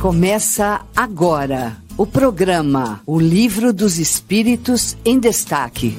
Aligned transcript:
Começa 0.00 0.86
agora 0.94 1.82
o 1.96 2.06
programa 2.06 3.02
O 3.06 3.18
Livro 3.18 3.72
dos 3.72 3.98
Espíritos 3.98 4.94
em 5.06 5.18
Destaque. 5.18 5.96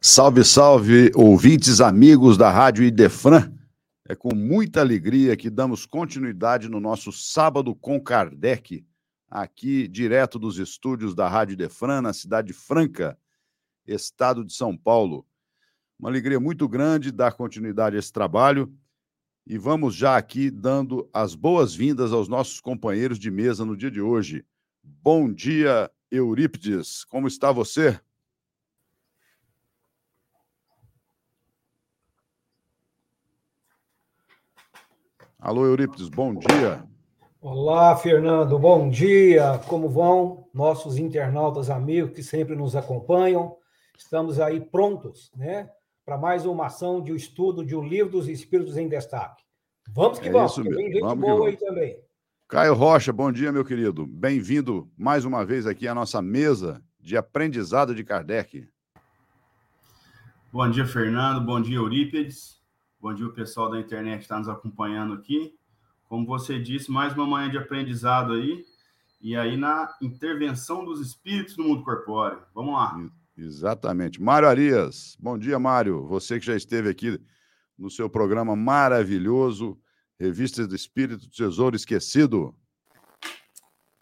Salve, 0.00 0.42
salve, 0.44 1.12
ouvintes 1.14 1.82
amigos 1.82 2.38
da 2.38 2.50
Rádio 2.50 2.84
Idefran. 2.84 3.52
É 4.08 4.16
com 4.16 4.34
muita 4.34 4.80
alegria 4.80 5.36
que 5.36 5.50
damos 5.50 5.84
continuidade 5.84 6.70
no 6.70 6.80
nosso 6.80 7.12
Sábado 7.12 7.74
com 7.74 8.00
Kardec, 8.00 8.82
aqui 9.30 9.86
direto 9.86 10.38
dos 10.38 10.58
estúdios 10.58 11.14
da 11.14 11.28
Rádio 11.28 11.52
Idefran, 11.52 12.00
na 12.00 12.14
cidade 12.14 12.54
Franca, 12.54 13.16
estado 13.86 14.42
de 14.42 14.54
São 14.54 14.74
Paulo. 14.74 15.26
Uma 16.02 16.10
alegria 16.10 16.40
muito 16.40 16.68
grande 16.68 17.12
dar 17.12 17.30
continuidade 17.30 17.94
a 17.94 17.98
esse 18.00 18.12
trabalho 18.12 18.74
e 19.46 19.56
vamos 19.56 19.94
já 19.94 20.16
aqui 20.16 20.50
dando 20.50 21.08
as 21.12 21.36
boas-vindas 21.36 22.12
aos 22.12 22.26
nossos 22.26 22.58
companheiros 22.58 23.20
de 23.20 23.30
mesa 23.30 23.64
no 23.64 23.76
dia 23.76 23.88
de 23.88 24.00
hoje. 24.00 24.44
Bom 24.82 25.32
dia, 25.32 25.88
Eurípides. 26.10 27.04
Como 27.04 27.28
está 27.28 27.52
você? 27.52 28.00
Alô, 35.38 35.64
Eurípides, 35.66 36.08
bom 36.08 36.34
dia. 36.34 36.84
Olá, 37.40 37.94
Fernando, 37.94 38.58
bom 38.58 38.90
dia. 38.90 39.60
Como 39.68 39.88
vão 39.88 40.48
nossos 40.52 40.98
internautas 40.98 41.70
amigos 41.70 42.12
que 42.12 42.24
sempre 42.24 42.56
nos 42.56 42.74
acompanham? 42.74 43.56
Estamos 43.96 44.40
aí 44.40 44.60
prontos, 44.60 45.30
né, 45.36 45.70
para 46.04 46.18
mais 46.18 46.44
uma 46.44 46.66
ação 46.66 47.02
de 47.02 47.14
estudo 47.14 47.64
de 47.64 47.74
O 47.74 47.82
Livro 47.82 48.12
dos 48.12 48.28
Espíritos 48.28 48.76
em 48.76 48.88
Destaque. 48.88 49.42
Vamos 49.88 50.18
que 50.18 50.28
é 50.28 50.32
vamos, 50.32 50.52
isso 50.52 50.64
mesmo. 50.64 50.76
tem 50.76 50.92
gente 50.92 51.00
vamos 51.00 51.24
boa 51.24 51.48
aí 51.48 51.56
também. 51.56 51.96
Caio 52.48 52.74
Rocha, 52.74 53.12
bom 53.12 53.30
dia, 53.30 53.52
meu 53.52 53.64
querido. 53.64 54.06
Bem-vindo 54.06 54.90
mais 54.96 55.24
uma 55.24 55.44
vez 55.44 55.66
aqui 55.66 55.86
à 55.86 55.94
nossa 55.94 56.20
mesa 56.20 56.82
de 57.00 57.16
aprendizado 57.16 57.94
de 57.94 58.04
Kardec. 58.04 58.68
Bom 60.52 60.68
dia, 60.68 60.84
Fernando. 60.84 61.44
Bom 61.44 61.60
dia, 61.60 61.76
Eurípides. 61.76 62.60
Bom 63.00 63.14
dia, 63.14 63.26
o 63.26 63.32
pessoal 63.32 63.70
da 63.70 63.80
internet 63.80 64.18
que 64.18 64.24
está 64.24 64.38
nos 64.38 64.48
acompanhando 64.48 65.14
aqui. 65.14 65.54
Como 66.08 66.26
você 66.26 66.58
disse, 66.58 66.90
mais 66.90 67.14
uma 67.14 67.26
manhã 67.26 67.48
de 67.48 67.58
aprendizado 67.58 68.34
aí. 68.34 68.64
E 69.20 69.36
aí 69.36 69.56
na 69.56 69.88
intervenção 70.02 70.84
dos 70.84 71.00
espíritos 71.00 71.56
no 71.56 71.64
mundo 71.64 71.84
corpóreo. 71.84 72.42
Vamos 72.52 72.74
lá. 72.74 72.98
Exatamente. 73.36 74.20
Mário 74.20 74.48
Arias. 74.48 75.16
Bom 75.18 75.38
dia, 75.38 75.58
Mário. 75.58 76.06
Você 76.06 76.38
que 76.38 76.46
já 76.46 76.56
esteve 76.56 76.88
aqui 76.88 77.18
no 77.78 77.90
seu 77.90 78.08
programa 78.08 78.54
maravilhoso, 78.54 79.78
Revista 80.18 80.66
do 80.66 80.76
Espírito 80.76 81.28
Tesouro 81.28 81.74
Esquecido. 81.74 82.54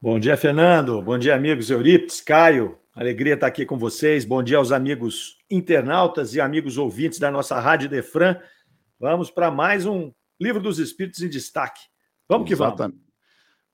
Bom 0.00 0.18
dia, 0.18 0.36
Fernando. 0.36 1.00
Bom 1.00 1.18
dia, 1.18 1.34
amigos 1.34 1.70
Eurípides, 1.70 2.20
Caio. 2.20 2.78
Alegria 2.94 3.34
estar 3.34 3.46
aqui 3.46 3.64
com 3.64 3.78
vocês. 3.78 4.24
Bom 4.24 4.42
dia 4.42 4.58
aos 4.58 4.72
amigos 4.72 5.36
internautas 5.50 6.34
e 6.34 6.40
amigos 6.40 6.76
ouvintes 6.76 7.18
da 7.18 7.30
nossa 7.30 7.58
Rádio 7.60 7.88
Defran. 7.88 8.36
Vamos 8.98 9.30
para 9.30 9.50
mais 9.50 9.86
um 9.86 10.12
Livro 10.40 10.60
dos 10.60 10.78
Espíritos 10.78 11.22
em 11.22 11.28
Destaque. 11.28 11.80
Vamos 12.28 12.46
que 12.46 12.54
Exatamente. 12.54 12.96
vamos. 12.96 13.10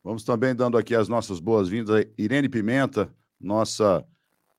Vamos 0.04 0.24
também 0.24 0.54
dando 0.54 0.78
aqui 0.78 0.94
as 0.94 1.08
nossas 1.08 1.40
boas-vindas 1.40 1.96
a 1.96 2.04
Irene 2.16 2.48
Pimenta, 2.48 3.12
nossa 3.40 4.06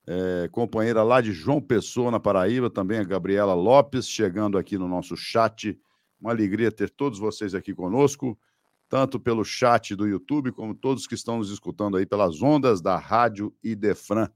é, 0.08 0.48
companheira 0.48 1.04
lá 1.04 1.20
de 1.20 1.34
João 1.34 1.60
Pessoa, 1.60 2.10
na 2.10 2.20
Paraíba, 2.20 2.70
também 2.70 2.98
a 2.98 3.04
Gabriela 3.04 3.54
Lopes, 3.54 4.08
chegando 4.08 4.58
aqui 4.58 4.78
no 4.78 4.88
nosso 4.88 5.18
chat. 5.18 5.78
Uma 6.20 6.32
alegria 6.32 6.72
ter 6.72 6.90
todos 6.90 7.20
vocês 7.20 7.54
aqui 7.54 7.76
conosco, 7.76 8.40
tanto 8.88 9.20
pelo 9.20 9.44
chat 9.44 9.94
do 9.98 10.08
YouTube, 10.08 10.54
como 10.54 10.74
todos 10.74 11.06
que 11.06 11.14
estão 11.14 11.40
nos 11.40 11.52
escutando 11.52 11.98
aí 11.98 12.06
pelas 12.06 12.42
ondas 12.42 12.82
da 12.82 12.98
Rádio 12.98 13.54
Idefran. 13.62 14.30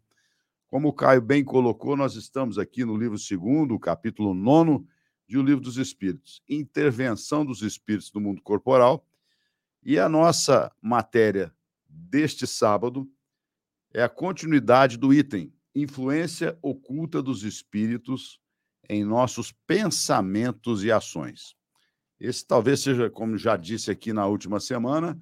Como 0.68 0.90
o 0.90 0.94
Caio 0.94 1.22
bem 1.22 1.44
colocou, 1.44 1.96
nós 1.96 2.16
estamos 2.16 2.58
aqui 2.58 2.84
no 2.84 2.98
livro 2.98 3.18
segundo, 3.18 3.80
capítulo 3.80 4.34
nono, 4.34 4.86
de 5.26 5.38
O 5.38 5.42
Livro 5.42 5.64
dos 5.64 5.78
Espíritos, 5.78 6.42
Intervenção 6.50 7.46
dos 7.46 7.62
Espíritos 7.62 8.12
no 8.14 8.20
Mundo 8.20 8.42
Corporal. 8.42 9.08
E 9.82 9.98
a 9.98 10.10
nossa 10.10 10.70
matéria 10.82 11.54
deste 11.88 12.46
sábado 12.46 13.10
é 13.94 14.04
a 14.04 14.10
continuidade 14.10 14.98
do 14.98 15.14
item 15.14 15.54
Influência 15.74 16.58
Oculta 16.62 17.22
dos 17.22 17.44
Espíritos 17.44 18.40
em 18.90 19.06
Nossos 19.06 19.54
Pensamentos 19.66 20.84
e 20.84 20.92
Ações. 20.92 21.56
Esse 22.20 22.46
talvez 22.46 22.82
seja, 22.82 23.10
como 23.10 23.38
já 23.38 23.56
disse 23.56 23.90
aqui 23.90 24.12
na 24.12 24.26
última 24.26 24.60
semana, 24.60 25.18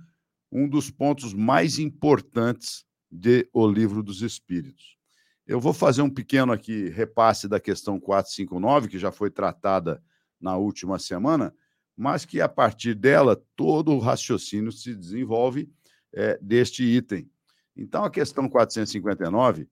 um 0.51 0.67
dos 0.67 0.89
pontos 0.89 1.33
mais 1.33 1.77
importantes 1.77 2.83
de 3.11 3.47
O 3.53 3.67
Livro 3.67 4.01
dos 4.01 4.21
Espíritos. 4.21 4.97
Eu 5.45 5.59
vou 5.59 5.73
fazer 5.73 6.01
um 6.01 6.09
pequeno 6.09 6.51
aqui 6.51 6.89
repasse 6.89 7.47
da 7.47 7.59
questão 7.59 7.99
459, 7.99 8.87
que 8.87 8.99
já 8.99 9.11
foi 9.11 9.29
tratada 9.29 10.03
na 10.39 10.57
última 10.57 10.97
semana, 10.99 11.53
mas 11.95 12.25
que 12.25 12.41
a 12.41 12.49
partir 12.49 12.95
dela 12.95 13.35
todo 13.55 13.91
o 13.91 13.99
raciocínio 13.99 14.71
se 14.71 14.95
desenvolve 14.95 15.71
é, 16.13 16.39
deste 16.41 16.83
item. 16.83 17.29
Então, 17.75 18.03
a 18.03 18.09
questão 18.09 18.49
459 18.49 19.67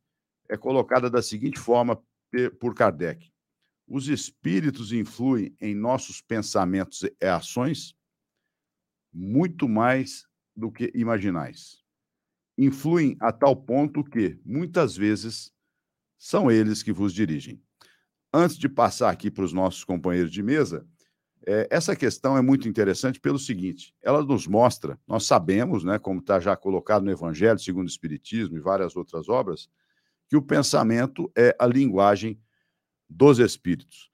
é 0.49 0.57
colocada 0.57 1.09
da 1.09 1.21
seguinte 1.21 1.59
forma 1.59 2.01
por 2.59 2.73
Kardec: 2.73 3.31
Os 3.87 4.07
espíritos 4.07 4.91
influem 4.91 5.55
em 5.59 5.75
nossos 5.75 6.21
pensamentos 6.21 7.03
e 7.03 7.25
ações 7.25 7.95
muito 9.13 9.67
mais 9.67 10.25
do 10.55 10.71
que 10.71 10.91
imaginais. 10.93 11.83
Influem 12.57 13.15
a 13.19 13.31
tal 13.31 13.55
ponto 13.55 14.03
que, 14.03 14.39
muitas 14.43 14.95
vezes, 14.95 15.51
são 16.17 16.49
eles 16.49 16.81
que 16.81 16.91
vos 16.91 17.13
dirigem. 17.13 17.61
Antes 18.33 18.57
de 18.57 18.67
passar 18.67 19.11
aqui 19.11 19.29
para 19.29 19.43
os 19.43 19.53
nossos 19.53 19.83
companheiros 19.83 20.31
de 20.31 20.41
mesa, 20.43 20.87
é, 21.45 21.67
essa 21.71 21.95
questão 21.95 22.37
é 22.37 22.41
muito 22.41 22.67
interessante 22.67 23.19
pelo 23.19 23.39
seguinte: 23.39 23.95
ela 24.01 24.23
nos 24.23 24.47
mostra, 24.47 24.99
nós 25.07 25.25
sabemos, 25.25 25.83
né, 25.83 25.97
como 25.97 26.19
está 26.19 26.39
já 26.39 26.57
colocado 26.57 27.03
no 27.03 27.11
Evangelho 27.11 27.59
segundo 27.59 27.85
o 27.85 27.89
Espiritismo 27.89 28.57
e 28.57 28.61
várias 28.61 28.95
outras 28.95 29.29
obras, 29.29 29.69
que 30.29 30.35
o 30.35 30.41
pensamento 30.41 31.31
é 31.35 31.55
a 31.59 31.65
linguagem 31.65 32.39
dos 33.09 33.39
espíritos. 33.39 34.09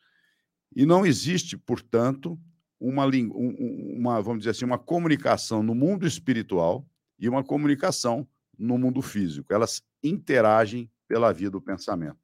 E 0.76 0.86
não 0.86 1.06
existe, 1.06 1.58
portanto, 1.58 2.40
uma, 2.80 3.06
uma, 3.06 4.22
vamos 4.22 4.40
dizer 4.40 4.52
assim, 4.52 4.66
uma 4.66 4.78
comunicação 4.78 5.64
no 5.64 5.74
mundo 5.74 6.06
espiritual 6.06 6.86
e 7.18 7.30
uma 7.30 7.44
comunicação 7.44 8.28
no 8.58 8.78
mundo 8.78 9.02
físico. 9.02 9.54
Elas 9.54 9.82
interagem 10.04 10.92
pela 11.08 11.32
via 11.32 11.50
do 11.50 11.62
pensamento. 11.62 12.18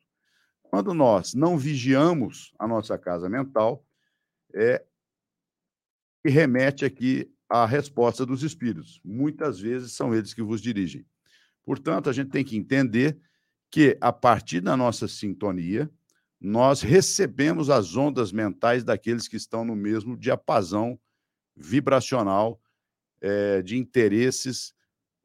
Quando 0.64 0.94
nós 0.94 1.34
não 1.34 1.58
vigiamos 1.58 2.54
a 2.60 2.68
nossa 2.68 2.98
casa 2.98 3.30
mental, 3.30 3.86
é 4.54 4.84
que 6.22 6.30
remete 6.30 6.86
aqui 6.86 7.32
à 7.48 7.66
resposta 7.66 8.26
dos 8.26 8.44
espíritos. 8.44 9.00
Muitas 9.04 9.60
vezes 9.60 9.94
são 9.94 10.14
eles 10.14 10.34
que 10.34 10.44
vos 10.44 10.62
dirigem. 10.62 11.06
Portanto, 11.64 12.10
a 12.10 12.14
gente 12.14 12.30
tem 12.30 12.44
que 12.44 12.58
entender 12.58 13.20
que, 13.70 13.98
a 14.02 14.12
partir 14.12 14.62
da 14.62 14.76
nossa 14.76 15.08
sintonia, 15.08 15.90
nós 16.40 16.82
recebemos 16.82 17.70
as 17.70 17.96
ondas 17.96 18.32
mentais 18.32 18.84
daqueles 18.84 19.28
que 19.28 19.36
estão 19.36 19.66
no 19.66 19.76
mesmo 19.76 20.16
diapasão 20.18 20.98
vibracional 21.56 22.62
é, 23.22 23.62
de 23.62 23.78
interesses 23.78 24.74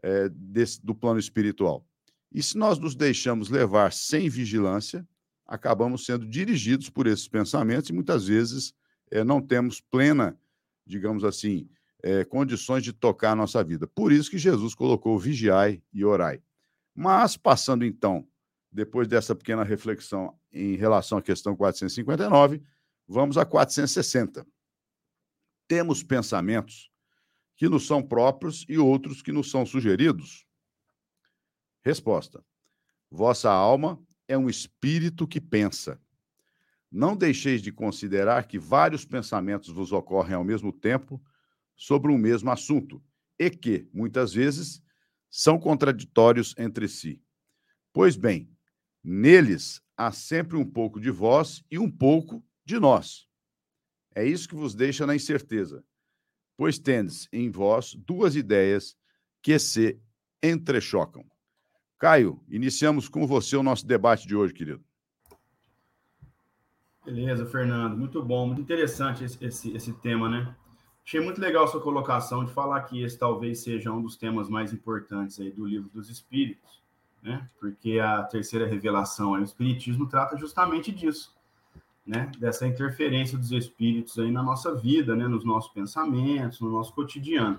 é, 0.03 0.29
desse, 0.29 0.85
do 0.85 0.95
plano 0.95 1.21
espiritual. 1.21 1.87
E 2.33 2.43
se 2.43 2.59
nós 2.59 2.79
nos 2.79 2.97
deixamos 2.97 3.49
levar 3.49 3.93
sem 3.93 4.29
vigilância, 4.29 5.07
acabamos 5.47 6.05
sendo 6.05 6.27
dirigidos 6.27 6.91
por 6.91 7.07
esses 7.07 7.29
pensamentos 7.29 7.91
e 7.91 7.93
muitas 7.93 8.27
vezes 8.27 8.75
é, 9.11 9.23
não 9.23 9.41
temos 9.41 9.81
plena, 9.81 10.37
digamos 10.85 11.25
assim, 11.25 11.69
condições 12.29 12.85
de 12.85 12.93
tocar 12.93 13.31
a 13.31 13.35
nossa 13.35 13.65
vida. 13.65 13.87
Por 13.87 14.13
isso 14.13 14.31
que 14.31 14.37
Jesus 14.37 14.75
colocou 14.75 15.19
vigiai 15.19 15.83
e 15.91 16.05
orai. 16.05 16.43
Mas, 16.95 17.35
passando 17.35 17.83
então, 17.83 18.29
depois 18.75 19.07
dessa 19.07 19.37
pequena 19.37 19.63
reflexão 19.63 20.37
em 20.53 20.75
relação 20.75 21.17
à 21.17 21.23
questão 21.23 21.55
459, 21.55 22.61
vamos 23.07 23.39
a 23.39 23.47
460. 23.47 24.45
Temos 25.69 26.03
pensamentos 26.03 26.91
que 27.57 27.69
nos 27.69 27.87
são 27.87 28.03
próprios 28.03 28.67
e 28.69 28.77
outros 28.77 29.23
que 29.23 29.31
nos 29.31 29.49
são 29.49 29.65
sugeridos? 29.65 30.45
Resposta: 31.83 32.45
Vossa 33.09 33.49
alma 33.49 34.03
é 34.27 34.37
um 34.37 34.51
espírito 34.51 35.27
que 35.27 35.41
pensa. 35.41 36.01
Não 36.91 37.17
deixeis 37.17 37.63
de 37.63 37.71
considerar 37.71 38.47
que 38.49 38.59
vários 38.59 39.05
pensamentos 39.05 39.69
vos 39.69 39.93
ocorrem 39.93 40.35
ao 40.35 40.45
mesmo 40.45 40.73
tempo 40.73 41.23
sobre 41.77 42.11
um 42.11 42.19
mesmo 42.19 42.51
assunto 42.51 43.03
e 43.39 43.51
que, 43.51 43.89
muitas 43.93 44.33
vezes, 44.33 44.83
são 45.31 45.59
contraditórios 45.59 46.55
entre 46.59 46.89
si. 46.89 47.23
Pois 47.93 48.17
bem, 48.17 48.54
neles 49.05 49.83
há 49.97 50.11
sempre 50.11 50.57
um 50.57 50.65
pouco 50.65 50.99
de 50.99 51.11
vós 51.11 51.63
e 51.71 51.79
um 51.79 51.91
pouco 51.91 52.43
de 52.65 52.79
nós. 52.79 53.29
É 54.15 54.25
isso 54.25 54.49
que 54.49 54.55
vos 54.55 54.75
deixa 54.75 55.07
na 55.07 55.15
incerteza, 55.15 55.85
pois 56.57 56.79
tendes 56.79 57.29
em 57.33 57.51
vós 57.51 57.95
duas 57.95 58.35
ideias 58.35 58.97
que 59.43 59.59
se 59.59 60.01
entrechocam. 60.43 61.25
Caio, 61.99 62.43
iniciamos 62.49 63.09
com 63.09 63.27
você 63.27 63.57
o 63.57 63.63
nosso 63.63 63.87
debate 63.87 64.27
de 64.27 64.35
hoje, 64.35 64.55
querido. 64.55 64.85
Beleza, 67.05 67.45
Fernando. 67.45 67.97
Muito 67.97 68.23
bom, 68.23 68.47
muito 68.47 68.63
interessante 68.63 69.25
esse, 69.25 69.45
esse, 69.45 69.77
esse 69.77 69.93
tema, 69.93 70.29
né? 70.29 70.57
Achei 71.05 71.21
muito 71.21 71.39
legal 71.39 71.69
sua 71.69 71.83
colocação 71.83 72.45
de 72.45 72.53
falar 72.53 72.81
que 72.83 73.03
esse 73.03 73.19
talvez 73.19 73.61
seja 73.61 73.93
um 73.93 74.01
dos 74.01 74.17
temas 74.17 74.49
mais 74.49 74.73
importantes 74.73 75.39
aí 75.39 75.51
do 75.51 75.67
livro 75.67 75.91
dos 75.91 76.09
Espíritos, 76.09 76.83
né? 77.25 77.49
Porque 77.59 77.99
a 77.99 78.23
terceira 78.23 78.67
revelação, 78.67 79.35
aí, 79.35 79.41
o 79.41 79.45
Espiritismo 79.45 80.07
trata 80.07 80.37
justamente 80.37 80.93
disso, 80.93 81.35
né? 82.07 82.31
Dessa 82.39 82.67
interferência 82.67 83.39
dos 83.39 83.51
Espíritos 83.51 84.19
aí 84.19 84.31
na 84.31 84.43
nossa 84.43 84.75
vida, 84.75 85.17
né? 85.17 85.27
Nos 85.27 85.43
nossos 85.43 85.73
pensamentos, 85.73 86.61
no 86.61 86.71
nosso 86.71 86.93
cotidiano, 86.93 87.59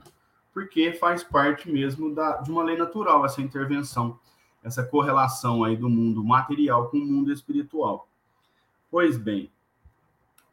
porque 0.54 0.94
faz 0.94 1.24
parte 1.24 1.70
mesmo 1.70 2.14
da, 2.14 2.38
de 2.38 2.52
uma 2.52 2.64
lei 2.64 2.78
natural 2.78 3.26
essa 3.26 3.42
intervenção, 3.42 4.20
essa 4.64 4.84
correlação 4.84 5.64
aí 5.64 5.76
do 5.76 5.90
mundo 5.90 6.24
material 6.24 6.90
com 6.90 6.98
o 6.98 7.06
mundo 7.06 7.32
espiritual. 7.32 8.08
Pois 8.92 9.18
bem, 9.18 9.52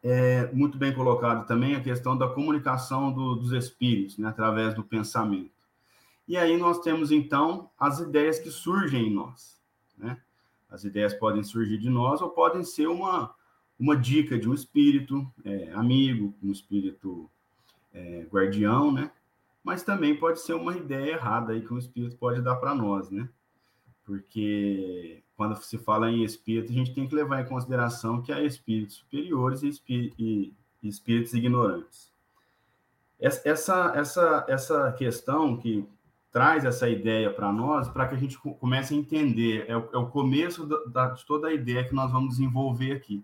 é 0.03 0.51
muito 0.51 0.77
bem 0.77 0.91
colocado 0.91 1.45
também 1.45 1.75
a 1.75 1.81
questão 1.81 2.17
da 2.17 2.27
comunicação 2.27 3.11
do, 3.11 3.35
dos 3.35 3.51
espíritos, 3.53 4.17
né, 4.17 4.27
através 4.27 4.73
do 4.73 4.83
pensamento. 4.83 5.52
E 6.27 6.37
aí 6.37 6.57
nós 6.57 6.79
temos, 6.79 7.11
então, 7.11 7.69
as 7.77 7.99
ideias 7.99 8.39
que 8.39 8.49
surgem 8.49 9.07
em 9.07 9.13
nós. 9.13 9.61
Né? 9.97 10.17
As 10.69 10.83
ideias 10.83 11.13
podem 11.13 11.43
surgir 11.43 11.77
de 11.77 11.89
nós 11.89 12.21
ou 12.21 12.29
podem 12.29 12.63
ser 12.63 12.87
uma, 12.87 13.33
uma 13.79 13.95
dica 13.95 14.37
de 14.39 14.49
um 14.49 14.53
espírito 14.53 15.29
é, 15.43 15.71
amigo, 15.73 16.33
um 16.41 16.51
espírito 16.51 17.29
é, 17.93 18.25
guardião, 18.31 18.91
né? 18.91 19.11
Mas 19.63 19.83
também 19.83 20.15
pode 20.15 20.41
ser 20.41 20.53
uma 20.53 20.75
ideia 20.75 21.11
errada 21.11 21.53
aí 21.53 21.61
que 21.61 21.73
um 21.73 21.77
espírito 21.77 22.17
pode 22.17 22.41
dar 22.41 22.55
para 22.55 22.73
nós, 22.75 23.09
né? 23.09 23.29
Porque 24.03 25.23
quando 25.37 25.55
se 25.61 25.77
fala 25.77 26.09
em 26.09 26.23
espírito, 26.23 26.71
a 26.71 26.75
gente 26.75 26.93
tem 26.93 27.07
que 27.07 27.15
levar 27.15 27.41
em 27.41 27.47
consideração 27.47 28.21
que 28.21 28.31
há 28.31 28.41
espíritos 28.41 28.97
superiores 28.97 29.63
e, 29.63 29.69
espí 29.69 30.13
e, 30.17 30.53
espíritos 30.81 31.33
ignorantes. 31.33 32.11
Essa, 33.19 33.93
essa, 33.95 34.45
essa 34.49 34.91
questão 34.93 35.55
que 35.55 35.87
traz 36.33 36.65
essa 36.65 36.89
ideia 36.89 37.31
para 37.31 37.53
nós, 37.53 37.87
para 37.87 38.07
que 38.07 38.15
a 38.15 38.17
gente 38.17 38.39
comece 38.39 38.95
a 38.95 38.97
entender, 38.97 39.65
é 39.67 39.77
o, 39.77 39.87
é 39.93 39.97
o 39.97 40.07
começo 40.07 40.65
da, 40.89 41.09
de 41.09 41.23
toda 41.27 41.47
a 41.47 41.53
ideia 41.53 41.87
que 41.87 41.93
nós 41.93 42.11
vamos 42.11 42.31
desenvolver 42.31 42.91
aqui, 42.91 43.23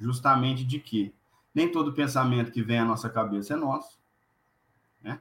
justamente 0.00 0.64
de 0.64 0.80
que 0.80 1.14
nem 1.54 1.70
todo 1.70 1.92
pensamento 1.92 2.50
que 2.50 2.60
vem 2.60 2.80
à 2.80 2.84
nossa 2.84 3.08
cabeça 3.08 3.54
é 3.54 3.56
nosso, 3.56 4.00
né? 5.00 5.20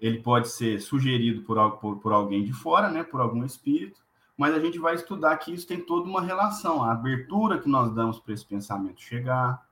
Ele 0.00 0.20
pode 0.22 0.48
ser 0.48 0.80
sugerido 0.80 1.42
por, 1.42 1.72
por, 1.72 1.98
por 1.98 2.12
alguém 2.12 2.42
de 2.42 2.54
fora, 2.54 2.90
né? 2.90 3.04
Por 3.04 3.20
algum 3.20 3.44
espírito, 3.44 4.00
mas 4.34 4.54
a 4.54 4.58
gente 4.58 4.78
vai 4.78 4.94
estudar 4.94 5.36
que 5.36 5.52
isso 5.52 5.66
tem 5.66 5.78
toda 5.78 6.08
uma 6.08 6.22
relação, 6.22 6.82
a 6.82 6.92
abertura 6.92 7.58
que 7.58 7.68
nós 7.68 7.94
damos 7.94 8.18
para 8.18 8.32
esse 8.32 8.46
pensamento 8.46 9.00
chegar, 9.02 9.66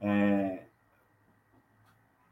é, 0.00 0.64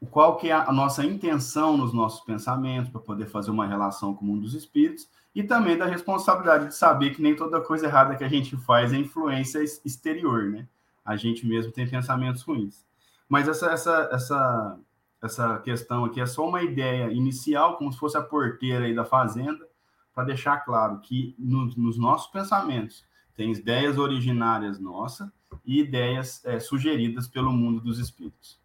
qual 0.07 0.37
que 0.37 0.49
é 0.49 0.53
a 0.53 0.71
nossa 0.71 1.03
intenção 1.03 1.75
nos 1.75 1.93
nossos 1.93 2.21
pensamentos 2.21 2.89
para 2.89 3.01
poder 3.01 3.27
fazer 3.27 3.51
uma 3.51 3.67
relação 3.67 4.13
com 4.13 4.23
o 4.23 4.27
mundo 4.27 4.41
dos 4.41 4.53
espíritos 4.53 5.09
e 5.35 5.43
também 5.43 5.77
da 5.77 5.85
responsabilidade 5.85 6.67
de 6.67 6.75
saber 6.75 7.11
que 7.11 7.21
nem 7.21 7.35
toda 7.35 7.61
coisa 7.61 7.85
errada 7.85 8.15
que 8.15 8.23
a 8.23 8.29
gente 8.29 8.55
faz 8.57 8.93
é 8.93 8.97
influência 8.97 9.59
exterior, 9.85 10.49
né? 10.49 10.67
A 11.03 11.15
gente 11.15 11.45
mesmo 11.45 11.71
tem 11.71 11.87
pensamentos 11.87 12.41
ruins. 12.43 12.85
Mas 13.27 13.47
essa, 13.47 13.67
essa, 13.71 14.09
essa, 14.11 14.79
essa 15.21 15.59
questão 15.59 16.05
aqui 16.05 16.21
é 16.21 16.25
só 16.25 16.47
uma 16.47 16.63
ideia 16.63 17.11
inicial, 17.11 17.77
como 17.77 17.91
se 17.91 17.99
fosse 17.99 18.17
a 18.17 18.21
porteira 18.21 18.85
aí 18.85 18.95
da 18.95 19.05
fazenda, 19.05 19.67
para 20.13 20.23
deixar 20.23 20.57
claro 20.59 20.99
que 20.99 21.35
no, 21.37 21.65
nos 21.75 21.97
nossos 21.97 22.31
pensamentos 22.31 23.05
tem 23.35 23.51
ideias 23.51 23.97
originárias 23.97 24.79
nossas 24.79 25.29
e 25.65 25.79
ideias 25.79 26.43
é, 26.45 26.59
sugeridas 26.59 27.27
pelo 27.27 27.51
mundo 27.51 27.81
dos 27.81 27.99
espíritos. 27.99 28.59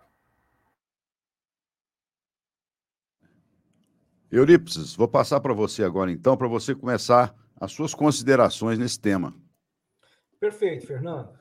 Eurípides, 4.37 4.97
vou 4.97 5.07
passar 5.07 5.39
para 5.39 5.55
você 5.55 5.85
agora 5.85 6.11
então, 6.11 6.37
para 6.37 6.49
você 6.49 6.75
começar 6.75 7.33
as 7.55 7.71
suas 7.71 7.95
considerações 7.95 8.77
nesse 8.77 8.99
tema. 8.99 9.33
Perfeito, 10.41 10.89
Fernando. 10.89 11.39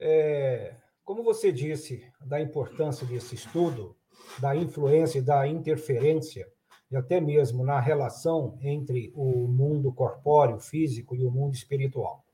É, 0.00 0.74
como 1.04 1.22
você 1.22 1.52
disse, 1.52 2.02
da 2.24 2.40
importância 2.40 3.06
desse 3.06 3.34
estudo, 3.34 3.94
da 4.38 4.56
influência 4.56 5.18
e 5.18 5.22
da 5.22 5.46
interferência 5.46 6.48
e 6.90 6.96
até 6.96 7.20
mesmo 7.20 7.62
na 7.62 7.78
relação 7.78 8.58
entre 8.62 9.12
o 9.14 9.46
mundo 9.46 9.92
corpóreo, 9.92 10.58
físico 10.58 11.14
e 11.14 11.22
o 11.22 11.30
mundo 11.30 11.54
espiritual. 11.54 12.24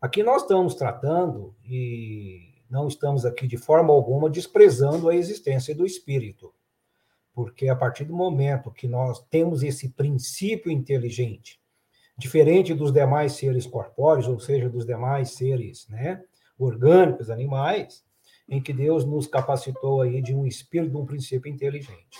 Aqui 0.00 0.24
nós 0.24 0.42
estamos 0.42 0.74
tratando, 0.74 1.54
e 1.64 2.56
não 2.68 2.88
estamos 2.88 3.24
aqui 3.24 3.46
de 3.46 3.56
forma 3.56 3.92
alguma 3.92 4.28
desprezando 4.28 5.08
a 5.08 5.14
existência 5.14 5.72
do 5.76 5.86
espírito, 5.86 6.52
porque 7.34 7.68
a 7.68 7.76
partir 7.76 8.04
do 8.04 8.14
momento 8.14 8.70
que 8.70 8.86
nós 8.86 9.20
temos 9.30 9.62
esse 9.62 9.88
princípio 9.90 10.70
inteligente, 10.70 11.60
diferente 12.16 12.74
dos 12.74 12.92
demais 12.92 13.32
seres 13.32 13.66
corpóreos, 13.66 14.28
ou 14.28 14.38
seja, 14.38 14.68
dos 14.68 14.84
demais 14.84 15.30
seres 15.30 15.88
né, 15.88 16.22
orgânicos, 16.58 17.30
animais, 17.30 18.04
em 18.48 18.60
que 18.60 18.72
Deus 18.72 19.04
nos 19.04 19.26
capacitou 19.26 20.02
aí 20.02 20.20
de 20.20 20.34
um 20.34 20.46
espírito, 20.46 20.90
de 20.90 20.96
um 20.96 21.06
princípio 21.06 21.50
inteligente. 21.50 22.18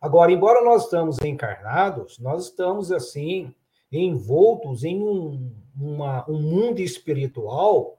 Agora, 0.00 0.32
embora 0.32 0.62
nós 0.62 0.84
estamos 0.84 1.18
encarnados, 1.20 2.18
nós 2.18 2.46
estamos 2.46 2.92
assim 2.92 3.54
envoltos 3.90 4.84
em 4.84 5.02
um, 5.02 5.52
uma, 5.74 6.28
um 6.30 6.40
mundo 6.40 6.80
espiritual 6.80 7.98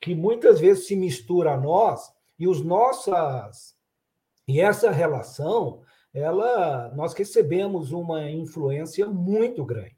que 0.00 0.14
muitas 0.14 0.60
vezes 0.60 0.86
se 0.86 0.96
mistura 0.96 1.54
a 1.54 1.56
nós 1.56 2.12
e 2.38 2.46
os 2.48 2.62
nossas 2.62 3.76
e 4.46 4.60
essa 4.60 4.90
relação, 4.90 5.82
ela 6.14 6.92
nós 6.94 7.14
recebemos 7.14 7.92
uma 7.92 8.30
influência 8.30 9.06
muito 9.06 9.64
grande. 9.64 9.96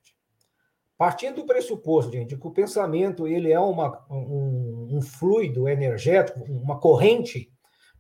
Partindo 0.99 1.37
do 1.37 1.47
pressuposto, 1.47 2.13
gente, 2.13 2.37
que 2.37 2.47
o 2.47 2.51
pensamento 2.51 3.27
ele 3.27 3.51
é 3.51 3.59
uma, 3.59 4.05
um, 4.11 4.97
um 4.97 5.01
fluido 5.01 5.67
energético, 5.67 6.41
uma 6.45 6.79
corrente, 6.79 7.51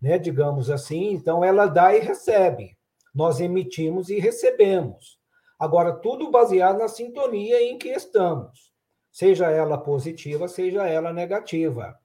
né, 0.02 0.18
digamos 0.18 0.70
assim, 0.70 1.12
então 1.12 1.42
ela 1.42 1.66
dá 1.66 1.96
e 1.96 2.00
recebe. 2.00 2.76
Nós 3.14 3.40
emitimos 3.40 4.10
e 4.10 4.18
recebemos. 4.18 5.18
Agora, 5.58 5.92
tudo 5.92 6.30
baseado 6.30 6.78
na 6.78 6.88
sintonia 6.88 7.62
em 7.62 7.76
que 7.78 7.88
estamos, 7.88 8.72
seja 9.10 9.50
ela 9.50 9.78
positiva, 9.78 10.46
seja 10.48 10.86
ela 10.86 11.12
negativa. 11.12 11.98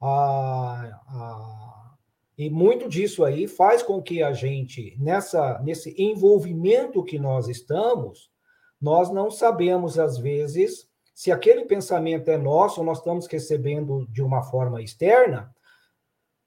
Ah, 0.00 1.00
ah, 1.06 1.61
e 2.46 2.50
muito 2.50 2.88
disso 2.88 3.24
aí 3.24 3.46
faz 3.46 3.82
com 3.84 4.02
que 4.02 4.20
a 4.20 4.32
gente, 4.32 4.96
nessa, 4.98 5.60
nesse 5.60 5.94
envolvimento 5.96 7.04
que 7.04 7.18
nós 7.18 7.46
estamos, 7.48 8.30
nós 8.80 9.10
não 9.10 9.30
sabemos, 9.30 9.96
às 9.96 10.18
vezes, 10.18 10.88
se 11.14 11.30
aquele 11.30 11.64
pensamento 11.66 12.28
é 12.28 12.36
nosso, 12.36 12.80
ou 12.80 12.86
nós 12.86 12.98
estamos 12.98 13.26
recebendo 13.26 14.06
de 14.08 14.20
uma 14.22 14.42
forma 14.42 14.82
externa, 14.82 15.54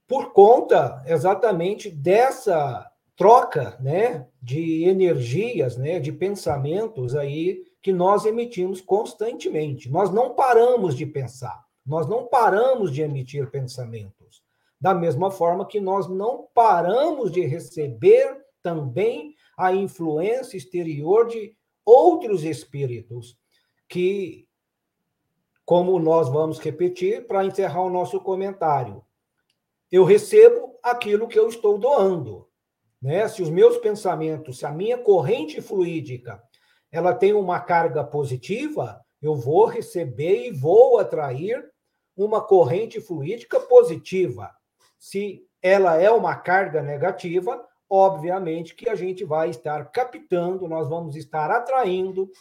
por 0.05 0.33
conta 0.33 1.01
exatamente 1.07 1.89
dessa 1.89 2.91
troca, 3.15 3.77
né, 3.79 4.27
de 4.41 4.83
energias, 4.83 5.77
né, 5.77 5.97
de 5.99 6.11
pensamentos 6.11 7.15
aí 7.15 7.63
que 7.81 7.93
nós 7.93 8.25
emitimos 8.25 8.81
constantemente. 8.81 9.89
Nós 9.89 10.11
não 10.11 10.35
paramos 10.35 10.93
de 10.93 11.05
pensar, 11.05 11.63
nós 11.85 12.05
não 12.05 12.27
paramos 12.27 12.91
de 12.91 13.01
emitir 13.01 13.49
pensamentos. 13.49 14.44
Da 14.85 14.93
mesma 14.93 15.31
forma 15.31 15.65
que 15.65 15.81
nós 15.81 16.07
não 16.07 16.47
paramos 16.53 17.31
de 17.31 17.41
receber 17.41 18.45
também 18.61 19.33
a 19.57 19.73
influência 19.73 20.55
exterior 20.55 21.25
de 21.25 21.57
outros 21.83 22.43
espíritos 22.43 23.35
que 23.89 24.47
como 25.65 25.97
nós 25.97 26.29
vamos 26.29 26.59
repetir 26.59 27.25
para 27.25 27.43
encerrar 27.43 27.81
o 27.81 27.89
nosso 27.89 28.19
comentário. 28.19 29.03
Eu 29.91 30.03
recebo 30.03 30.77
aquilo 30.83 31.27
que 31.27 31.39
eu 31.39 31.49
estou 31.49 31.79
doando. 31.79 32.47
Né? 33.01 33.27
Se 33.27 33.41
os 33.41 33.49
meus 33.49 33.79
pensamentos, 33.79 34.59
se 34.59 34.67
a 34.67 34.71
minha 34.71 34.99
corrente 34.99 35.63
fluídica, 35.63 36.39
ela 36.91 37.11
tem 37.11 37.33
uma 37.33 37.59
carga 37.59 38.03
positiva, 38.03 39.03
eu 39.19 39.35
vou 39.35 39.65
receber 39.65 40.45
e 40.45 40.51
vou 40.51 40.99
atrair 40.99 41.67
uma 42.15 42.39
corrente 42.39 43.01
fluídica 43.01 43.59
positiva. 43.59 44.53
Se 45.05 45.47
ela 45.61 46.01
é 46.01 46.09
uma 46.09 46.35
carga 46.35 46.81
negativa, 46.81 47.63
obviamente 47.87 48.73
que 48.73 48.89
a 48.89 48.95
gente 48.95 49.23
vai 49.23 49.51
estar 49.51 49.91
captando, 49.91 50.67
nós 50.67 50.89
vamos 50.89 51.15
estar 51.15 51.51
atraindo 51.51 52.31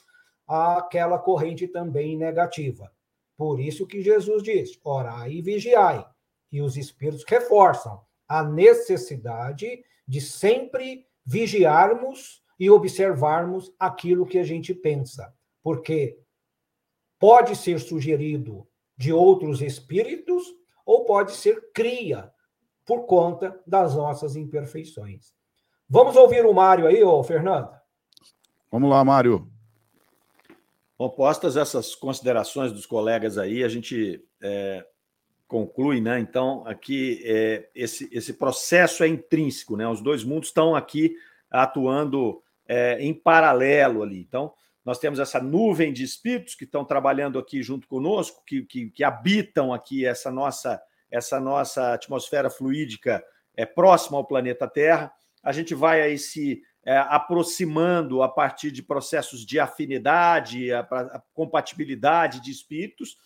aquela 0.49 1.19
corrente 1.19 1.69
também 1.69 2.17
negativa. 2.17 2.91
Por 3.37 3.61
isso 3.61 3.87
que 3.87 4.01
Jesus 4.01 4.43
diz: 4.43 4.81
orai 4.83 5.33
e 5.33 5.43
vigiai. 5.43 6.07
E 6.51 6.63
os 6.63 6.79
espíritos 6.79 7.23
reforçam: 7.29 8.01
a 8.27 8.43
necessidade 8.43 9.85
de 10.09 10.23
sempre 10.23 11.07
vigiarmos 11.23 12.43
e 12.59 12.71
observarmos 12.71 13.75
aquilo 13.79 14.25
que 14.25 14.39
a 14.39 14.43
gente 14.43 14.73
pensa, 14.73 15.35
porque 15.63 16.19
pode 17.19 17.57
ser 17.57 17.79
sugerido 17.79 18.67
de 18.97 19.13
outros 19.13 19.61
espíritos 19.61 20.47
ou 20.87 21.05
pode 21.05 21.33
ser 21.33 21.71
cria 21.75 22.33
por 22.85 23.07
conta 23.07 23.61
das 23.67 23.95
nossas 23.95 24.37
imperfeições. 24.37 25.33
Vamos 25.89 26.17
ouvir 26.17 26.45
o 26.45 26.53
Mário 26.53 26.87
aí, 26.87 27.03
ô 27.03 27.23
Fernando? 27.23 27.71
Vamos 28.71 28.91
lá, 28.91 29.05
Mário. 29.05 29.51
Bom, 30.99 31.11
postas 31.11 31.57
essas 31.57 31.95
considerações 31.95 32.73
dos 32.73 32.87
colegas 32.87 33.37
aí, 33.37 33.65
a 33.65 33.69
gente 33.69 34.25
é, 34.43 34.87
conclui, 35.47 36.01
né? 36.01 36.19
Então, 36.21 36.67
aqui 36.67 37.21
é, 37.25 37.69
esse, 37.75 38.09
esse 38.13 38.35
processo 38.35 39.03
é 39.05 39.09
intrínseco, 39.09 39.77
né? 39.77 39.87
Os 39.89 40.01
dois 40.01 40.25
mundos 40.25 40.49
estão 40.49 40.75
aqui 40.75 41.17
atuando 41.51 42.43
é, 42.67 42.99
em 43.01 43.13
paralelo 43.13 44.03
ali. 44.03 44.21
Então, 44.21 44.53
nós 44.85 44.99
temos 44.99 45.19
essa 45.19 45.41
nuvem 45.41 45.93
de 45.93 46.03
espíritos 46.05 46.55
que 46.55 46.65
estão 46.65 46.85
trabalhando 46.85 47.39
aqui 47.39 47.63
junto 47.63 47.89
conosco, 47.89 48.43
que, 48.47 48.63
que, 48.63 48.91
que 48.91 49.03
habitam 49.03 49.73
aqui 49.73 50.05
essa 50.05 50.31
nossa, 50.31 50.81
essa 51.15 51.39
nossa 51.39 51.95
atmosfera 51.95 52.51
fluídica 52.51 53.25
é, 53.57 53.65
próxima 53.65 54.19
ao 54.19 54.27
planeta 54.27 54.67
Terra. 54.67 55.13
A 55.43 55.53
gente 55.53 55.73
vai 55.73 56.03
aí 56.03 56.19
se 56.19 56.61
é, 56.85 56.97
aproximando 56.97 58.21
a 58.21 58.29
partir 58.29 58.73
de 58.73 58.83
processos 58.83 59.47
de 59.47 59.61
afinidade, 59.61 60.73
a, 60.73 60.81
a 60.81 61.23
compatibilidade 61.33 62.41
de 62.41 62.51
espíritos. 62.51 63.17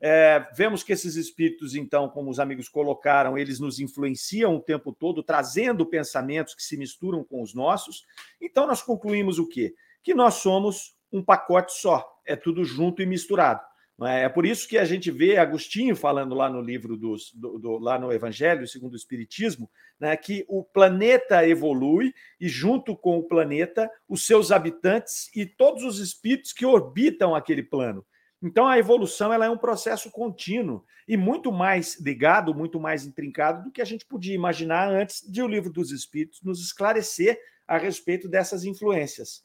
É, 0.00 0.44
vemos 0.56 0.82
que 0.82 0.92
esses 0.92 1.14
espíritos, 1.14 1.76
então, 1.76 2.08
como 2.08 2.30
os 2.30 2.40
amigos 2.40 2.68
colocaram, 2.68 3.38
eles 3.38 3.60
nos 3.60 3.78
influenciam 3.78 4.56
o 4.56 4.60
tempo 4.60 4.92
todo, 4.92 5.22
trazendo 5.22 5.86
pensamentos 5.86 6.52
que 6.52 6.64
se 6.64 6.76
misturam 6.76 7.22
com 7.22 7.40
os 7.42 7.54
nossos. 7.54 8.04
Então, 8.40 8.66
nós 8.66 8.82
concluímos 8.82 9.38
o 9.38 9.48
quê? 9.48 9.72
Que 10.02 10.14
nós 10.14 10.34
somos 10.34 10.96
um 11.12 11.22
pacote 11.22 11.72
só, 11.72 12.04
é 12.26 12.34
tudo 12.34 12.64
junto 12.64 13.00
e 13.00 13.06
misturado. 13.06 13.62
É? 14.04 14.24
é 14.24 14.28
por 14.28 14.44
isso 14.44 14.68
que 14.68 14.76
a 14.76 14.84
gente 14.84 15.10
vê 15.10 15.36
Agostinho 15.36 15.96
falando 15.96 16.34
lá 16.34 16.50
no 16.50 16.60
livro 16.60 16.96
dos, 16.96 17.32
do, 17.32 17.58
do, 17.58 17.78
lá 17.78 17.98
no 17.98 18.12
Evangelho, 18.12 18.66
segundo 18.66 18.92
o 18.92 18.96
Espiritismo, 18.96 19.70
né, 19.98 20.16
que 20.16 20.44
o 20.48 20.62
planeta 20.62 21.46
evolui 21.48 22.12
e, 22.40 22.48
junto 22.48 22.94
com 22.94 23.18
o 23.18 23.22
planeta, 23.22 23.90
os 24.08 24.26
seus 24.26 24.52
habitantes 24.52 25.34
e 25.34 25.46
todos 25.46 25.82
os 25.82 25.98
espíritos 25.98 26.52
que 26.52 26.66
orbitam 26.66 27.34
aquele 27.34 27.62
plano. 27.62 28.04
Então, 28.42 28.68
a 28.68 28.78
evolução 28.78 29.32
ela 29.32 29.46
é 29.46 29.50
um 29.50 29.56
processo 29.56 30.10
contínuo 30.10 30.84
e 31.08 31.16
muito 31.16 31.50
mais 31.50 31.98
ligado, 32.00 32.54
muito 32.54 32.78
mais 32.78 33.06
intrincado 33.06 33.64
do 33.64 33.72
que 33.72 33.80
a 33.80 33.84
gente 33.84 34.04
podia 34.04 34.34
imaginar 34.34 34.88
antes 34.88 35.22
de 35.22 35.40
o 35.42 35.48
livro 35.48 35.72
dos 35.72 35.90
Espíritos 35.90 36.42
nos 36.42 36.60
esclarecer 36.60 37.40
a 37.66 37.78
respeito 37.78 38.28
dessas 38.28 38.64
influências. 38.64 39.42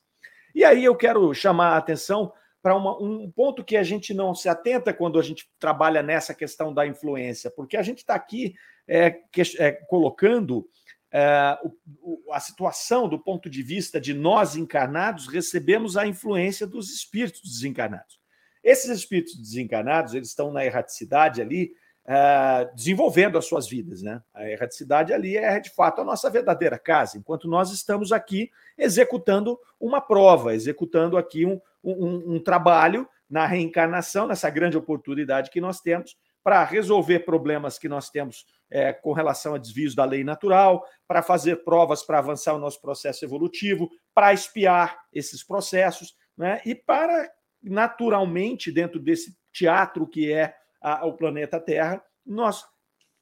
E 0.54 0.66
aí 0.66 0.84
eu 0.84 0.96
quero 0.96 1.34
chamar 1.34 1.70
a 1.70 1.78
atenção 1.78 2.34
para 2.62 2.76
um 2.76 3.32
ponto 3.32 3.64
que 3.64 3.76
a 3.76 3.84
gente 3.84 4.14
não 4.14 4.36
se 4.36 4.48
atenta 4.48 4.94
quando 4.94 5.20
a 5.20 5.24
gente 5.24 5.50
trabalha 5.60 6.04
nessa 6.04 6.34
questão 6.34 6.74
da 6.74 6.86
influência, 6.86 7.50
porque 7.50 7.76
a 7.76 7.82
gente 7.82 8.00
está 8.00 8.14
aqui 8.14 8.54
é, 8.88 9.12
que, 9.32 9.42
é, 9.58 9.72
colocando 9.72 10.68
é, 11.12 11.58
o, 12.02 12.32
a 12.32 12.40
situação 12.40 13.08
do 13.10 13.20
ponto 13.20 13.50
de 13.50 13.64
vista 13.64 14.00
de 14.00 14.14
nós 14.14 14.56
encarnados, 14.56 15.28
recebemos 15.28 15.98
a 15.98 16.06
influência 16.06 16.68
dos 16.68 16.92
espíritos 16.92 17.42
desencarnados. 17.42 18.20
Esses 18.64 18.90
espíritos 18.92 19.36
desencarnados, 19.36 20.14
eles 20.14 20.30
estão 20.30 20.52
na 20.52 20.64
erraticidade 20.64 21.42
ali, 21.42 21.74
uh, 22.06 22.76
desenvolvendo 22.76 23.38
as 23.38 23.46
suas 23.46 23.68
vidas. 23.68 24.02
Né? 24.02 24.22
A 24.34 24.50
erraticidade 24.50 25.14
ali 25.14 25.38
é, 25.38 25.60
de 25.60 25.70
fato, 25.70 26.02
a 26.02 26.06
nossa 26.06 26.30
verdadeira 26.30 26.78
casa, 26.78 27.18
enquanto 27.18 27.48
nós 27.48 27.72
estamos 27.72 28.12
aqui 28.12 28.50
executando 28.78 29.60
uma 29.80 30.02
prova, 30.02 30.54
executando 30.54 31.18
aqui 31.18 31.46
um, 31.46 31.60
um, 31.84 32.36
um 32.36 32.44
trabalho 32.44 33.08
na 33.30 33.46
reencarnação, 33.46 34.28
nessa 34.28 34.50
grande 34.50 34.78
oportunidade 34.78 35.50
que 35.50 35.62
nós 35.62 35.80
temos 35.80 36.18
para 36.44 36.64
resolver 36.64 37.20
problemas 37.20 37.78
que 37.78 37.88
nós 37.88 38.10
temos 38.10 38.46
é, 38.70 38.92
com 38.92 39.14
relação 39.14 39.54
a 39.54 39.58
desvios 39.58 39.94
da 39.94 40.04
lei 40.04 40.24
natural, 40.24 40.84
para 41.08 41.22
fazer 41.22 41.64
provas 41.64 42.04
para 42.04 42.18
avançar 42.18 42.54
o 42.56 42.60
nosso 42.60 42.82
processo 42.82 43.24
evolutivo, 43.24 43.90
para 44.14 44.34
espiar 44.34 44.98
esses 45.14 45.44
processos, 45.44 46.16
né? 46.36 46.60
e 46.66 46.74
para 46.74 47.30
naturalmente, 47.62 48.72
dentro 48.72 49.00
desse 49.00 49.38
teatro 49.52 50.08
que 50.08 50.34
é 50.34 50.56
a, 50.82 51.06
o 51.06 51.14
planeta 51.14 51.60
Terra, 51.60 52.04
nós 52.26 52.66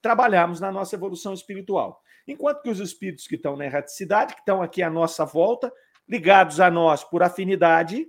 trabalhamos 0.01 0.59
na 0.59 0.71
nossa 0.71 0.95
evolução 0.95 1.33
espiritual. 1.33 2.01
Enquanto 2.27 2.61
que 2.61 2.69
os 2.69 2.79
espíritos 2.79 3.27
que 3.27 3.35
estão 3.35 3.57
na 3.57 3.65
erraticidade, 3.65 4.33
que 4.33 4.41
estão 4.41 4.61
aqui 4.61 4.81
à 4.81 4.89
nossa 4.89 5.25
volta, 5.25 5.71
ligados 6.07 6.59
a 6.59 6.71
nós 6.71 7.03
por 7.03 7.21
afinidade, 7.21 8.07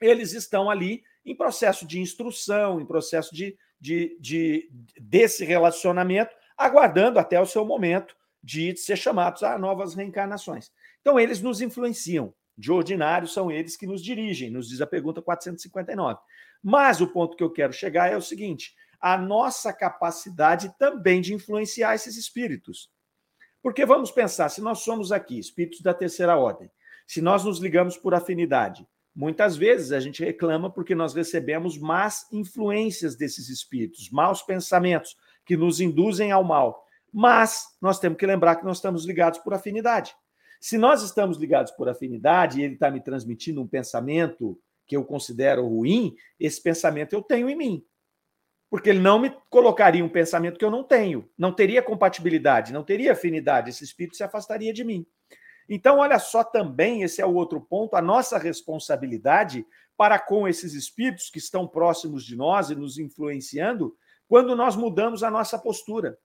eles 0.00 0.32
estão 0.32 0.68
ali 0.68 1.02
em 1.24 1.34
processo 1.34 1.86
de 1.86 2.00
instrução, 2.00 2.80
em 2.80 2.86
processo 2.86 3.34
de, 3.34 3.56
de, 3.80 4.16
de 4.20 4.70
desse 5.00 5.44
relacionamento, 5.44 6.34
aguardando 6.56 7.18
até 7.18 7.40
o 7.40 7.46
seu 7.46 7.64
momento 7.64 8.14
de 8.42 8.76
ser 8.76 8.96
chamados 8.96 9.42
a 9.42 9.58
novas 9.58 9.94
reencarnações. 9.94 10.70
Então, 11.00 11.18
eles 11.18 11.40
nos 11.40 11.60
influenciam 11.60 12.32
de 12.56 12.72
ordinário 12.72 13.28
são 13.28 13.50
eles 13.50 13.76
que 13.76 13.86
nos 13.86 14.02
dirigem, 14.02 14.50
nos 14.50 14.68
diz 14.68 14.80
a 14.80 14.86
pergunta 14.86 15.20
459. 15.20 16.18
Mas 16.62 17.00
o 17.00 17.08
ponto 17.08 17.36
que 17.36 17.42
eu 17.42 17.52
quero 17.52 17.72
chegar 17.72 18.12
é 18.12 18.16
o 18.16 18.22
seguinte: 18.22 18.74
a 19.00 19.16
nossa 19.16 19.72
capacidade 19.72 20.74
também 20.78 21.20
de 21.20 21.34
influenciar 21.34 21.94
esses 21.94 22.16
espíritos. 22.16 22.90
Porque 23.62 23.84
vamos 23.84 24.10
pensar, 24.10 24.48
se 24.48 24.60
nós 24.60 24.80
somos 24.80 25.10
aqui 25.10 25.38
espíritos 25.38 25.80
da 25.80 25.92
terceira 25.92 26.36
ordem, 26.36 26.70
se 27.06 27.20
nós 27.20 27.44
nos 27.44 27.58
ligamos 27.58 27.96
por 27.96 28.14
afinidade, 28.14 28.86
muitas 29.14 29.56
vezes 29.56 29.92
a 29.92 30.00
gente 30.00 30.24
reclama 30.24 30.70
porque 30.70 30.94
nós 30.94 31.14
recebemos 31.14 31.78
más 31.78 32.26
influências 32.32 33.16
desses 33.16 33.48
espíritos, 33.48 34.10
maus 34.10 34.42
pensamentos 34.42 35.16
que 35.44 35.56
nos 35.56 35.80
induzem 35.80 36.30
ao 36.30 36.44
mal. 36.44 36.84
Mas 37.12 37.76
nós 37.80 37.98
temos 37.98 38.18
que 38.18 38.26
lembrar 38.26 38.56
que 38.56 38.64
nós 38.64 38.78
estamos 38.78 39.04
ligados 39.04 39.38
por 39.38 39.54
afinidade. 39.54 40.14
Se 40.60 40.76
nós 40.76 41.02
estamos 41.02 41.38
ligados 41.38 41.72
por 41.72 41.88
afinidade 41.88 42.60
e 42.60 42.64
ele 42.64 42.74
está 42.74 42.90
me 42.90 43.00
transmitindo 43.00 43.62
um 43.62 43.66
pensamento 43.66 44.58
que 44.86 44.96
eu 44.96 45.04
considero 45.04 45.66
ruim, 45.66 46.14
esse 46.38 46.62
pensamento 46.62 47.12
eu 47.12 47.22
tenho 47.22 47.50
em 47.50 47.56
mim. 47.56 47.84
Porque 48.70 48.90
ele 48.90 48.98
não 48.98 49.18
me 49.18 49.30
colocaria 49.48 50.04
um 50.04 50.08
pensamento 50.08 50.58
que 50.58 50.64
eu 50.64 50.70
não 50.70 50.84
tenho, 50.84 51.28
não 51.36 51.52
teria 51.52 51.82
compatibilidade, 51.82 52.72
não 52.72 52.82
teria 52.82 53.12
afinidade, 53.12 53.70
esse 53.70 53.84
espírito 53.84 54.16
se 54.16 54.24
afastaria 54.24 54.72
de 54.72 54.84
mim. 54.84 55.06
Então, 55.68 55.98
olha 55.98 56.18
só 56.18 56.44
também, 56.44 57.02
esse 57.02 57.20
é 57.20 57.26
o 57.26 57.34
outro 57.34 57.60
ponto, 57.60 57.96
a 57.96 58.02
nossa 58.02 58.38
responsabilidade 58.38 59.66
para 59.96 60.18
com 60.18 60.46
esses 60.46 60.74
espíritos 60.74 61.30
que 61.30 61.38
estão 61.38 61.66
próximos 61.66 62.24
de 62.24 62.36
nós 62.36 62.70
e 62.70 62.76
nos 62.76 62.98
influenciando, 62.98 63.96
quando 64.28 64.54
nós 64.54 64.76
mudamos 64.76 65.22
a 65.22 65.30
nossa 65.30 65.58
postura. 65.58 66.18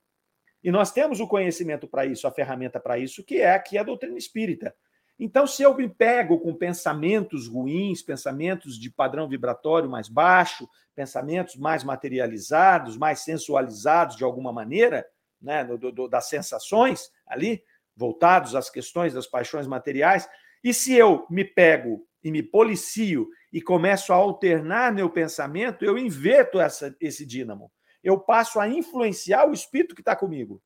E 0.64 0.72
nós 0.72 0.92
temos 0.92 1.20
o 1.20 1.28
conhecimento 1.28 1.88
para 1.88 2.06
isso, 2.06 2.28
a 2.28 2.32
ferramenta 2.32 2.80
para 2.80 2.98
isso, 3.00 3.24
que 3.24 3.38
é 3.38 3.54
aqui 3.54 3.78
a 3.78 3.84
doutrina 3.84 4.18
espírita. 4.18 4.76
Então, 5.24 5.46
se 5.46 5.62
eu 5.62 5.76
me 5.76 5.88
pego 5.88 6.40
com 6.40 6.56
pensamentos 6.56 7.48
ruins, 7.48 8.02
pensamentos 8.02 8.80
de 8.80 8.90
padrão 8.90 9.30
vibratório 9.30 9.88
mais 9.88 10.10
baixo, 10.10 10.68
pensamentos 10.96 11.56
mais 11.56 11.84
materializados, 11.84 12.98
mais 12.98 13.20
sensualizados 13.20 14.16
de 14.16 14.24
alguma 14.24 14.52
maneira, 14.52 15.06
né, 15.40 15.64
do, 15.64 15.92
do, 15.92 16.08
das 16.08 16.28
sensações 16.28 17.12
ali, 17.28 17.64
voltados 17.96 18.56
às 18.56 18.70
questões 18.70 19.14
das 19.14 19.28
paixões 19.28 19.68
materiais, 19.68 20.28
e 20.64 20.74
se 20.74 20.96
eu 20.96 21.28
me 21.30 21.46
pego 21.46 22.04
e 22.24 22.32
me 22.32 22.42
policio 22.42 23.30
e 23.54 23.62
começo 23.62 24.12
a 24.12 24.16
alternar 24.16 24.92
meu 24.92 25.10
pensamento, 25.10 25.86
eu 25.86 26.00
inverto 26.00 26.60
essa, 26.60 26.96
esse 27.00 27.26
dínamo 27.26 27.72
eu 28.04 28.20
passo 28.20 28.60
a 28.60 28.68
influenciar 28.68 29.48
o 29.48 29.54
espírito 29.54 29.96
que 29.96 30.02
está 30.02 30.16
comigo. 30.16 30.62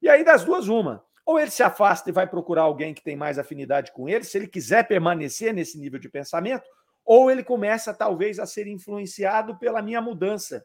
E 0.00 0.08
aí, 0.08 0.24
das 0.24 0.44
duas, 0.44 0.68
uma. 0.68 1.04
Ou 1.26 1.38
ele 1.38 1.50
se 1.50 1.62
afasta 1.62 2.08
e 2.08 2.12
vai 2.12 2.26
procurar 2.26 2.62
alguém 2.62 2.94
que 2.94 3.02
tem 3.02 3.16
mais 3.16 3.38
afinidade 3.38 3.92
com 3.92 4.08
ele, 4.08 4.24
se 4.24 4.38
ele 4.38 4.46
quiser 4.46 4.86
permanecer 4.86 5.52
nesse 5.52 5.76
nível 5.76 5.98
de 5.98 6.08
pensamento, 6.08 6.64
ou 7.04 7.30
ele 7.30 7.42
começa, 7.42 7.92
talvez, 7.92 8.38
a 8.38 8.46
ser 8.46 8.68
influenciado 8.68 9.58
pela 9.58 9.82
minha 9.82 10.00
mudança. 10.00 10.64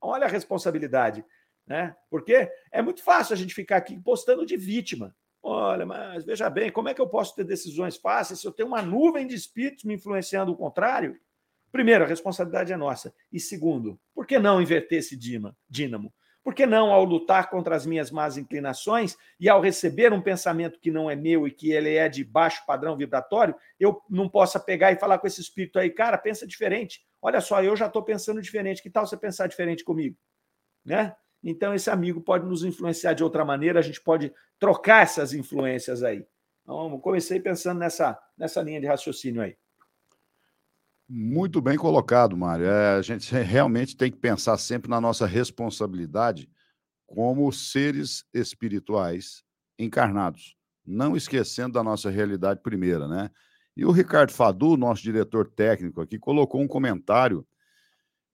Olha 0.00 0.24
a 0.24 0.28
responsabilidade. 0.28 1.24
Né? 1.66 1.94
Porque 2.08 2.50
é 2.72 2.80
muito 2.80 3.02
fácil 3.02 3.34
a 3.34 3.36
gente 3.36 3.54
ficar 3.54 3.76
aqui 3.76 4.00
postando 4.00 4.46
de 4.46 4.56
vítima. 4.56 5.14
Olha, 5.42 5.84
mas 5.84 6.24
veja 6.24 6.48
bem, 6.48 6.72
como 6.72 6.88
é 6.88 6.94
que 6.94 7.00
eu 7.00 7.08
posso 7.08 7.34
ter 7.34 7.44
decisões 7.44 7.96
fáceis 7.96 8.40
se 8.40 8.46
eu 8.46 8.52
tenho 8.52 8.68
uma 8.68 8.82
nuvem 8.82 9.26
de 9.26 9.34
espíritos 9.34 9.84
me 9.84 9.94
influenciando 9.94 10.52
o 10.52 10.56
contrário? 10.56 11.18
Primeiro, 11.70 12.04
a 12.04 12.06
responsabilidade 12.06 12.72
é 12.72 12.76
nossa. 12.76 13.14
E 13.30 13.38
segundo, 13.38 14.00
por 14.14 14.26
que 14.26 14.38
não 14.38 14.60
inverter 14.60 14.98
esse 14.98 15.16
dínamo? 15.16 16.12
Por 16.42 16.54
que 16.54 16.64
não, 16.66 16.92
ao 16.92 17.04
lutar 17.04 17.50
contra 17.50 17.76
as 17.76 17.84
minhas 17.84 18.10
más 18.10 18.36
inclinações 18.36 19.16
e 19.38 19.48
ao 19.48 19.60
receber 19.60 20.12
um 20.12 20.22
pensamento 20.22 20.80
que 20.80 20.90
não 20.90 21.10
é 21.10 21.14
meu 21.14 21.46
e 21.46 21.50
que 21.50 21.72
ele 21.72 21.94
é 21.94 22.08
de 22.08 22.24
baixo 22.24 22.64
padrão 22.66 22.96
vibratório, 22.96 23.54
eu 23.78 24.00
não 24.08 24.28
possa 24.28 24.58
pegar 24.58 24.92
e 24.92 24.96
falar 24.96 25.18
com 25.18 25.26
esse 25.26 25.40
espírito 25.40 25.78
aí, 25.78 25.90
cara, 25.90 26.16
pensa 26.16 26.46
diferente. 26.46 27.04
Olha 27.20 27.40
só, 27.40 27.62
eu 27.62 27.76
já 27.76 27.86
estou 27.86 28.02
pensando 28.02 28.40
diferente. 28.40 28.82
Que 28.82 28.90
tal 28.90 29.06
você 29.06 29.16
pensar 29.16 29.46
diferente 29.46 29.84
comigo? 29.84 30.16
Né? 30.84 31.14
então 31.42 31.74
esse 31.74 31.90
amigo 31.90 32.20
pode 32.20 32.46
nos 32.46 32.64
influenciar 32.64 33.12
de 33.12 33.22
outra 33.22 33.44
maneira, 33.44 33.78
a 33.78 33.82
gente 33.82 34.00
pode 34.00 34.32
trocar 34.58 35.02
essas 35.02 35.32
influências 35.32 36.02
aí. 36.02 36.26
Então, 36.62 36.98
comecei 37.00 37.40
pensando 37.40 37.78
nessa, 37.78 38.18
nessa 38.36 38.60
linha 38.62 38.80
de 38.80 38.86
raciocínio 38.86 39.42
aí. 39.42 39.56
Muito 41.08 41.60
bem 41.62 41.78
colocado, 41.78 42.36
Mário. 42.36 42.66
É, 42.66 42.96
a 42.96 43.02
gente 43.02 43.32
realmente 43.34 43.96
tem 43.96 44.10
que 44.10 44.18
pensar 44.18 44.58
sempre 44.58 44.90
na 44.90 45.00
nossa 45.00 45.26
responsabilidade 45.26 46.48
como 47.06 47.50
seres 47.50 48.24
espirituais 48.34 49.42
encarnados, 49.78 50.54
não 50.86 51.16
esquecendo 51.16 51.72
da 51.74 51.82
nossa 51.82 52.10
realidade 52.10 52.60
primeira, 52.62 53.08
né? 53.08 53.30
E 53.74 53.84
o 53.86 53.90
Ricardo 53.92 54.32
Fadu, 54.32 54.76
nosso 54.76 55.02
diretor 55.02 55.48
técnico 55.48 56.00
aqui, 56.02 56.18
colocou 56.18 56.60
um 56.60 56.68
comentário, 56.68 57.46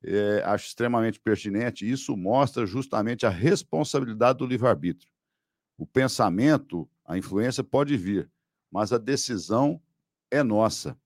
é, 0.02 0.42
acho 0.44 0.66
extremamente 0.68 1.20
pertinente. 1.20 1.90
Isso 1.90 2.16
mostra 2.16 2.66
justamente 2.66 3.26
a 3.26 3.30
responsabilidade 3.30 4.38
do 4.38 4.46
livre-arbítrio. 4.46 5.08
O 5.78 5.86
pensamento, 5.86 6.88
a 7.06 7.18
influência 7.18 7.64
pode 7.64 7.96
vir, 7.96 8.30
mas 8.70 8.92
a 8.92 8.98
decisão 8.98 9.80
é 10.30 10.42
nossa. 10.42 10.98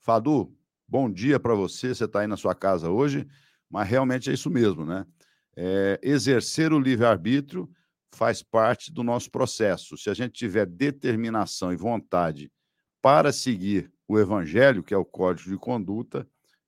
Fadu, 0.00 0.54
bom 0.86 1.10
dia 1.10 1.40
para 1.40 1.54
você. 1.54 1.94
Você 1.94 2.04
está 2.04 2.20
aí 2.20 2.26
na 2.26 2.36
sua 2.36 2.54
casa 2.54 2.90
hoje, 2.90 3.26
mas 3.70 3.88
realmente 3.88 4.30
é 4.30 4.32
isso 4.32 4.50
mesmo, 4.50 4.84
né? 4.84 5.06
É, 5.56 6.00
exercer 6.02 6.72
o 6.72 6.78
livre-arbítrio 6.78 7.70
faz 8.14 8.42
parte 8.42 8.92
do 8.92 9.02
nosso 9.02 9.30
processo. 9.30 9.96
Se 9.96 10.10
a 10.10 10.14
gente 10.14 10.32
tiver 10.32 10.66
determinação 10.66 11.72
e 11.72 11.76
vontade 11.76 12.50
para 13.02 13.32
seguir 13.32 13.92
o 14.08 14.18
evangelho, 14.18 14.82
que 14.82 14.94
é 14.94 14.96
o 14.96 15.04
código 15.04 15.50
de 15.50 15.56
conduta, 15.56 16.26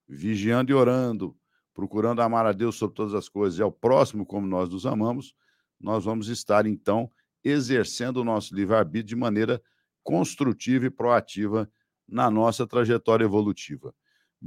vigiando 0.09 0.71
e 0.71 0.75
orando, 0.75 1.37
procurando 1.75 2.23
amar 2.23 2.47
a 2.47 2.53
Deus 2.53 2.77
sobre 2.77 2.97
todas 2.97 3.15
as 3.15 3.29
coisas 3.29 3.59
e 3.59 3.63
ao 3.63 3.73
próximo 3.73 4.25
como 4.25 4.47
nós 4.47 4.69
nos 4.69 4.87
amamos, 4.87 5.35
nós 5.81 6.05
vamos 6.05 6.29
estar 6.29 6.67
então 6.67 7.11
exercendo 7.45 8.19
o 8.19 8.25
nosso 8.25 8.55
livre-arbítrio 8.55 9.09
de 9.09 9.17
maneira 9.17 9.63
construtiva 10.03 10.87
e 10.87 10.91
proativa 10.91 11.71
na 12.09 12.31
nossa 12.31 12.67
trajetória 12.67 13.25
evolutiva. 13.25 13.95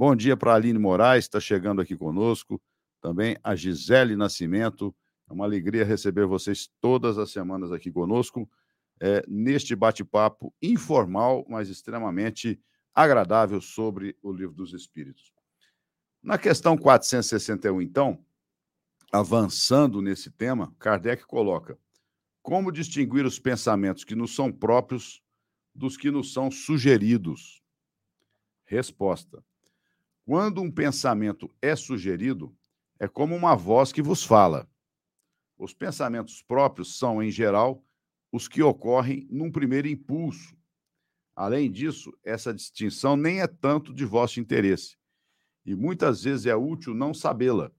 Bom 0.00 0.16
dia 0.16 0.34
para 0.34 0.52
a 0.52 0.54
Aline 0.54 0.78
Moraes, 0.78 1.26
está 1.26 1.38
chegando 1.38 1.82
aqui 1.82 1.94
conosco. 1.94 2.58
Também 3.02 3.36
a 3.44 3.54
Gisele 3.54 4.16
Nascimento. 4.16 4.96
É 5.28 5.32
uma 5.34 5.44
alegria 5.44 5.84
receber 5.84 6.24
vocês 6.24 6.70
todas 6.80 7.18
as 7.18 7.30
semanas 7.30 7.70
aqui 7.70 7.92
conosco, 7.92 8.48
é, 8.98 9.22
neste 9.28 9.76
bate-papo 9.76 10.54
informal, 10.62 11.44
mas 11.50 11.68
extremamente 11.68 12.58
agradável 12.94 13.60
sobre 13.60 14.16
o 14.22 14.32
Livro 14.32 14.54
dos 14.54 14.72
Espíritos. 14.72 15.34
Na 16.22 16.38
questão 16.38 16.78
461, 16.78 17.82
então, 17.82 18.24
avançando 19.12 20.00
nesse 20.00 20.30
tema, 20.30 20.74
Kardec 20.78 21.26
coloca: 21.26 21.78
como 22.40 22.72
distinguir 22.72 23.26
os 23.26 23.38
pensamentos 23.38 24.02
que 24.02 24.14
nos 24.14 24.34
são 24.34 24.50
próprios 24.50 25.22
dos 25.74 25.98
que 25.98 26.10
nos 26.10 26.32
são 26.32 26.50
sugeridos? 26.50 27.62
Resposta: 28.64 29.44
quando 30.30 30.62
um 30.62 30.70
pensamento 30.70 31.50
é 31.60 31.74
sugerido, 31.74 32.56
é 33.00 33.08
como 33.08 33.34
uma 33.34 33.56
voz 33.56 33.90
que 33.90 34.00
vos 34.00 34.22
fala. 34.22 34.70
Os 35.58 35.74
pensamentos 35.74 36.40
próprios 36.40 36.96
são, 36.96 37.20
em 37.20 37.32
geral, 37.32 37.84
os 38.30 38.46
que 38.46 38.62
ocorrem 38.62 39.26
num 39.28 39.50
primeiro 39.50 39.88
impulso. 39.88 40.56
Além 41.34 41.68
disso, 41.68 42.16
essa 42.22 42.54
distinção 42.54 43.16
nem 43.16 43.40
é 43.40 43.48
tanto 43.48 43.92
de 43.92 44.04
vosso 44.04 44.38
interesse, 44.38 44.96
e 45.66 45.74
muitas 45.74 46.22
vezes 46.22 46.46
é 46.46 46.54
útil 46.54 46.94
não 46.94 47.12
sabê-la. 47.12 47.72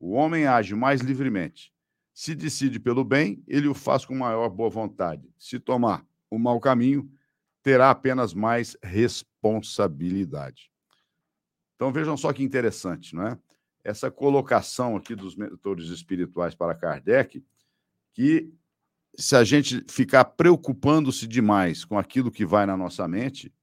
O 0.00 0.10
homem 0.10 0.44
age 0.44 0.74
mais 0.74 1.02
livremente. 1.02 1.72
Se 2.12 2.34
decide 2.34 2.80
pelo 2.80 3.04
bem, 3.04 3.44
ele 3.46 3.68
o 3.68 3.74
faz 3.74 4.04
com 4.04 4.16
maior 4.16 4.48
boa 4.48 4.70
vontade. 4.70 5.32
Se 5.38 5.60
tomar 5.60 6.04
o 6.28 6.36
mau 6.36 6.58
caminho, 6.58 7.08
terá 7.62 7.92
apenas 7.92 8.34
mais 8.34 8.76
responsabilidade. 8.82 10.68
Então 11.76 11.92
vejam 11.92 12.16
só 12.16 12.32
que 12.32 12.42
interessante, 12.42 13.14
não 13.14 13.28
é? 13.28 13.38
Essa 13.84 14.10
colocação 14.10 14.96
aqui 14.96 15.14
dos 15.14 15.36
mentores 15.36 15.90
espirituais 15.90 16.54
para 16.54 16.74
Kardec, 16.74 17.44
que 18.12 18.52
se 19.16 19.36
a 19.36 19.44
gente 19.44 19.84
ficar 19.88 20.24
preocupando-se 20.24 21.26
demais 21.26 21.84
com 21.84 21.96
aquilo 21.96 22.30
que 22.30 22.44
vai 22.44 22.66
na 22.66 22.76
nossa 22.76 23.06
mente, 23.06 23.54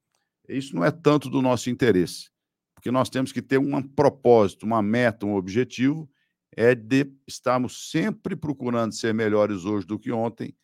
isso 0.47 0.75
não 0.75 0.85
é 0.85 0.91
tanto 0.91 1.29
do 1.29 1.41
nosso 1.41 1.69
interesse, 1.69 2.29
porque 2.73 2.91
nós 2.91 3.09
temos 3.09 3.31
que 3.31 3.41
ter 3.41 3.57
um 3.57 3.81
propósito, 3.81 4.65
uma 4.65 4.81
meta, 4.81 5.25
um 5.25 5.35
objetivo, 5.35 6.09
é 6.55 6.75
de 6.75 7.11
estarmos 7.27 7.89
sempre 7.89 8.35
procurando 8.35 8.93
ser 8.93 9.13
melhores 9.13 9.65
hoje 9.65 9.85
do 9.85 9.99
que 9.99 10.11
ontem 10.11 10.55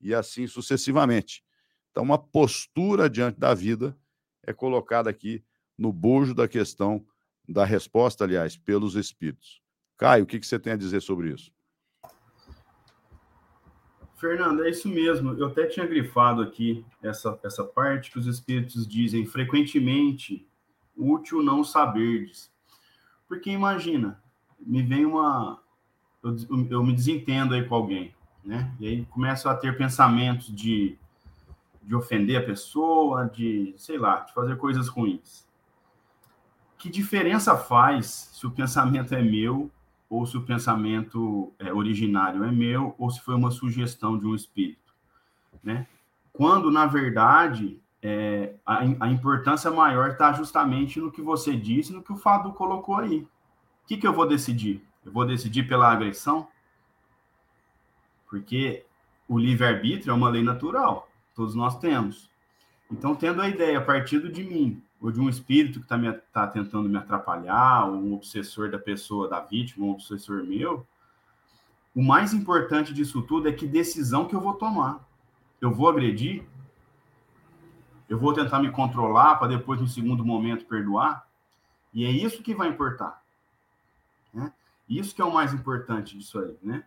e 0.00 0.14
assim 0.14 0.46
sucessivamente. 0.46 1.42
Então, 1.90 2.02
uma 2.02 2.18
postura 2.18 3.10
diante 3.10 3.38
da 3.38 3.54
vida 3.54 3.96
é 4.44 4.52
colocada 4.52 5.10
aqui 5.10 5.44
no 5.76 5.92
bojo 5.92 6.34
da 6.34 6.46
questão, 6.46 7.04
da 7.48 7.64
resposta, 7.64 8.24
aliás, 8.24 8.56
pelos 8.56 8.94
espíritos. 8.94 9.60
Caio, 9.96 10.24
o 10.24 10.26
que, 10.26 10.42
você 10.42 10.58
tem 10.58 10.72
a 10.72 10.76
dizer 10.76 11.00
sobre 11.00 11.32
isso? 11.32 11.52
Fernando, 14.16 14.64
é 14.64 14.70
isso 14.70 14.88
mesmo. 14.88 15.32
Eu 15.32 15.48
até 15.48 15.66
tinha 15.66 15.86
grifado 15.86 16.42
aqui 16.42 16.84
essa, 17.02 17.38
essa 17.42 17.64
parte 17.64 18.10
que 18.10 18.18
os 18.18 18.26
espíritos 18.26 18.86
dizem 18.86 19.26
frequentemente 19.26 20.46
útil 20.96 21.42
não 21.42 21.64
saberdes. 21.64 22.50
Porque 23.26 23.50
imagina, 23.50 24.22
me 24.60 24.82
vem 24.82 25.04
uma. 25.04 25.60
Eu, 26.22 26.36
eu 26.70 26.84
me 26.84 26.92
desentendo 26.92 27.54
aí 27.54 27.66
com 27.66 27.74
alguém, 27.74 28.14
né? 28.44 28.72
E 28.78 28.86
aí 28.86 29.04
começo 29.06 29.48
a 29.48 29.56
ter 29.56 29.76
pensamentos 29.76 30.54
de, 30.54 30.96
de 31.82 31.94
ofender 31.96 32.40
a 32.40 32.46
pessoa, 32.46 33.24
de, 33.24 33.74
sei 33.76 33.98
lá, 33.98 34.20
de 34.20 34.32
fazer 34.32 34.56
coisas 34.56 34.86
ruins 34.86 35.44
que 36.82 36.90
diferença 36.90 37.56
faz 37.56 38.28
se 38.32 38.44
o 38.44 38.50
pensamento 38.50 39.14
é 39.14 39.22
meu 39.22 39.70
ou 40.10 40.26
se 40.26 40.36
o 40.36 40.42
pensamento 40.42 41.52
é, 41.56 41.72
originário 41.72 42.42
é 42.42 42.50
meu 42.50 42.96
ou 42.98 43.08
se 43.08 43.20
foi 43.20 43.36
uma 43.36 43.52
sugestão 43.52 44.18
de 44.18 44.26
um 44.26 44.34
espírito, 44.34 44.92
né? 45.62 45.86
Quando 46.32 46.72
na 46.72 46.84
verdade 46.84 47.80
é, 48.02 48.56
a, 48.66 48.80
a, 48.98 49.08
importância 49.08 49.70
maior 49.70 50.10
está 50.10 50.32
justamente 50.32 50.98
no 50.98 51.12
que 51.12 51.22
você 51.22 51.54
disse, 51.56 51.92
no 51.92 52.02
que 52.02 52.12
o 52.12 52.16
Fado 52.16 52.52
colocou 52.52 52.96
aí. 52.96 53.20
O 53.84 53.86
que, 53.86 53.96
que 53.96 54.06
eu 54.06 54.12
vou 54.12 54.26
decidir? 54.26 54.84
Eu 55.06 55.12
vou 55.12 55.24
decidir 55.24 55.68
pela 55.68 55.88
agressão? 55.88 56.48
Porque 58.28 58.84
o 59.28 59.38
livre-arbítrio 59.38 60.10
é 60.10 60.14
uma 60.14 60.28
lei 60.28 60.42
natural, 60.42 61.08
todos 61.32 61.54
nós 61.54 61.78
temos. 61.78 62.28
Então, 62.90 63.14
tendo 63.14 63.40
a 63.40 63.48
ideia 63.48 63.78
a 63.78 63.84
partir 63.84 64.32
de 64.32 64.42
mim 64.42 64.82
ou 65.02 65.10
de 65.10 65.20
um 65.20 65.28
espírito 65.28 65.80
que 65.80 65.84
está 65.84 65.98
tá 66.32 66.46
tentando 66.46 66.88
me 66.88 66.96
atrapalhar, 66.96 67.86
ou 67.86 67.96
um 67.96 68.14
obsessor 68.14 68.70
da 68.70 68.78
pessoa, 68.78 69.28
da 69.28 69.40
vítima, 69.40 69.84
um 69.84 69.90
obsessor 69.90 70.44
meu, 70.44 70.86
o 71.92 72.02
mais 72.02 72.32
importante 72.32 72.94
disso 72.94 73.20
tudo 73.22 73.48
é 73.48 73.52
que 73.52 73.66
decisão 73.66 74.28
que 74.28 74.34
eu 74.34 74.40
vou 74.40 74.54
tomar. 74.54 75.04
Eu 75.60 75.72
vou 75.72 75.88
agredir? 75.88 76.44
Eu 78.08 78.18
vou 78.18 78.32
tentar 78.32 78.60
me 78.60 78.70
controlar 78.70 79.36
para 79.36 79.48
depois, 79.48 79.80
no 79.80 79.88
segundo 79.88 80.24
momento, 80.24 80.66
perdoar? 80.66 81.26
E 81.92 82.04
é 82.04 82.10
isso 82.10 82.42
que 82.42 82.54
vai 82.54 82.68
importar. 82.68 83.22
Né? 84.32 84.52
Isso 84.88 85.14
que 85.14 85.20
é 85.20 85.24
o 85.24 85.34
mais 85.34 85.52
importante 85.52 86.16
disso 86.16 86.38
aí, 86.38 86.56
né? 86.62 86.84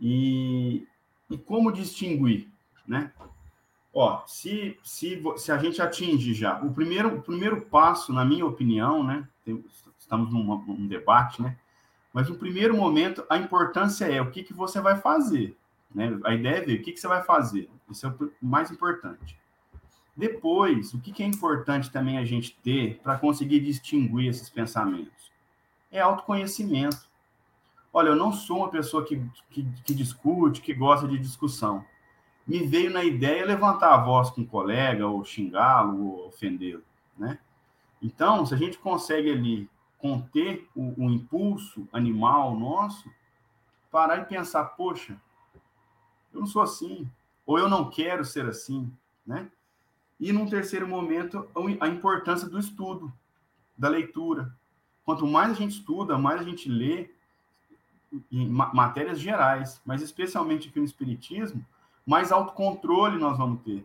E, 0.00 0.86
e 1.30 1.38
como 1.38 1.72
distinguir, 1.72 2.50
né? 2.86 3.12
Ó, 3.98 4.22
se, 4.26 4.78
se, 4.82 5.22
se 5.38 5.50
a 5.50 5.56
gente 5.56 5.80
atinge 5.80 6.34
já 6.34 6.60
o 6.60 6.70
primeiro, 6.70 7.16
o 7.16 7.22
primeiro 7.22 7.62
passo, 7.62 8.12
na 8.12 8.26
minha 8.26 8.44
opinião, 8.44 9.02
né? 9.02 9.26
Tem, 9.42 9.64
estamos 9.98 10.30
num, 10.30 10.44
num, 10.44 10.86
debate, 10.86 11.40
né? 11.40 11.56
Mas 12.12 12.28
no 12.28 12.36
primeiro 12.36 12.76
momento, 12.76 13.24
a 13.30 13.38
importância 13.38 14.04
é 14.04 14.20
o 14.20 14.30
que, 14.30 14.42
que 14.42 14.52
você 14.52 14.82
vai 14.82 14.98
fazer. 14.98 15.56
Né? 15.94 16.20
A 16.24 16.34
ideia 16.34 16.56
é 16.56 16.60
ver 16.60 16.80
o 16.80 16.82
que, 16.82 16.92
que 16.92 17.00
você 17.00 17.08
vai 17.08 17.22
fazer. 17.22 17.70
Isso 17.90 18.06
é 18.06 18.10
o 18.10 18.30
mais 18.42 18.70
importante. 18.70 19.34
Depois, 20.14 20.92
o 20.92 21.00
que, 21.00 21.10
que 21.10 21.22
é 21.22 21.26
importante 21.26 21.90
também 21.90 22.18
a 22.18 22.24
gente 22.26 22.54
ter 22.62 23.00
para 23.02 23.16
conseguir 23.16 23.60
distinguir 23.60 24.28
esses 24.28 24.50
pensamentos? 24.50 25.32
É 25.90 26.00
autoconhecimento. 26.00 27.08
Olha, 27.90 28.08
eu 28.08 28.16
não 28.16 28.30
sou 28.30 28.58
uma 28.58 28.68
pessoa 28.68 29.06
que, 29.06 29.24
que, 29.50 29.66
que 29.86 29.94
discute, 29.94 30.60
que 30.60 30.74
gosta 30.74 31.08
de 31.08 31.18
discussão 31.18 31.82
me 32.46 32.60
veio 32.60 32.90
na 32.90 33.02
ideia 33.02 33.44
levantar 33.44 33.94
a 33.94 34.04
voz 34.04 34.30
com 34.30 34.42
um 34.42 34.46
colega, 34.46 35.06
ou 35.06 35.24
xingá-lo, 35.24 36.04
ou 36.04 36.28
ofendê-lo, 36.28 36.82
né? 37.18 37.38
Então, 38.00 38.46
se 38.46 38.54
a 38.54 38.56
gente 38.56 38.78
consegue 38.78 39.30
ali 39.30 39.68
conter 39.98 40.68
o, 40.74 41.04
o, 41.04 41.10
impulso 41.10 41.88
animal 41.92 42.56
nosso, 42.56 43.10
parar 43.90 44.18
e 44.18 44.24
pensar, 44.26 44.64
poxa, 44.64 45.20
eu 46.32 46.40
não 46.40 46.46
sou 46.46 46.62
assim, 46.62 47.10
ou 47.44 47.58
eu 47.58 47.68
não 47.68 47.90
quero 47.90 48.24
ser 48.24 48.46
assim, 48.46 48.92
né? 49.26 49.50
E 50.20 50.32
num 50.32 50.48
terceiro 50.48 50.86
momento, 50.86 51.48
a 51.80 51.88
importância 51.88 52.48
do 52.48 52.58
estudo, 52.58 53.12
da 53.76 53.88
leitura. 53.88 54.54
Quanto 55.04 55.26
mais 55.26 55.50
a 55.50 55.54
gente 55.54 55.72
estuda, 55.72 56.16
mais 56.16 56.40
a 56.40 56.44
gente 56.44 56.68
lê, 56.68 57.10
em 58.30 58.48
matérias 58.48 59.20
gerais, 59.20 59.80
mas 59.84 60.00
especialmente 60.00 60.68
aqui 60.68 60.78
no 60.78 60.84
Espiritismo, 60.84 61.64
mais 62.06 62.30
autocontrole 62.30 63.18
nós 63.18 63.36
vamos 63.36 63.62
ter. 63.62 63.84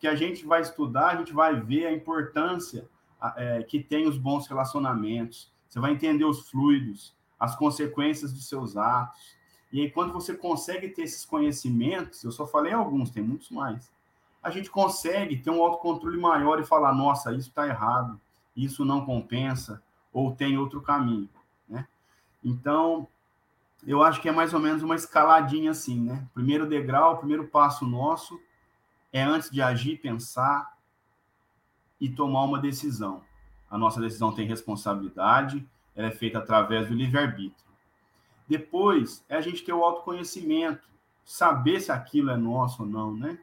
Que 0.00 0.08
a 0.08 0.14
gente 0.14 0.46
vai 0.46 0.62
estudar, 0.62 1.08
a 1.08 1.16
gente 1.16 1.32
vai 1.32 1.60
ver 1.60 1.86
a 1.86 1.92
importância 1.92 2.88
é, 3.36 3.62
que 3.62 3.80
tem 3.80 4.08
os 4.08 4.16
bons 4.16 4.46
relacionamentos, 4.46 5.52
você 5.68 5.78
vai 5.78 5.92
entender 5.92 6.24
os 6.24 6.48
fluidos, 6.48 7.14
as 7.38 7.54
consequências 7.54 8.32
dos 8.32 8.48
seus 8.48 8.76
atos. 8.76 9.36
E 9.70 9.82
aí, 9.82 9.90
quando 9.90 10.12
você 10.12 10.34
consegue 10.34 10.88
ter 10.88 11.02
esses 11.02 11.26
conhecimentos, 11.26 12.24
eu 12.24 12.32
só 12.32 12.46
falei 12.46 12.72
alguns, 12.72 13.10
tem 13.10 13.22
muitos 13.22 13.50
mais, 13.50 13.92
a 14.42 14.50
gente 14.50 14.70
consegue 14.70 15.36
ter 15.36 15.50
um 15.50 15.62
autocontrole 15.62 16.16
maior 16.16 16.58
e 16.58 16.64
falar: 16.64 16.94
nossa, 16.94 17.32
isso 17.32 17.48
está 17.48 17.66
errado, 17.66 18.18
isso 18.56 18.84
não 18.84 19.04
compensa, 19.04 19.82
ou 20.12 20.34
tem 20.34 20.56
outro 20.56 20.80
caminho. 20.80 21.28
Né? 21.68 21.86
Então, 22.42 23.06
eu 23.86 24.02
acho 24.02 24.20
que 24.20 24.28
é 24.28 24.32
mais 24.32 24.52
ou 24.52 24.60
menos 24.60 24.82
uma 24.82 24.94
escaladinha 24.94 25.70
assim, 25.70 26.00
né? 26.00 26.26
Primeiro 26.34 26.68
degrau, 26.68 27.18
primeiro 27.18 27.46
passo 27.46 27.86
nosso 27.86 28.40
é 29.12 29.22
antes 29.22 29.50
de 29.50 29.62
agir, 29.62 29.98
pensar 29.98 30.76
e 32.00 32.08
tomar 32.08 32.44
uma 32.44 32.58
decisão. 32.58 33.22
A 33.70 33.78
nossa 33.78 34.00
decisão 34.00 34.32
tem 34.32 34.46
responsabilidade, 34.46 35.66
ela 35.94 36.08
é 36.08 36.10
feita 36.10 36.38
através 36.38 36.88
do 36.88 36.94
livre-arbítrio. 36.94 37.68
Depois 38.46 39.24
é 39.28 39.36
a 39.36 39.40
gente 39.40 39.64
ter 39.64 39.72
o 39.72 39.84
autoconhecimento, 39.84 40.88
saber 41.24 41.80
se 41.80 41.92
aquilo 41.92 42.30
é 42.30 42.36
nosso 42.36 42.82
ou 42.82 42.88
não, 42.88 43.14
né? 43.14 43.38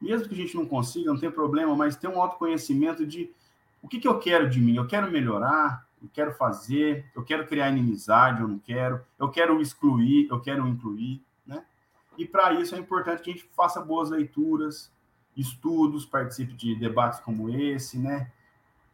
Mesmo 0.00 0.28
que 0.28 0.34
a 0.34 0.38
gente 0.38 0.56
não 0.56 0.66
consiga, 0.66 1.10
não 1.10 1.18
tem 1.18 1.30
problema, 1.30 1.74
mas 1.74 1.96
ter 1.96 2.08
um 2.08 2.20
autoconhecimento 2.20 3.06
de 3.06 3.30
o 3.82 3.88
que, 3.88 3.98
que 3.98 4.08
eu 4.08 4.18
quero 4.18 4.48
de 4.48 4.60
mim. 4.60 4.76
Eu 4.76 4.86
quero 4.86 5.10
melhorar, 5.10 5.85
eu 6.02 6.08
quero 6.12 6.32
fazer, 6.34 7.10
eu 7.14 7.24
quero 7.24 7.46
criar 7.46 7.70
inimizade, 7.70 8.40
eu 8.40 8.48
não 8.48 8.58
quero, 8.58 9.00
eu 9.18 9.30
quero 9.30 9.60
excluir, 9.60 10.28
eu 10.30 10.40
quero 10.40 10.66
incluir, 10.66 11.22
né? 11.46 11.64
E 12.18 12.26
para 12.26 12.52
isso 12.52 12.74
é 12.74 12.78
importante 12.78 13.22
que 13.22 13.30
a 13.30 13.32
gente 13.32 13.48
faça 13.56 13.80
boas 13.80 14.10
leituras, 14.10 14.92
estudos, 15.36 16.04
participe 16.04 16.54
de 16.54 16.74
debates 16.74 17.20
como 17.20 17.50
esse, 17.50 17.98
né? 17.98 18.30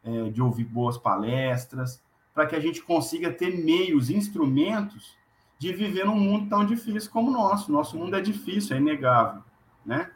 É, 0.05 0.31
de 0.31 0.43
ouvir 0.43 0.65
boas 0.65 0.99
palestras, 0.99 2.03
para 2.35 2.47
que 2.47 2.57
a 2.57 2.61
gente 2.61 2.83
consiga 2.83 3.31
ter 3.33 3.57
meios, 3.62 4.11
instrumentos 4.11 5.17
de 5.59 5.73
viver 5.73 6.05
num 6.05 6.19
mundo 6.19 6.49
tão 6.49 6.65
difícil 6.65 7.11
como 7.11 7.31
o 7.31 7.33
nosso. 7.33 7.71
Nosso 7.71 7.97
mundo 7.97 8.17
é 8.17 8.21
difícil, 8.21 8.77
é 8.77 8.81
inegável, 8.81 9.43
né? 9.85 10.12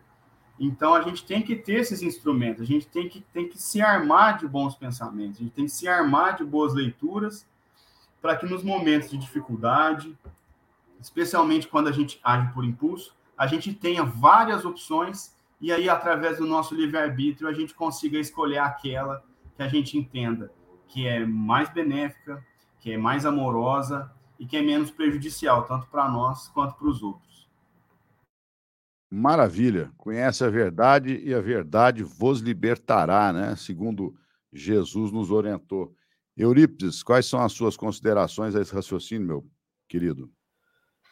Então 0.59 0.95
a 0.95 1.03
gente 1.03 1.25
tem 1.25 1.43
que 1.43 1.55
ter 1.55 1.81
esses 1.81 2.03
instrumentos, 2.03 2.63
a 2.63 2.67
gente 2.67 2.87
tem 2.87 3.09
que, 3.09 3.21
tem 3.33 3.49
que 3.49 3.61
se 3.61 3.81
armar 3.81 4.39
de 4.39 4.49
bons 4.49 4.75
pensamentos, 4.75 5.39
a 5.39 5.43
gente 5.43 5.53
tem 5.53 5.67
que 5.67 5.73
se 5.73 5.87
armar 5.87 6.37
de 6.37 6.45
boas 6.45 6.73
leituras, 6.73 7.47
para 8.23 8.37
que 8.37 8.47
nos 8.47 8.63
momentos 8.63 9.11
de 9.11 9.19
dificuldade, 9.19 10.17
especialmente 11.01 11.69
quando 11.69 11.89
a 11.89 11.93
gente 11.93 12.19
age 12.25 12.51
por 12.53 12.65
impulso, 12.65 13.15
a 13.37 13.47
gente 13.47 13.75
tenha 13.75 14.03
várias 14.03 14.65
opções 14.65 15.37
e 15.61 15.73
aí, 15.73 15.89
através 15.89 16.39
do 16.39 16.47
nosso 16.47 16.75
livre-arbítrio, 16.75 17.49
a 17.49 17.53
gente 17.53 17.75
consiga 17.75 18.19
escolher 18.19 18.59
aquela 18.59 19.25
que 19.57 19.63
a 19.63 19.69
gente 19.69 19.97
entenda 19.97 20.53
que 20.87 21.07
é 21.07 21.25
mais 21.25 21.69
benéfica, 21.71 22.45
que 22.79 22.93
é 22.93 22.99
mais 22.99 23.25
amorosa 23.25 24.11
e 24.39 24.47
que 24.47 24.57
é 24.57 24.63
menos 24.63 24.91
prejudicial, 24.91 25.65
tanto 25.65 25.87
para 25.87 26.09
nós 26.09 26.49
quanto 26.49 26.75
para 26.75 26.89
os 26.89 27.03
outros. 27.03 27.36
Maravilha. 29.11 29.93
Conhece 29.97 30.45
a 30.45 30.51
verdade 30.51 31.21
e 31.25 31.33
a 31.33 31.41
verdade 31.41 32.03
vos 32.03 32.41
libertará, 32.41 33.33
né? 33.33 33.55
Segundo 33.57 34.15
Jesus 34.53 35.13
nos 35.13 35.31
orientou. 35.31 35.95
Eurípides, 36.37 37.03
quais 37.03 37.27
são 37.27 37.41
as 37.41 37.53
suas 37.53 37.77
considerações 37.77 38.55
a 38.55 38.61
esse 38.61 38.75
raciocínio, 38.75 39.27
meu 39.27 39.47
querido? 39.89 40.31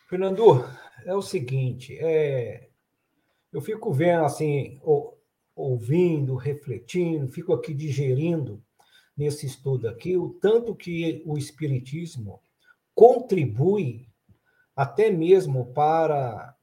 Fernando, 0.09 0.65
é 1.05 1.15
o 1.15 1.23
seguinte, 1.23 1.97
é... 1.99 2.69
eu 3.53 3.61
fico 3.61 3.93
vendo 3.93 4.25
assim, 4.25 4.81
ouvindo, 5.57 6.35
refletindo, 6.35 7.27
fico 7.29 7.55
aqui 7.55 7.73
digerindo 7.73 8.63
nesse 9.17 9.47
estudo 9.47 9.89
aqui 9.89 10.17
o 10.17 10.31
tanto 10.31 10.75
que 10.75 11.23
o 11.25 11.39
Espiritismo 11.39 12.41
contribui 12.95 14.09
até 14.77 15.11
mesmo 15.11 15.73
para 15.73 16.54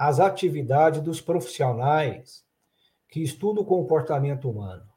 as 0.00 0.18
atividades 0.18 1.02
dos 1.02 1.20
profissionais 1.20 2.42
que 3.06 3.22
estudam 3.22 3.62
o 3.62 3.66
comportamento 3.66 4.48
humano. 4.48 4.88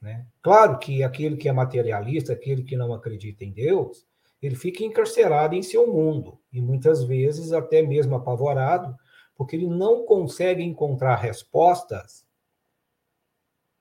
Né? 0.00 0.26
Claro 0.40 0.78
que 0.78 1.02
aquele 1.02 1.36
que 1.36 1.46
é 1.46 1.52
materialista, 1.52 2.32
aquele 2.32 2.62
que 2.62 2.74
não 2.74 2.94
acredita 2.94 3.44
em 3.44 3.52
Deus, 3.52 4.06
ele 4.40 4.56
fica 4.56 4.82
encarcerado 4.82 5.54
em 5.54 5.62
seu 5.62 5.92
mundo 5.92 6.40
e 6.50 6.58
muitas 6.62 7.04
vezes 7.04 7.52
até 7.52 7.82
mesmo 7.82 8.14
apavorado, 8.14 8.96
porque 9.36 9.56
ele 9.56 9.66
não 9.66 10.06
consegue 10.06 10.62
encontrar 10.62 11.16
respostas 11.16 12.24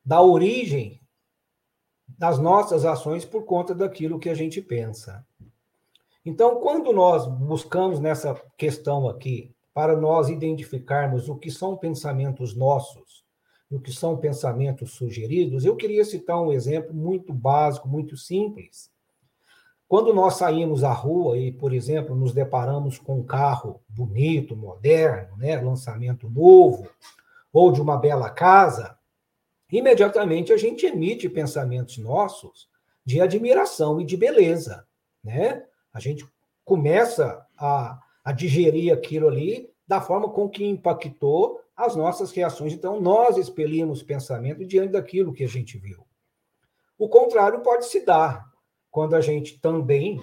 da 0.03 0.21
origem 0.21 0.99
das 2.05 2.37
nossas 2.37 2.83
ações 2.83 3.23
por 3.23 3.45
conta 3.45 3.73
daquilo 3.73 4.19
que 4.19 4.29
a 4.29 4.35
gente 4.35 4.61
pensa. 4.61 5.25
Então, 6.25 6.59
quando 6.59 6.91
nós 6.91 7.25
buscamos 7.25 7.97
nessa 8.01 8.35
questão 8.57 9.07
aqui 9.07 9.54
para 9.75 9.97
nós 9.97 10.29
identificarmos 10.29 11.27
o 11.27 11.35
que 11.35 11.51
são 11.51 11.75
pensamentos 11.75 12.55
nossos 12.55 13.25
e 13.69 13.75
o 13.75 13.79
que 13.81 13.91
são 13.91 14.15
pensamentos 14.15 14.93
sugeridos, 14.93 15.65
eu 15.65 15.75
queria 15.75 16.05
citar 16.05 16.41
um 16.41 16.53
exemplo 16.53 16.95
muito 16.95 17.33
básico, 17.33 17.85
muito 17.85 18.15
simples. 18.15 18.89
Quando 19.85 20.13
nós 20.13 20.35
saímos 20.35 20.85
à 20.85 20.93
rua 20.93 21.37
e, 21.37 21.51
por 21.51 21.73
exemplo, 21.73 22.15
nos 22.15 22.31
deparamos 22.31 22.97
com 22.97 23.19
um 23.19 23.23
carro 23.23 23.81
bonito, 23.89 24.55
moderno, 24.55 25.35
né, 25.35 25.59
lançamento 25.59 26.29
novo, 26.29 26.87
ou 27.51 27.69
de 27.69 27.81
uma 27.81 27.97
bela 27.97 28.29
casa, 28.29 28.97
imediatamente 29.69 30.53
a 30.53 30.57
gente 30.57 30.85
emite 30.85 31.27
pensamentos 31.27 31.97
nossos 31.97 32.69
de 33.03 33.19
admiração 33.19 33.99
e 33.99 34.05
de 34.05 34.15
beleza, 34.15 34.87
né? 35.21 35.65
A 35.93 35.99
gente 35.99 36.25
começa 36.63 37.45
a 37.57 37.99
a 38.25 38.31
digerir 38.31 38.91
aquilo 38.91 39.27
ali 39.29 39.69
da 39.87 40.01
forma 40.01 40.27
com 40.29 40.49
que 40.49 40.65
impactou 40.65 41.61
as 41.77 41.95
nossas 41.95 42.31
reações. 42.31 42.73
Então, 42.73 42.99
nós 42.99 43.37
expelimos 43.37 44.01
pensamento 44.01 44.65
diante 44.65 44.93
daquilo 44.93 45.31
que 45.31 45.43
a 45.43 45.47
gente 45.47 45.77
viu. 45.77 46.03
O 46.97 47.07
contrário 47.07 47.61
pode 47.61 47.85
se 47.85 48.03
dar 48.03 48.49
quando 48.89 49.15
a 49.15 49.21
gente 49.21 49.59
também, 49.59 50.19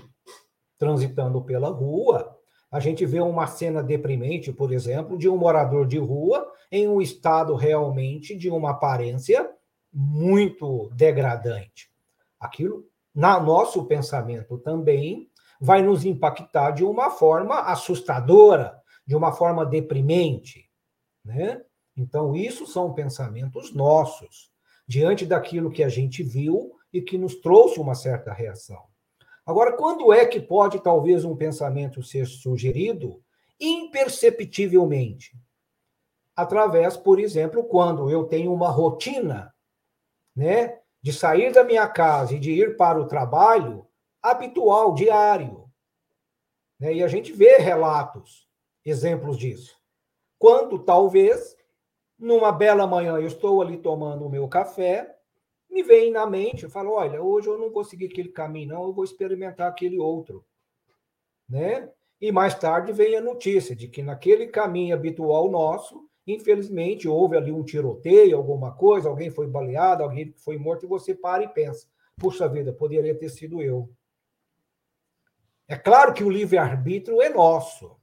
transitando 0.78 1.40
pela 1.42 1.68
rua, 1.68 2.36
a 2.70 2.80
gente 2.80 3.04
vê 3.04 3.20
uma 3.20 3.46
cena 3.46 3.82
deprimente, 3.82 4.50
por 4.50 4.72
exemplo, 4.72 5.18
de 5.18 5.28
um 5.28 5.36
morador 5.36 5.86
de 5.86 5.98
rua 5.98 6.50
em 6.70 6.88
um 6.88 7.00
estado 7.02 7.54
realmente 7.54 8.34
de 8.34 8.48
uma 8.48 8.70
aparência 8.70 9.48
muito 9.92 10.88
degradante. 10.94 11.90
Aquilo, 12.40 12.86
na 13.14 13.38
nosso 13.38 13.84
pensamento 13.84 14.56
também, 14.56 15.30
vai 15.62 15.80
nos 15.80 16.04
impactar 16.04 16.72
de 16.72 16.82
uma 16.82 17.08
forma 17.08 17.60
assustadora, 17.60 18.82
de 19.06 19.14
uma 19.14 19.30
forma 19.30 19.64
deprimente, 19.64 20.68
né? 21.24 21.62
Então, 21.96 22.34
isso 22.34 22.66
são 22.66 22.92
pensamentos 22.92 23.72
nossos, 23.72 24.50
diante 24.88 25.24
daquilo 25.24 25.70
que 25.70 25.84
a 25.84 25.88
gente 25.88 26.20
viu 26.20 26.72
e 26.92 27.00
que 27.00 27.16
nos 27.16 27.36
trouxe 27.36 27.78
uma 27.78 27.94
certa 27.94 28.32
reação. 28.32 28.82
Agora, 29.46 29.76
quando 29.76 30.12
é 30.12 30.26
que 30.26 30.40
pode 30.40 30.82
talvez 30.82 31.24
um 31.24 31.36
pensamento 31.36 32.02
ser 32.02 32.26
sugerido 32.26 33.22
imperceptivelmente? 33.60 35.38
Através, 36.34 36.96
por 36.96 37.20
exemplo, 37.20 37.62
quando 37.62 38.10
eu 38.10 38.24
tenho 38.24 38.52
uma 38.52 38.68
rotina, 38.68 39.54
né, 40.34 40.80
de 41.00 41.12
sair 41.12 41.52
da 41.52 41.62
minha 41.62 41.86
casa 41.86 42.34
e 42.34 42.40
de 42.40 42.50
ir 42.50 42.76
para 42.76 43.00
o 43.00 43.06
trabalho 43.06 43.86
habitual, 44.22 44.94
diário. 44.94 45.64
Né? 46.78 46.94
E 46.94 47.02
a 47.02 47.08
gente 47.08 47.32
vê 47.32 47.56
relatos, 47.56 48.48
exemplos 48.84 49.36
disso. 49.36 49.76
Quando 50.38 50.78
talvez, 50.78 51.56
numa 52.18 52.52
bela 52.52 52.86
manhã, 52.86 53.14
eu 53.14 53.26
estou 53.26 53.60
ali 53.60 53.78
tomando 53.78 54.26
o 54.26 54.30
meu 54.30 54.48
café, 54.48 55.16
me 55.70 55.82
vem 55.82 56.10
na 56.10 56.26
mente, 56.26 56.64
eu 56.64 56.70
falo, 56.70 56.92
olha, 56.92 57.22
hoje 57.22 57.48
eu 57.48 57.58
não 57.58 57.70
consegui 57.70 58.06
aquele 58.06 58.28
caminho, 58.28 58.74
não, 58.74 58.84
eu 58.84 58.92
vou 58.92 59.04
experimentar 59.04 59.68
aquele 59.68 59.98
outro. 59.98 60.44
Né? 61.48 61.90
E 62.20 62.30
mais 62.30 62.54
tarde 62.54 62.92
vem 62.92 63.16
a 63.16 63.20
notícia 63.20 63.74
de 63.74 63.88
que 63.88 64.02
naquele 64.02 64.46
caminho 64.46 64.94
habitual 64.94 65.50
nosso, 65.50 66.08
infelizmente, 66.26 67.08
houve 67.08 67.36
ali 67.36 67.50
um 67.50 67.64
tiroteio, 67.64 68.36
alguma 68.36 68.72
coisa, 68.72 69.08
alguém 69.08 69.30
foi 69.30 69.46
baleado, 69.46 70.02
alguém 70.02 70.32
foi 70.36 70.56
morto, 70.56 70.84
e 70.84 70.88
você 70.88 71.14
para 71.14 71.42
e 71.42 71.48
pensa, 71.48 71.86
puxa 72.16 72.48
vida, 72.48 72.72
poderia 72.72 73.14
ter 73.14 73.28
sido 73.28 73.62
eu. 73.62 73.88
É 75.72 75.76
claro 75.78 76.12
que 76.12 76.22
o 76.22 76.28
livre-arbítrio 76.28 77.22
é 77.22 77.30
nosso, 77.30 77.96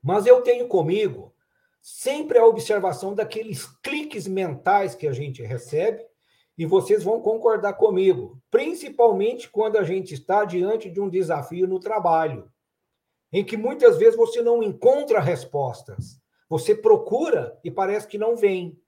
mas 0.00 0.24
eu 0.24 0.40
tenho 0.40 0.68
comigo 0.68 1.34
sempre 1.82 2.38
a 2.38 2.46
observação 2.46 3.12
daqueles 3.12 3.66
cliques 3.82 4.28
mentais 4.28 4.94
que 4.94 5.08
a 5.08 5.12
gente 5.12 5.42
recebe, 5.42 6.06
e 6.56 6.64
vocês 6.64 7.02
vão 7.02 7.20
concordar 7.20 7.72
comigo, 7.72 8.40
principalmente 8.52 9.50
quando 9.50 9.78
a 9.78 9.82
gente 9.82 10.14
está 10.14 10.44
diante 10.44 10.88
de 10.88 11.00
um 11.00 11.08
desafio 11.08 11.66
no 11.66 11.80
trabalho. 11.80 12.48
em 13.32 13.44
que 13.44 13.56
muitas 13.56 13.98
vezes 13.98 14.14
você 14.14 14.40
não 14.40 14.62
encontra 14.62 15.18
respostas. 15.18 16.20
Você 16.48 16.72
procura 16.72 17.58
e 17.64 17.70
parece 17.70 18.06
que 18.06 18.16
não 18.16 18.36
vem. 18.36 18.80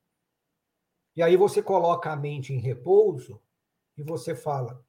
E 1.16 1.22
aí 1.22 1.36
você 1.36 1.60
coloca 1.60 2.12
a 2.12 2.16
mente 2.16 2.52
em 2.52 2.60
repouso 2.60 3.42
e 3.96 4.04
você 4.04 4.36
fala: 4.36 4.80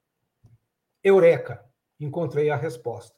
Eureka, 1.04 1.68
encontrei 2.00 2.50
a 2.50 2.56
resposta. 2.56 3.18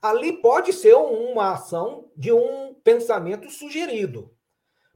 Ali 0.00 0.40
pode 0.40 0.72
ser 0.72 0.94
uma 0.94 1.52
ação 1.52 2.10
de 2.16 2.32
um 2.32 2.74
pensamento 2.74 3.50
sugerido. 3.50 4.34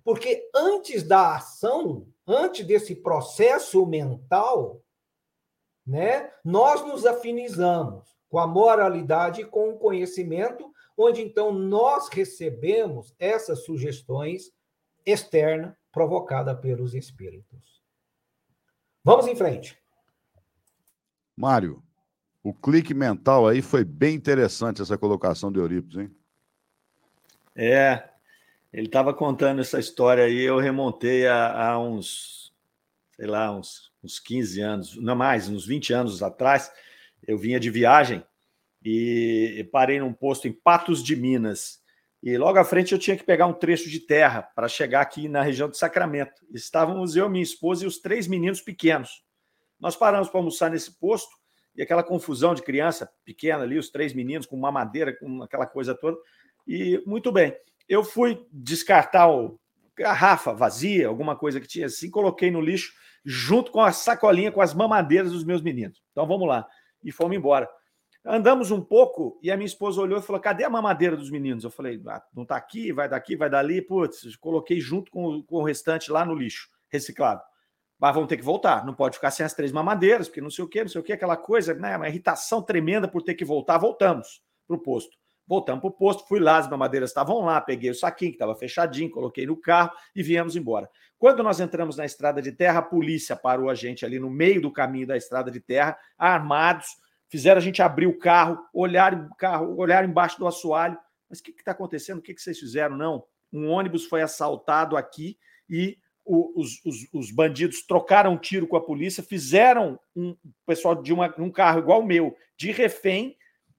Porque 0.05 0.49
antes 0.55 1.03
da 1.03 1.37
ação, 1.37 2.07
antes 2.27 2.67
desse 2.67 2.95
processo 2.95 3.85
mental, 3.87 4.83
né, 5.87 6.33
nós 6.45 6.85
nos 6.85 7.07
afinizamos 7.07 8.17
com 8.29 8.39
a 8.39 8.47
moralidade 8.47 9.43
e 9.43 9.45
com 9.45 9.71
o 9.71 9.79
conhecimento, 9.79 10.73
onde 10.97 11.23
então 11.23 11.53
nós 11.53 12.09
recebemos 12.09 13.15
essas 13.19 13.65
sugestões 13.65 14.53
externas 15.05 15.75
provocadas 15.93 16.59
pelos 16.61 16.95
espíritos. 16.95 17.83
Vamos 19.05 19.27
em 19.29 19.37
frente. 19.37 19.81
Mário, 21.37 21.83
o 22.49 22.55
clique 22.55 22.95
mental 22.95 23.49
aí 23.49 23.61
foi 23.61 23.85
bem 23.85 24.15
interessante 24.15 24.81
essa 24.81 24.97
colocação 24.97 25.51
do 25.51 25.61
Eurípides, 25.61 25.99
hein? 25.99 26.11
É, 27.57 28.05
ele 28.73 28.87
estava 28.87 29.13
contando 29.13 29.61
essa 29.61 29.81
história 29.81 30.23
aí, 30.23 30.43
eu 30.43 30.57
remontei 30.57 31.27
a, 31.27 31.71
a, 31.71 31.79
uns, 31.81 32.55
sei 33.17 33.27
lá, 33.27 33.51
uns, 33.51 33.91
uns 34.01 34.21
15 34.21 34.61
anos, 34.61 34.97
não 34.97 35.17
mais, 35.17 35.49
uns 35.49 35.67
20 35.67 35.93
anos 35.93 36.23
atrás. 36.23 36.71
Eu 37.27 37.37
vinha 37.37 37.59
de 37.59 37.69
viagem 37.69 38.25
e 38.81 39.69
parei 39.73 39.99
num 39.99 40.13
posto 40.13 40.47
em 40.47 40.53
Patos 40.53 41.03
de 41.03 41.17
Minas. 41.17 41.83
E 42.23 42.39
logo 42.39 42.61
à 42.61 42.65
frente 42.65 42.93
eu 42.93 42.99
tinha 42.99 43.17
que 43.17 43.25
pegar 43.25 43.49
um 43.49 43.55
trecho 43.55 43.91
de 43.91 43.99
terra 43.99 44.43
para 44.43 44.69
chegar 44.69 45.01
aqui 45.01 45.29
na 45.29 45.43
região 45.43 45.69
de 45.69 45.77
Sacramento. 45.77 46.47
Estávamos 46.55 47.17
eu, 47.17 47.29
minha 47.29 47.43
esposa 47.43 47.83
e 47.83 47.89
os 47.89 47.99
três 47.99 48.29
meninos 48.29 48.61
pequenos. 48.61 49.25
Nós 49.81 49.97
paramos 49.97 50.29
para 50.29 50.39
almoçar 50.39 50.71
nesse 50.71 50.97
posto 50.97 51.45
e 51.77 51.83
aquela 51.83 52.03
confusão 52.03 52.55
de 52.55 52.63
criança 52.63 53.11
pequena 53.25 53.63
ali, 53.63 53.79
os 53.79 53.91
três 53.91 54.13
meninos 54.15 54.47
com 54.47 54.57
uma 54.57 54.73
madeira, 54.73 55.17
com 55.17 55.43
aquela 55.43 55.67
coisa 55.67 55.95
toda. 55.95 56.17
E 56.67 57.03
muito 57.07 57.31
bem 57.31 57.55
eu 57.89 58.03
fui 58.03 58.45
descartar 58.53 59.29
o 59.29 59.59
garrafa 59.97 60.53
vazia, 60.53 61.09
alguma 61.09 61.37
coisa 61.37 61.61
que 61.61 61.69
tinha 61.69 61.87
assim, 61.87 62.11
coloquei 62.11 62.51
no 62.51 62.61
lixo 62.61 62.93
junto 63.25 63.71
com 63.71 63.81
a 63.81 63.93
sacolinha 63.93 64.53
com 64.53 64.61
as 64.61 64.75
mamadeiras 64.75 65.33
dos 65.33 65.45
meus 65.45 65.63
meninos. 65.63 66.03
Então 66.13 66.27
vamos 66.27 66.47
lá. 66.47 66.67
E 67.03 67.11
fomos 67.11 67.37
embora. 67.37 67.69
Andamos 68.25 68.71
um 68.71 68.81
pouco 68.81 69.39
e 69.43 69.51
a 69.51 69.57
minha 69.57 69.67
esposa 69.67 70.01
olhou 70.01 70.19
e 70.19 70.23
falou: 70.23 70.41
cadê 70.41 70.65
a 70.65 70.71
mamadeira 70.71 71.17
dos 71.17 71.31
meninos? 71.31 71.65
Eu 71.65 71.71
falei: 71.71 72.01
ah, 72.09 72.23
não 72.35 72.43
está 72.43 72.57
aqui, 72.57 72.93
vai 72.93 73.09
daqui, 73.09 73.37
vai 73.37 73.49
dali. 73.49 73.81
Putz, 73.81 74.35
coloquei 74.37 74.81
junto 74.81 75.11
com, 75.11 75.43
com 75.43 75.57
o 75.57 75.65
restante 75.65 76.11
lá 76.11 76.25
no 76.25 76.35
lixo, 76.35 76.69
reciclado. 76.89 77.41
Mas 77.99 78.15
vamos 78.15 78.29
ter 78.29 78.37
que 78.37 78.43
voltar, 78.43 78.85
não 78.85 78.95
pode 78.95 79.17
ficar 79.17 79.31
sem 79.31 79.47
as 79.47 79.55
três 79.55 79.73
mamadeiras, 79.73 80.29
porque 80.29 80.41
não 80.41 80.51
sei 80.51 80.65
o 80.65 80.69
que, 80.69 80.83
não 80.83 80.89
sei 80.89 81.01
o 81.01 81.05
que, 81.05 81.13
aquela 81.13 81.37
coisa, 81.37 81.73
né? 81.75 81.97
Uma 81.97 82.09
irritação 82.09 82.63
tremenda 82.63 83.09
por 83.09 83.23
ter 83.23 83.35
que 83.35 83.45
voltar. 83.45 83.79
Voltamos 83.79 84.43
para 84.67 84.77
o 84.77 84.79
posto. 84.79 85.17
Voltamos 85.49 85.81
para 85.81 85.89
o 85.89 85.93
posto, 85.93 86.27
fui 86.27 86.41
lá, 86.41 86.59
as 86.59 86.69
mamadeiras 86.69 87.11
estavam 87.11 87.45
lá, 87.45 87.61
peguei 87.61 87.89
o 87.89 87.95
saquinho 87.95 88.33
que 88.33 88.35
estava 88.35 88.55
fechadinho, 88.57 89.11
coloquei 89.11 89.47
no 89.47 89.57
carro 89.57 89.93
e 90.15 90.23
viemos 90.23 90.57
embora. 90.57 90.91
Quando 91.19 91.43
nós 91.43 91.61
entramos 91.61 91.97
na 91.97 92.05
estrada 92.05 92.43
de 92.43 92.51
terra, 92.51 92.81
a 92.81 92.83
polícia 92.83 93.37
parou 93.37 93.71
a 93.71 93.75
gente 93.75 94.05
ali 94.05 94.19
no 94.19 94.29
meio 94.29 94.61
do 94.61 94.73
caminho 94.73 95.07
da 95.07 95.17
estrada 95.17 95.51
de 95.51 95.61
terra, 95.61 95.97
armados, 96.19 96.89
fizeram 97.29 97.59
a 97.59 97.63
gente 97.63 97.81
abrir 97.81 98.09
o 98.09 98.19
carro, 98.19 98.59
olhar 98.75 99.15
o 99.15 99.35
carro, 99.37 99.77
olhar 99.77 100.05
embaixo 100.05 100.37
do 100.39 100.49
assoalho. 100.49 100.99
Mas 101.31 101.39
o 101.39 101.43
que 101.45 101.53
está 101.53 101.71
acontecendo? 101.71 102.19
O 102.19 102.23
que, 102.23 102.35
que 102.35 102.43
vocês 102.43 102.59
fizeram? 102.59 102.97
Não. 102.97 103.25
Um 103.53 103.69
ônibus 103.69 104.05
foi 104.05 104.23
assaltado 104.23 104.97
aqui 104.97 105.39
e 105.71 105.97
os, 106.27 106.85
os, 106.85 107.09
os, 107.13 107.31
bandidos 107.31 107.87
trocaram 107.87 108.37
tiro 108.37 108.67
com 108.67 108.77
a 108.77 108.85
polícia, 108.85 109.23
fizeram 109.23 109.99
um 110.15 110.37
pessoal 110.67 111.01
de 111.01 111.13
uma, 111.13 111.33
um 111.39 111.51
carro 111.51 111.79
igual 111.79 112.01
o 112.01 112.07
meu 112.07 112.37
de 112.57 112.73
refém 112.73 113.37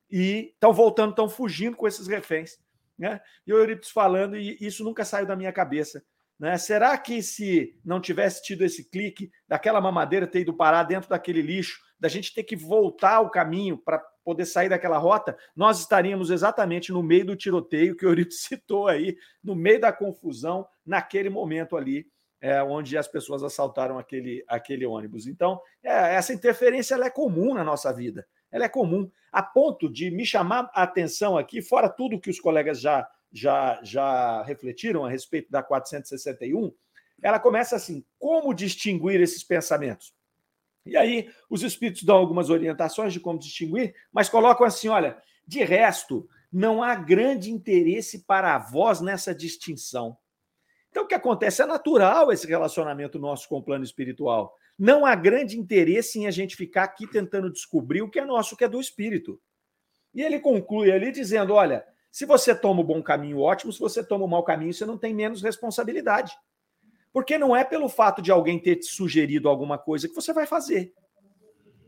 e 0.10 0.52
estão 0.54 0.74
voltando, 0.74 1.10
estão 1.10 1.28
fugindo 1.28 1.76
com 1.76 1.88
esses 1.88 2.08
reféns. 2.08 2.58
Né? 2.98 3.20
E 3.46 3.54
o 3.54 3.58
Eurípides 3.58 3.92
falando, 3.92 4.38
e 4.38 4.58
isso 4.62 4.84
nunca 4.84 5.04
saiu 5.04 5.26
da 5.26 5.36
minha 5.36 5.52
cabeça. 5.52 6.04
Né? 6.40 6.58
Será 6.58 6.98
que 6.98 7.22
se 7.22 7.78
não 7.84 8.00
tivesse 8.00 8.44
tido 8.44 8.64
esse 8.64 8.90
clique, 8.90 9.30
daquela 9.48 9.82
mamadeira 9.82 10.28
ter 10.28 10.42
ido 10.42 10.54
parar 10.54 10.84
dentro 10.84 11.10
daquele 11.10 11.42
lixo, 11.42 11.80
da 12.00 12.08
gente 12.08 12.34
ter 12.34 12.44
que 12.44 12.56
voltar 12.56 13.22
o 13.22 13.30
caminho 13.30 13.78
para 13.78 14.00
poder 14.24 14.46
sair 14.46 14.70
daquela 14.70 14.98
rota, 14.98 15.38
nós 15.56 15.80
estaríamos 15.80 16.30
exatamente 16.30 16.92
no 16.92 17.02
meio 17.02 17.26
do 17.26 17.36
tiroteio 17.36 17.96
que 17.96 18.06
o 18.06 18.10
Eurípides 18.10 18.42
citou 18.48 18.88
aí, 18.88 19.18
no 19.44 19.56
meio 19.56 19.80
da 19.80 19.92
confusão, 19.92 20.68
naquele 20.86 21.30
momento 21.30 21.76
ali, 21.76 22.06
é, 22.42 22.62
onde 22.64 22.98
as 22.98 23.08
pessoas 23.08 23.44
assaltaram 23.44 23.98
aquele, 23.98 24.44
aquele 24.48 24.86
ônibus. 24.86 25.28
Então, 25.28 25.62
é, 25.84 26.16
essa 26.16 26.34
interferência 26.34 26.96
é 26.96 27.10
comum 27.10 27.54
na 27.54 27.64
nossa 27.64 27.92
vida 27.94 28.28
ela 28.52 28.66
é 28.66 28.70
comum, 28.70 29.10
a 29.32 29.44
ponto 29.44 29.90
de 29.92 30.10
me 30.10 30.26
chamar 30.26 30.70
a 30.74 30.84
atenção 30.84 31.38
aqui, 31.38 31.62
fora 31.62 31.90
tudo 31.90 32.20
que 32.20 32.30
os 32.30 32.40
colegas 32.40 32.80
já, 32.80 33.08
já, 33.32 33.80
já 33.84 34.44
refletiram 34.44 35.06
a 35.06 35.10
respeito 35.10 35.52
da 35.52 35.62
461, 35.62 36.74
ela 37.22 37.40
começa 37.40 37.76
assim: 37.76 38.06
como 38.18 38.54
distinguir 38.54 39.20
esses 39.22 39.44
pensamentos? 39.44 40.14
E 40.86 40.96
aí, 40.96 41.30
os 41.50 41.64
espíritos 41.64 42.04
dão 42.04 42.16
algumas 42.16 42.50
orientações 42.50 43.12
de 43.12 43.20
como 43.20 43.40
distinguir, 43.40 43.94
mas 44.12 44.30
colocam 44.30 44.66
assim: 44.66 44.88
olha, 44.88 45.18
de 45.46 45.64
resto, 45.64 46.28
não 46.52 46.82
há 46.82 46.96
grande 46.96 47.52
interesse 47.52 48.20
para 48.20 48.58
vós 48.58 49.02
nessa 49.02 49.36
distinção. 49.36 50.18
Então, 50.90 51.04
o 51.04 51.08
que 51.08 51.16
acontece? 51.16 51.62
É 51.62 51.66
natural 51.66 52.32
esse 52.32 52.48
relacionamento 52.48 53.20
nosso 53.20 53.48
com 53.48 53.58
o 53.58 53.64
plano 53.64 53.84
espiritual. 53.84 54.54
Não 54.78 55.06
há 55.06 55.16
grande 55.16 55.58
interesse 55.58 56.20
em 56.20 56.28
a 56.28 56.32
gente 56.32 56.56
ficar 56.56 56.84
aqui 56.84 57.08
tentando 57.08 57.52
descobrir 57.52 58.02
o 58.02 58.10
que 58.10 58.20
é 58.20 58.26
nosso, 58.26 58.56
o 58.56 58.58
que 58.58 58.64
é 58.64 58.68
do 58.68 58.80
espírito. 58.80 59.40
E 60.14 60.22
ele 60.22 60.40
conclui 60.40 60.92
ali 60.92 61.12
dizendo: 61.12 61.54
olha, 61.54 61.86
se 62.12 62.26
você 62.26 62.56
toma 62.56 62.82
o 62.82 62.84
bom 62.84 63.02
caminho, 63.02 63.40
ótimo, 63.40 63.72
se 63.72 63.80
você 63.80 64.04
toma 64.04 64.26
o 64.26 64.28
mau 64.28 64.44
caminho, 64.44 64.74
você 64.74 64.86
não 64.86 64.98
tem 64.98 65.14
menos 65.14 65.42
responsabilidade. 65.42 66.34
Porque 67.12 67.38
não 67.38 67.56
é 67.56 67.64
pelo 67.64 67.90
fato 67.90 68.22
de 68.22 68.32
alguém 68.32 68.60
ter 68.60 68.76
te 68.76 68.86
sugerido 68.86 69.50
alguma 69.50 69.78
coisa 69.78 70.08
que 70.08 70.16
você 70.16 70.32
vai 70.34 70.46
fazer. 70.46 70.94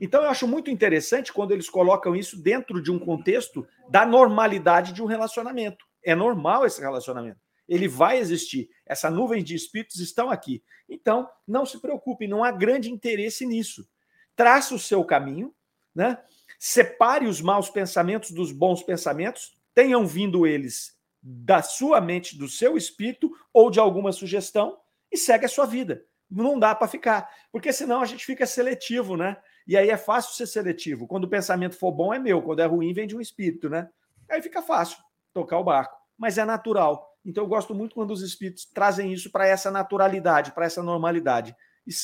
Então 0.01 0.23
eu 0.23 0.29
acho 0.29 0.47
muito 0.47 0.71
interessante 0.71 1.33
quando 1.33 1.51
eles 1.51 1.69
colocam 1.69 2.15
isso 2.15 2.41
dentro 2.41 2.81
de 2.81 2.89
um 2.89 2.97
contexto 2.97 3.67
da 3.89 4.05
normalidade 4.05 4.93
de 4.93 5.03
um 5.03 5.05
relacionamento. 5.05 5.85
É 6.03 6.15
normal 6.15 6.65
esse 6.65 6.79
relacionamento 6.79 7.48
ele 7.69 7.87
vai 7.87 8.17
existir. 8.17 8.69
Essa 8.85 9.09
nuvem 9.09 9.43
de 9.43 9.55
espíritos 9.55 9.99
estão 9.99 10.29
aqui. 10.29 10.63
Então, 10.89 11.29
não 11.47 11.65
se 11.65 11.79
preocupe, 11.79 12.27
não 12.27 12.43
há 12.43 12.51
grande 12.51 12.91
interesse 12.91 13.45
nisso. 13.45 13.87
Traça 14.35 14.73
o 14.73 14.79
seu 14.79 15.05
caminho, 15.05 15.53
né? 15.93 16.17
separe 16.57 17.25
os 17.25 17.39
maus 17.39 17.69
pensamentos 17.69 18.31
dos 18.31 18.51
bons 18.51 18.83
pensamentos, 18.83 19.53
tenham 19.73 20.05
vindo 20.05 20.45
eles 20.45 20.97
da 21.21 21.61
sua 21.61 22.01
mente, 22.01 22.37
do 22.37 22.49
seu 22.49 22.75
espírito 22.75 23.31
ou 23.53 23.69
de 23.69 23.79
alguma 23.79 24.11
sugestão 24.11 24.77
e 25.11 25.17
segue 25.17 25.45
a 25.45 25.49
sua 25.49 25.65
vida. 25.65 26.03
Não 26.29 26.59
dá 26.59 26.75
para 26.75 26.87
ficar, 26.87 27.29
porque 27.51 27.71
senão 27.73 28.01
a 28.01 28.05
gente 28.05 28.25
fica 28.25 28.45
seletivo, 28.45 29.17
né? 29.17 29.37
E 29.67 29.77
aí 29.77 29.89
é 29.89 29.97
fácil 29.97 30.35
ser 30.35 30.47
seletivo. 30.47 31.07
Quando 31.07 31.23
o 31.25 31.29
pensamento 31.29 31.75
for 31.75 31.91
bom, 31.91 32.13
é 32.13 32.19
meu. 32.19 32.41
Quando 32.41 32.59
é 32.59 32.65
ruim, 32.65 32.93
vem 32.93 33.07
de 33.07 33.15
um 33.15 33.21
espírito, 33.21 33.69
né? 33.69 33.89
Aí 34.29 34.41
fica 34.41 34.61
fácil 34.61 34.97
tocar 35.33 35.57
o 35.57 35.63
barco. 35.63 35.97
Mas 36.17 36.37
é 36.37 36.45
natural. 36.45 37.17
Então, 37.29 37.43
eu 37.43 37.47
gosto 37.47 37.75
muito 37.75 37.93
quando 37.93 38.09
os 38.09 38.23
espíritos 38.23 38.65
trazem 38.65 39.13
isso 39.13 39.29
para 39.29 39.47
essa 39.47 39.69
naturalidade, 39.69 40.51
para 40.51 40.65
essa 40.65 40.81
normalidade. 40.81 41.55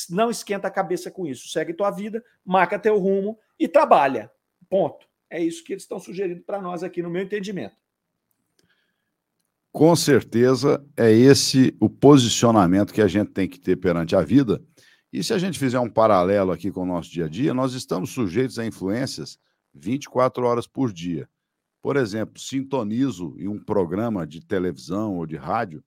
Não 0.08 0.30
esquenta 0.30 0.68
a 0.68 0.70
cabeça 0.70 1.10
com 1.10 1.26
isso. 1.26 1.48
Segue 1.48 1.74
tua 1.74 1.90
vida, 1.90 2.24
marca 2.44 2.78
teu 2.78 2.96
rumo 2.96 3.36
e 3.58 3.66
trabalha. 3.66 4.30
Ponto. 4.70 5.04
É 5.28 5.42
isso 5.42 5.64
que 5.64 5.72
eles 5.72 5.82
estão 5.82 5.98
sugerindo 5.98 6.42
para 6.42 6.62
nós 6.62 6.84
aqui, 6.84 7.02
no 7.02 7.10
meu 7.10 7.22
entendimento. 7.22 7.74
Com 9.72 9.96
certeza 9.96 10.84
é 10.96 11.10
esse 11.10 11.76
o 11.80 11.90
posicionamento 11.90 12.94
que 12.94 13.02
a 13.02 13.08
gente 13.08 13.32
tem 13.32 13.48
que 13.48 13.58
ter 13.58 13.74
perante 13.76 14.14
a 14.14 14.22
vida. 14.22 14.62
E 15.12 15.24
se 15.24 15.34
a 15.34 15.38
gente 15.38 15.58
fizer 15.58 15.80
um 15.80 15.90
paralelo 15.90 16.52
aqui 16.52 16.70
com 16.70 16.82
o 16.82 16.86
nosso 16.86 17.10
dia 17.10 17.24
a 17.24 17.28
dia, 17.28 17.52
nós 17.52 17.74
estamos 17.74 18.10
sujeitos 18.10 18.60
a 18.60 18.64
influências 18.64 19.40
24 19.74 20.46
horas 20.46 20.68
por 20.68 20.92
dia. 20.92 21.28
Por 21.82 21.96
exemplo, 21.96 22.40
sintonizo 22.40 23.36
em 23.38 23.48
um 23.48 23.58
programa 23.58 24.26
de 24.26 24.40
televisão 24.40 25.16
ou 25.16 25.26
de 25.26 25.36
rádio 25.36 25.84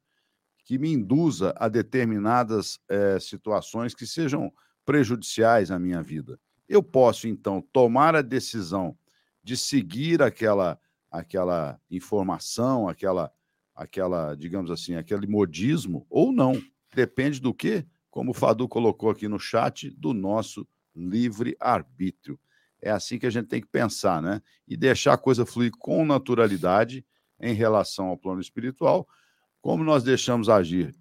que 0.64 0.78
me 0.78 0.92
induza 0.92 1.54
a 1.58 1.68
determinadas 1.68 2.80
é, 2.88 3.20
situações 3.20 3.96
que 3.96 4.06
sejam 4.06 4.54
prejudiciais 4.86 5.72
à 5.72 5.80
minha 5.80 6.02
vida. 6.02 6.40
Eu 6.68 6.84
posso, 6.84 7.28
então, 7.28 7.62
tomar 7.74 8.16
a 8.16 8.22
decisão 8.22 8.96
de 9.44 9.58
seguir 9.58 10.22
aquela, 10.22 10.80
aquela 11.10 11.80
informação, 11.90 12.88
aquela, 12.88 13.32
aquela, 13.76 14.36
digamos 14.36 14.70
assim, 14.70 14.94
aquele 14.94 15.26
modismo, 15.26 16.06
ou 16.10 16.32
não. 16.32 16.62
Depende 16.94 17.40
do 17.40 17.54
que, 17.54 17.86
como 18.12 18.32
o 18.32 18.34
Fadu 18.34 18.68
colocou 18.68 19.10
aqui 19.10 19.28
no 19.28 19.40
chat, 19.40 19.90
do 19.90 20.14
nosso 20.14 20.68
livre 20.96 21.56
arbítrio. 21.60 22.40
É 22.82 22.92
assim 22.92 23.20
que 23.20 23.26
a 23.26 23.30
gente 23.30 23.48
tem 23.48 23.62
que 23.62 23.68
pensar, 23.68 24.22
né? 24.22 24.42
E 24.68 24.78
deixar 24.78 25.14
a 25.14 25.18
coisa 25.18 25.46
fluir 25.46 25.72
com 25.78 26.06
naturalidade 26.06 27.06
em 27.40 27.54
relação 27.54 28.08
ao 28.08 28.18
plano 28.18 28.42
espiritual, 28.42 29.08
como 29.62 29.84
nós 29.84 30.04
deixamos 30.04 30.50
agir, 30.50 30.96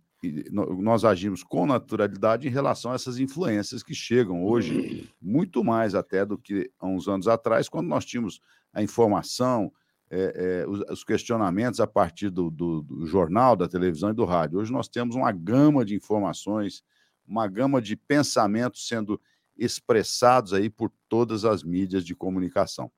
nós 0.51 1.05
agimos 1.05 1.45
com 1.45 1.67
naturalidade 1.67 2.49
em 2.49 2.51
relação 2.51 2.91
a 2.91 2.95
essas 2.95 3.19
influências 3.19 3.83
que 3.83 3.95
chegam 3.95 4.45
hoje, 4.45 5.09
muito 5.21 5.63
mais 5.63 5.95
até 5.95 6.25
do 6.25 6.37
que 6.37 6.71
há 6.79 6.87
uns 6.87 7.07
anos 7.07 7.29
atrás, 7.29 7.69
quando 7.69 7.87
nós 7.87 8.05
tínhamos 8.05 8.41
a 8.73 8.83
informação, 8.83 9.73
é, 10.11 10.63
é, 10.65 10.69
os, 10.69 10.81
os, 10.91 11.05
questionamentos 11.05 11.81
a 11.81 11.87
partir 11.87 12.31
do, 12.31 12.51
do, 12.51 12.83
do, 12.83 13.07
jornal, 13.07 13.55
da 13.55 13.69
televisão 13.69 14.11
e 14.11 14.15
do 14.15 14.25
rádio. 14.25 14.59
Hoje 14.59 14.73
nós 14.73 14.89
temos 14.89 15.15
uma 15.15 15.31
gama 15.31 15.85
de 15.85 15.95
informações, 15.95 16.83
uma 17.27 17.47
gama 17.47 17.81
de 17.81 17.95
pensamentos 17.95 18.89
sendo 18.89 19.21
expressados 19.59 20.53
aí 20.53 20.71
por 20.71 20.93
todas 21.09 21.45
as 21.45 21.63
mídias 21.63 22.05
de 22.05 22.15
comunicação. 22.15 22.91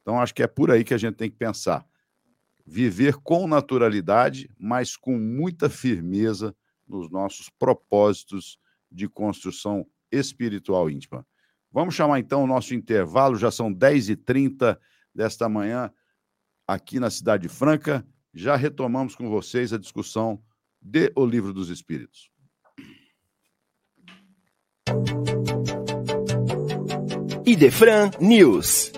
Então, 0.00 0.20
acho 0.20 0.34
que 0.34 0.42
é 0.42 0.46
por 0.46 0.70
aí 0.70 0.84
que 0.84 0.94
a 0.94 0.98
gente 0.98 1.16
tem 1.16 1.30
que 1.30 1.36
pensar. 1.36 1.84
Viver 2.64 3.16
com 3.16 3.46
naturalidade, 3.46 4.48
mas 4.58 4.96
com 4.96 5.18
muita 5.18 5.68
firmeza 5.68 6.54
nos 6.86 7.10
nossos 7.10 7.48
propósitos 7.50 8.58
de 8.90 9.08
construção 9.08 9.86
espiritual 10.12 10.88
íntima. 10.88 11.26
Vamos 11.72 11.94
chamar 11.94 12.20
então 12.20 12.44
o 12.44 12.46
nosso 12.46 12.74
intervalo, 12.74 13.36
já 13.36 13.50
são 13.50 13.74
10h30 13.74 14.78
desta 15.14 15.48
manhã 15.48 15.92
aqui 16.66 17.00
na 17.00 17.10
Cidade 17.10 17.48
Franca. 17.48 18.06
Já 18.32 18.56
retomamos 18.56 19.16
com 19.16 19.28
vocês 19.28 19.72
a 19.72 19.78
discussão 19.78 20.42
de 20.80 21.12
O 21.16 21.24
Livro 21.24 21.52
dos 21.52 21.70
Espíritos. 21.70 22.30
Idefran 27.46 28.10
News. 28.18 28.90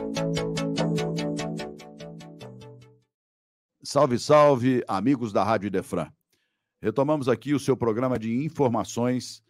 Salve, 3.82 4.20
salve, 4.20 4.84
amigos 4.86 5.32
da 5.32 5.42
Rádio 5.42 5.66
Idefran. 5.66 6.12
Retomamos 6.80 7.28
aqui 7.28 7.54
o 7.54 7.58
seu 7.58 7.76
programa 7.76 8.16
de 8.16 8.32
informações 8.44 9.42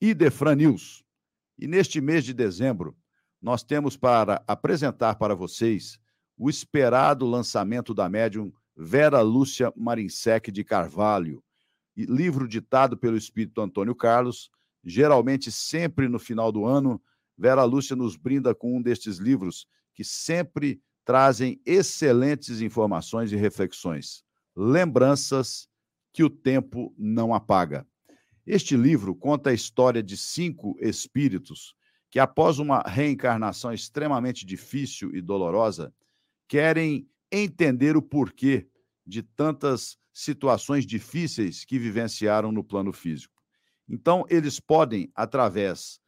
Idefran 0.00 0.56
News. 0.56 1.04
E 1.56 1.68
neste 1.68 2.00
mês 2.00 2.24
de 2.24 2.34
dezembro, 2.34 2.96
nós 3.40 3.62
temos 3.62 3.96
para 3.96 4.42
apresentar 4.44 5.14
para 5.14 5.36
vocês 5.36 5.96
o 6.36 6.50
esperado 6.50 7.24
lançamento 7.26 7.94
da 7.94 8.08
médium 8.08 8.52
Vera 8.76 9.20
Lúcia 9.20 9.72
Marinsec 9.76 10.50
de 10.50 10.64
Carvalho, 10.64 11.44
livro 11.96 12.48
ditado 12.48 12.96
pelo 12.96 13.16
espírito 13.16 13.60
Antônio 13.60 13.94
Carlos. 13.94 14.50
Geralmente, 14.82 15.52
sempre 15.52 16.08
no 16.08 16.18
final 16.18 16.50
do 16.50 16.64
ano, 16.64 17.00
Vera 17.40 17.64
Lúcia 17.64 17.96
nos 17.96 18.16
brinda 18.16 18.54
com 18.54 18.76
um 18.76 18.82
destes 18.82 19.16
livros 19.16 19.66
que 19.94 20.04
sempre 20.04 20.78
trazem 21.06 21.58
excelentes 21.64 22.60
informações 22.60 23.32
e 23.32 23.36
reflexões. 23.36 24.22
Lembranças 24.54 25.66
que 26.12 26.22
o 26.22 26.28
tempo 26.28 26.94
não 26.98 27.32
apaga. 27.32 27.86
Este 28.46 28.76
livro 28.76 29.14
conta 29.14 29.48
a 29.48 29.54
história 29.54 30.02
de 30.02 30.18
cinco 30.18 30.76
espíritos 30.80 31.74
que, 32.10 32.18
após 32.18 32.58
uma 32.58 32.82
reencarnação 32.82 33.72
extremamente 33.72 34.44
difícil 34.44 35.14
e 35.14 35.22
dolorosa, 35.22 35.94
querem 36.46 37.08
entender 37.32 37.96
o 37.96 38.02
porquê 38.02 38.68
de 39.06 39.22
tantas 39.22 39.96
situações 40.12 40.84
difíceis 40.84 41.64
que 41.64 41.78
vivenciaram 41.78 42.52
no 42.52 42.62
plano 42.62 42.92
físico. 42.92 43.40
Então, 43.88 44.26
eles 44.28 44.60
podem, 44.60 45.10
através 45.14 45.99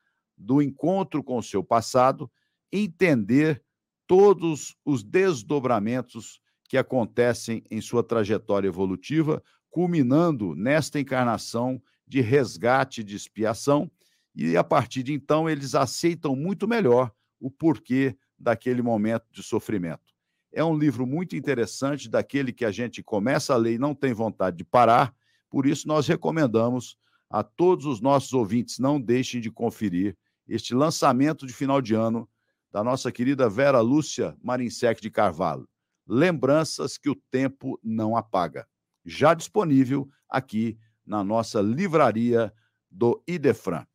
do 0.42 0.60
encontro 0.60 1.22
com 1.22 1.38
o 1.38 1.42
seu 1.42 1.62
passado, 1.62 2.30
entender 2.70 3.62
todos 4.06 4.76
os 4.84 5.02
desdobramentos 5.02 6.40
que 6.68 6.76
acontecem 6.76 7.62
em 7.70 7.80
sua 7.80 8.02
trajetória 8.02 8.66
evolutiva, 8.68 9.42
culminando 9.70 10.54
nesta 10.54 10.98
encarnação 10.98 11.80
de 12.06 12.20
resgate 12.20 13.04
de 13.04 13.14
expiação, 13.14 13.90
e 14.34 14.56
a 14.56 14.64
partir 14.64 15.02
de 15.02 15.12
então 15.12 15.48
eles 15.48 15.74
aceitam 15.74 16.34
muito 16.34 16.66
melhor 16.66 17.12
o 17.38 17.50
porquê 17.50 18.16
daquele 18.38 18.82
momento 18.82 19.26
de 19.30 19.42
sofrimento. 19.42 20.12
É 20.52 20.64
um 20.64 20.76
livro 20.76 21.06
muito 21.06 21.36
interessante, 21.36 22.08
daquele 22.08 22.52
que 22.52 22.64
a 22.64 22.70
gente 22.70 23.02
começa 23.02 23.54
a 23.54 23.56
ler 23.56 23.74
e 23.74 23.78
não 23.78 23.94
tem 23.94 24.12
vontade 24.12 24.56
de 24.56 24.64
parar, 24.64 25.14
por 25.48 25.66
isso 25.66 25.86
nós 25.86 26.06
recomendamos 26.06 26.96
a 27.30 27.42
todos 27.42 27.86
os 27.86 28.00
nossos 28.00 28.32
ouvintes, 28.32 28.78
não 28.78 29.00
deixem 29.00 29.40
de 29.40 29.50
conferir 29.50 30.16
este 30.48 30.74
lançamento 30.74 31.46
de 31.46 31.52
final 31.52 31.80
de 31.80 31.94
ano 31.94 32.28
da 32.70 32.82
nossa 32.82 33.12
querida 33.12 33.48
Vera 33.48 33.80
Lúcia 33.80 34.36
Marinsec 34.42 35.00
de 35.00 35.10
Carvalho. 35.10 35.68
Lembranças 36.06 36.96
que 36.96 37.10
o 37.10 37.14
tempo 37.30 37.78
não 37.82 38.16
apaga. 38.16 38.66
Já 39.04 39.34
disponível 39.34 40.08
aqui 40.28 40.78
na 41.04 41.22
nossa 41.22 41.60
livraria 41.60 42.52
do 42.90 43.22
Idefran. 43.26 43.86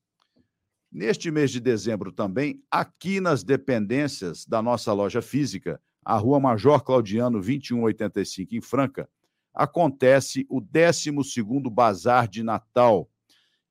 Neste 0.91 1.29
mês 1.29 1.51
de 1.51 1.59
dezembro 1.59 2.11
também, 2.11 2.63
aqui 2.71 3.19
nas 3.19 3.43
dependências 3.43 4.45
da 4.45 4.61
nossa 4.61 4.93
loja 4.93 5.21
física, 5.21 5.81
a 6.03 6.15
Rua 6.15 6.39
Major 6.39 6.81
Claudiano 6.81 7.41
2185 7.41 8.55
em 8.55 8.61
Franca, 8.61 9.09
acontece 9.53 10.45
o 10.49 10.61
12º 10.61 11.69
Bazar 11.69 12.27
de 12.27 12.43
Natal, 12.43 13.09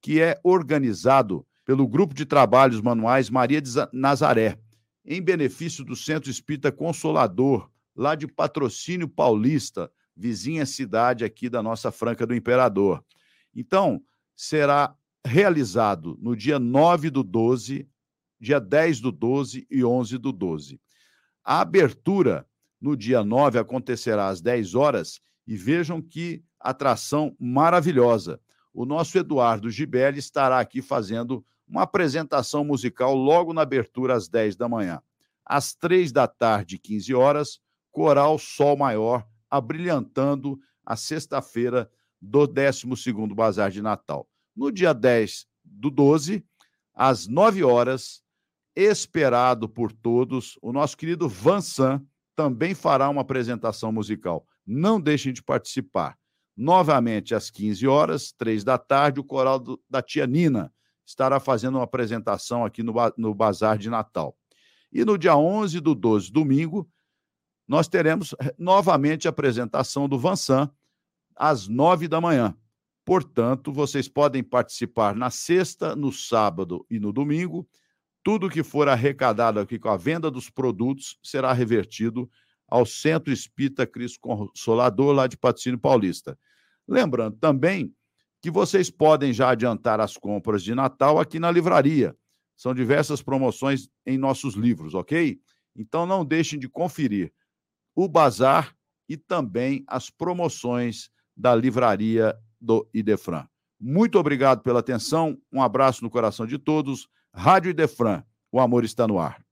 que 0.02 0.20
é 0.20 0.38
organizado 0.42 1.45
pelo 1.66 1.86
Grupo 1.88 2.14
de 2.14 2.24
Trabalhos 2.24 2.80
Manuais 2.80 3.28
Maria 3.28 3.60
de 3.60 3.68
Nazaré, 3.92 4.56
em 5.04 5.20
benefício 5.20 5.84
do 5.84 5.96
Centro 5.96 6.30
Espírita 6.30 6.70
Consolador, 6.70 7.68
lá 7.94 8.14
de 8.14 8.28
Patrocínio 8.28 9.08
Paulista, 9.08 9.90
vizinha 10.16 10.64
cidade 10.64 11.24
aqui 11.24 11.50
da 11.50 11.60
nossa 11.60 11.90
Franca 11.90 12.24
do 12.24 12.36
Imperador. 12.36 13.04
Então, 13.52 14.00
será 14.34 14.94
realizado 15.26 16.16
no 16.22 16.36
dia 16.36 16.60
9 16.60 17.10
do 17.10 17.24
12, 17.24 17.88
dia 18.40 18.60
10 18.60 19.00
do 19.00 19.10
12 19.10 19.66
e 19.68 19.84
11 19.84 20.18
do 20.18 20.30
12. 20.30 20.80
A 21.44 21.60
abertura 21.60 22.46
no 22.80 22.96
dia 22.96 23.24
9 23.24 23.58
acontecerá 23.58 24.28
às 24.28 24.40
10 24.40 24.76
horas 24.76 25.20
e 25.44 25.56
vejam 25.56 26.00
que 26.00 26.44
atração 26.60 27.34
maravilhosa. 27.40 28.40
O 28.72 28.84
nosso 28.84 29.18
Eduardo 29.18 29.68
Gibelli 29.68 30.20
estará 30.20 30.60
aqui 30.60 30.80
fazendo 30.80 31.44
uma 31.68 31.82
apresentação 31.82 32.64
musical 32.64 33.14
logo 33.14 33.52
na 33.52 33.62
abertura 33.62 34.14
às 34.14 34.28
10 34.28 34.56
da 34.56 34.68
manhã. 34.68 35.02
Às 35.44 35.74
3 35.74 36.12
da 36.12 36.26
tarde, 36.26 36.78
15 36.78 37.14
horas, 37.14 37.60
Coral 37.90 38.38
Sol 38.38 38.76
Maior, 38.76 39.26
abrilhantando 39.50 40.58
a 40.84 40.96
sexta-feira 40.96 41.90
do 42.20 42.46
12º 42.46 43.34
Bazar 43.34 43.70
de 43.70 43.82
Natal. 43.82 44.28
No 44.54 44.70
dia 44.70 44.92
10 44.92 45.46
do 45.64 45.90
12, 45.90 46.44
às 46.94 47.26
9 47.26 47.62
horas, 47.64 48.22
esperado 48.74 49.68
por 49.68 49.92
todos, 49.92 50.58
o 50.62 50.72
nosso 50.72 50.96
querido 50.96 51.28
Vansan 51.28 52.02
também 52.34 52.74
fará 52.74 53.08
uma 53.08 53.22
apresentação 53.22 53.90
musical. 53.90 54.46
Não 54.66 55.00
deixem 55.00 55.32
de 55.32 55.42
participar. 55.42 56.18
Novamente, 56.56 57.34
às 57.34 57.50
15 57.50 57.86
horas, 57.86 58.32
3 58.32 58.64
da 58.64 58.78
tarde, 58.78 59.20
o 59.20 59.24
coral 59.24 59.58
do, 59.58 59.80
da 59.88 60.02
tia 60.02 60.26
Nina 60.26 60.72
estará 61.06 61.38
fazendo 61.38 61.76
uma 61.76 61.84
apresentação 61.84 62.64
aqui 62.64 62.82
no, 62.82 62.92
no 63.16 63.34
Bazar 63.34 63.78
de 63.78 63.88
Natal. 63.88 64.36
E 64.92 65.04
no 65.04 65.16
dia 65.16 65.36
11 65.36 65.80
do 65.80 65.94
12, 65.94 66.32
domingo, 66.32 66.88
nós 67.66 67.88
teremos 67.88 68.34
eh, 68.40 68.54
novamente 68.58 69.26
a 69.26 69.30
apresentação 69.30 70.08
do 70.08 70.18
Vansan, 70.18 70.70
às 71.34 71.68
9 71.68 72.08
da 72.08 72.20
manhã. 72.20 72.56
Portanto, 73.04 73.72
vocês 73.72 74.08
podem 74.08 74.42
participar 74.42 75.14
na 75.14 75.30
sexta, 75.30 75.94
no 75.94 76.12
sábado 76.12 76.84
e 76.90 76.98
no 76.98 77.12
domingo 77.12 77.68
tudo 78.26 78.50
que 78.50 78.64
for 78.64 78.88
arrecadado 78.88 79.60
aqui 79.60 79.78
com 79.78 79.88
a 79.88 79.96
venda 79.96 80.28
dos 80.28 80.50
produtos 80.50 81.16
será 81.22 81.52
revertido 81.52 82.28
ao 82.66 82.84
Centro 82.84 83.32
Espírita 83.32 83.86
Cristo 83.86 84.18
Consolador, 84.18 85.14
lá 85.14 85.28
de 85.28 85.36
Patrocínio 85.36 85.78
Paulista. 85.78 86.36
Lembrando 86.88 87.36
também 87.36 87.94
que 88.46 88.50
vocês 88.52 88.88
podem 88.88 89.32
já 89.32 89.50
adiantar 89.50 89.98
as 89.98 90.16
compras 90.16 90.62
de 90.62 90.72
Natal 90.72 91.18
aqui 91.18 91.40
na 91.40 91.50
livraria. 91.50 92.14
São 92.56 92.72
diversas 92.72 93.20
promoções 93.20 93.88
em 94.06 94.16
nossos 94.16 94.54
livros, 94.54 94.94
ok? 94.94 95.40
Então 95.74 96.06
não 96.06 96.24
deixem 96.24 96.56
de 96.56 96.68
conferir 96.68 97.32
o 97.92 98.06
bazar 98.06 98.72
e 99.08 99.16
também 99.16 99.82
as 99.88 100.10
promoções 100.10 101.10
da 101.36 101.56
livraria 101.56 102.38
do 102.60 102.88
Idefran. 102.94 103.48
Muito 103.80 104.16
obrigado 104.16 104.62
pela 104.62 104.78
atenção, 104.78 105.36
um 105.52 105.60
abraço 105.60 106.04
no 106.04 106.08
coração 106.08 106.46
de 106.46 106.56
todos. 106.56 107.08
Rádio 107.34 107.70
Idefran, 107.70 108.22
o 108.52 108.60
amor 108.60 108.84
está 108.84 109.08
no 109.08 109.18
ar. 109.18 109.44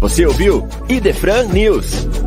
Você 0.00 0.26
ouviu 0.26 0.66
Idefran 0.88 1.44
News. 1.52 2.19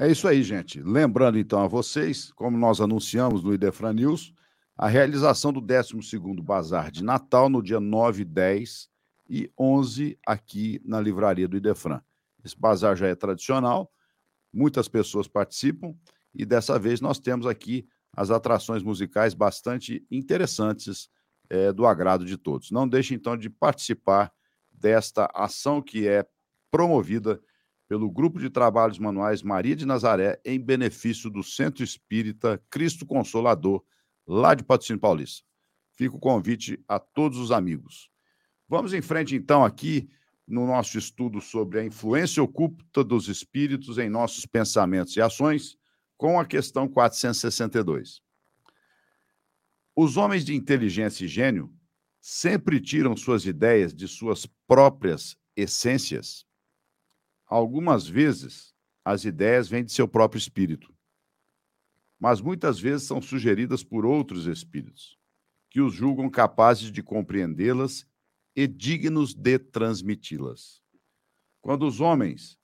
É 0.00 0.08
isso 0.08 0.28
aí, 0.28 0.44
gente. 0.44 0.80
Lembrando 0.80 1.40
então 1.40 1.60
a 1.60 1.66
vocês, 1.66 2.30
como 2.30 2.56
nós 2.56 2.80
anunciamos 2.80 3.42
no 3.42 3.52
Idefran 3.52 3.92
News, 3.92 4.32
a 4.76 4.86
realização 4.86 5.52
do 5.52 5.60
12º 5.60 6.40
Bazar 6.40 6.92
de 6.92 7.02
Natal 7.02 7.48
no 7.48 7.60
dia 7.60 7.80
9 7.80 8.22
e 8.22 8.24
10 8.24 8.88
e 9.28 9.52
11 9.58 10.16
aqui 10.24 10.80
na 10.84 11.00
livraria 11.00 11.48
do 11.48 11.56
Idefran. 11.56 12.00
Esse 12.44 12.56
bazar 12.56 12.94
já 12.94 13.08
é 13.08 13.16
tradicional, 13.16 13.90
muitas 14.54 14.86
pessoas 14.86 15.26
participam 15.26 15.92
e 16.32 16.46
dessa 16.46 16.78
vez 16.78 17.00
nós 17.00 17.18
temos 17.18 17.44
aqui 17.44 17.84
as 18.16 18.30
atrações 18.30 18.84
musicais 18.84 19.34
bastante 19.34 20.06
interessantes 20.08 21.10
é, 21.50 21.72
do 21.72 21.84
agrado 21.84 22.24
de 22.24 22.36
todos. 22.36 22.70
Não 22.70 22.86
deixe 22.86 23.16
então 23.16 23.36
de 23.36 23.50
participar 23.50 24.32
desta 24.70 25.28
ação 25.34 25.82
que 25.82 26.06
é 26.06 26.24
promovida 26.70 27.42
pelo 27.88 28.10
Grupo 28.10 28.38
de 28.38 28.50
Trabalhos 28.50 28.98
Manuais 28.98 29.42
Maria 29.42 29.74
de 29.74 29.86
Nazaré 29.86 30.38
em 30.44 30.60
benefício 30.60 31.30
do 31.30 31.42
Centro 31.42 31.82
Espírita 31.82 32.62
Cristo 32.70 33.06
Consolador, 33.06 33.82
lá 34.26 34.54
de 34.54 34.62
Patrocínio 34.62 35.00
Paulista. 35.00 35.42
Fica 35.96 36.14
o 36.14 36.20
convite 36.20 36.78
a 36.86 36.98
todos 36.98 37.38
os 37.38 37.50
amigos. 37.50 38.10
Vamos 38.68 38.92
em 38.92 39.00
frente, 39.00 39.34
então, 39.34 39.64
aqui 39.64 40.08
no 40.46 40.66
nosso 40.66 40.98
estudo 40.98 41.40
sobre 41.40 41.80
a 41.80 41.84
influência 41.84 42.42
oculta 42.42 43.02
dos 43.02 43.28
espíritos 43.28 43.98
em 43.98 44.08
nossos 44.08 44.46
pensamentos 44.46 45.16
e 45.16 45.20
ações, 45.20 45.76
com 46.16 46.38
a 46.38 46.44
questão 46.44 46.86
462. 46.86 48.20
Os 49.96 50.16
homens 50.16 50.44
de 50.44 50.54
inteligência 50.54 51.24
e 51.24 51.28
gênio 51.28 51.72
sempre 52.20 52.80
tiram 52.80 53.16
suas 53.16 53.46
ideias 53.46 53.94
de 53.94 54.06
suas 54.06 54.46
próprias 54.66 55.36
essências. 55.56 56.47
Algumas 57.48 58.06
vezes, 58.06 58.74
as 59.02 59.24
ideias 59.24 59.68
vêm 59.68 59.82
de 59.82 59.90
seu 59.90 60.06
próprio 60.06 60.38
espírito, 60.38 60.94
mas 62.20 62.42
muitas 62.42 62.78
vezes 62.78 63.06
são 63.06 63.22
sugeridas 63.22 63.82
por 63.82 64.04
outros 64.04 64.46
espíritos, 64.46 65.18
que 65.70 65.80
os 65.80 65.94
julgam 65.94 66.28
capazes 66.28 66.92
de 66.92 67.02
compreendê-las 67.02 68.06
e 68.54 68.66
dignos 68.66 69.32
de 69.34 69.58
transmiti-las. 69.58 70.82
Quando 71.62 71.86
os 71.86 72.00
homens 72.02 72.58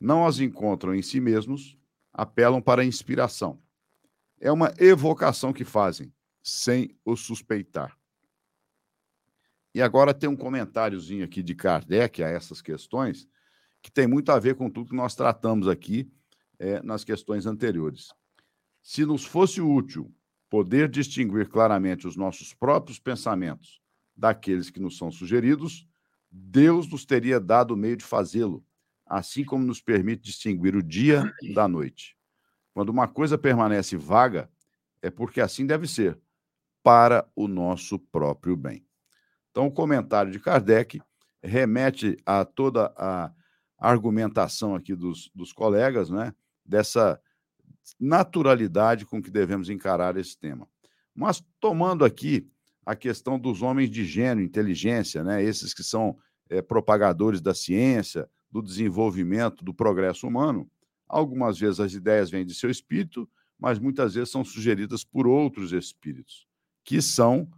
não 0.00 0.26
as 0.26 0.40
encontram 0.40 0.94
em 0.94 1.02
si 1.02 1.20
mesmos, 1.20 1.76
apelam 2.10 2.62
para 2.62 2.80
a 2.80 2.86
inspiração. 2.86 3.62
É 4.40 4.50
uma 4.50 4.72
evocação 4.78 5.52
que 5.52 5.64
fazem, 5.64 6.12
sem 6.42 6.96
o 7.04 7.16
suspeitar. 7.16 7.98
E 9.74 9.80
agora 9.80 10.14
tem 10.14 10.28
um 10.28 10.36
comentáriozinho 10.36 11.24
aqui 11.24 11.42
de 11.42 11.54
Kardec 11.54 12.22
a 12.22 12.28
essas 12.28 12.60
questões, 12.60 13.28
que 13.82 13.90
tem 13.90 14.06
muito 14.06 14.30
a 14.30 14.38
ver 14.38 14.54
com 14.54 14.70
tudo 14.70 14.90
que 14.90 14.96
nós 14.96 15.14
tratamos 15.14 15.68
aqui 15.68 16.10
é, 16.58 16.82
nas 16.82 17.04
questões 17.04 17.44
anteriores. 17.44 18.14
Se 18.80 19.04
nos 19.04 19.24
fosse 19.24 19.60
útil 19.60 20.14
poder 20.48 20.88
distinguir 20.88 21.48
claramente 21.48 22.06
os 22.06 22.16
nossos 22.16 22.54
próprios 22.54 22.98
pensamentos 22.98 23.80
daqueles 24.16 24.70
que 24.70 24.80
nos 24.80 24.96
são 24.96 25.10
sugeridos, 25.10 25.86
Deus 26.30 26.88
nos 26.88 27.04
teria 27.04 27.40
dado 27.40 27.72
o 27.74 27.76
meio 27.76 27.96
de 27.96 28.04
fazê-lo, 28.04 28.64
assim 29.06 29.44
como 29.44 29.64
nos 29.64 29.80
permite 29.80 30.22
distinguir 30.22 30.76
o 30.76 30.82
dia 30.82 31.30
da 31.54 31.66
noite. 31.66 32.16
Quando 32.72 32.88
uma 32.88 33.08
coisa 33.08 33.36
permanece 33.36 33.96
vaga, 33.96 34.48
é 35.02 35.10
porque 35.10 35.40
assim 35.40 35.66
deve 35.66 35.86
ser, 35.86 36.18
para 36.82 37.28
o 37.34 37.46
nosso 37.46 37.98
próprio 37.98 38.56
bem. 38.56 38.86
Então, 39.50 39.66
o 39.66 39.72
comentário 39.72 40.32
de 40.32 40.40
Kardec 40.40 41.00
remete 41.42 42.16
a 42.24 42.44
toda 42.44 42.92
a 42.96 43.32
argumentação 43.90 44.74
aqui 44.74 44.94
dos, 44.94 45.30
dos 45.34 45.52
colegas, 45.52 46.08
né? 46.08 46.32
Dessa 46.64 47.20
naturalidade 47.98 49.04
com 49.04 49.20
que 49.20 49.30
devemos 49.30 49.68
encarar 49.68 50.16
esse 50.16 50.38
tema. 50.38 50.68
Mas 51.14 51.44
tomando 51.60 52.04
aqui 52.04 52.48
a 52.86 52.94
questão 52.94 53.38
dos 53.38 53.60
homens 53.60 53.90
de 53.90 54.04
gênio, 54.04 54.44
inteligência, 54.44 55.22
né? 55.24 55.42
esses 55.42 55.74
que 55.74 55.82
são 55.82 56.16
é, 56.48 56.62
propagadores 56.62 57.40
da 57.40 57.54
ciência, 57.54 58.28
do 58.50 58.62
desenvolvimento, 58.62 59.64
do 59.64 59.74
progresso 59.74 60.26
humano. 60.26 60.70
Algumas 61.08 61.58
vezes 61.58 61.80
as 61.80 61.92
ideias 61.92 62.30
vêm 62.30 62.44
de 62.44 62.54
seu 62.54 62.70
espírito, 62.70 63.28
mas 63.58 63.78
muitas 63.78 64.14
vezes 64.14 64.30
são 64.30 64.44
sugeridas 64.44 65.04
por 65.04 65.26
outros 65.26 65.72
espíritos, 65.72 66.46
que 66.84 67.00
são 67.00 67.48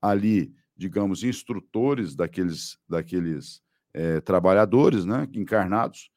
ali, 0.00 0.54
digamos, 0.76 1.22
instrutores 1.22 2.14
daqueles, 2.14 2.78
daqueles 2.88 3.62
é, 3.94 4.20
trabalhadores 4.20 5.04
né, 5.04 5.28
encarnados, 5.32 6.10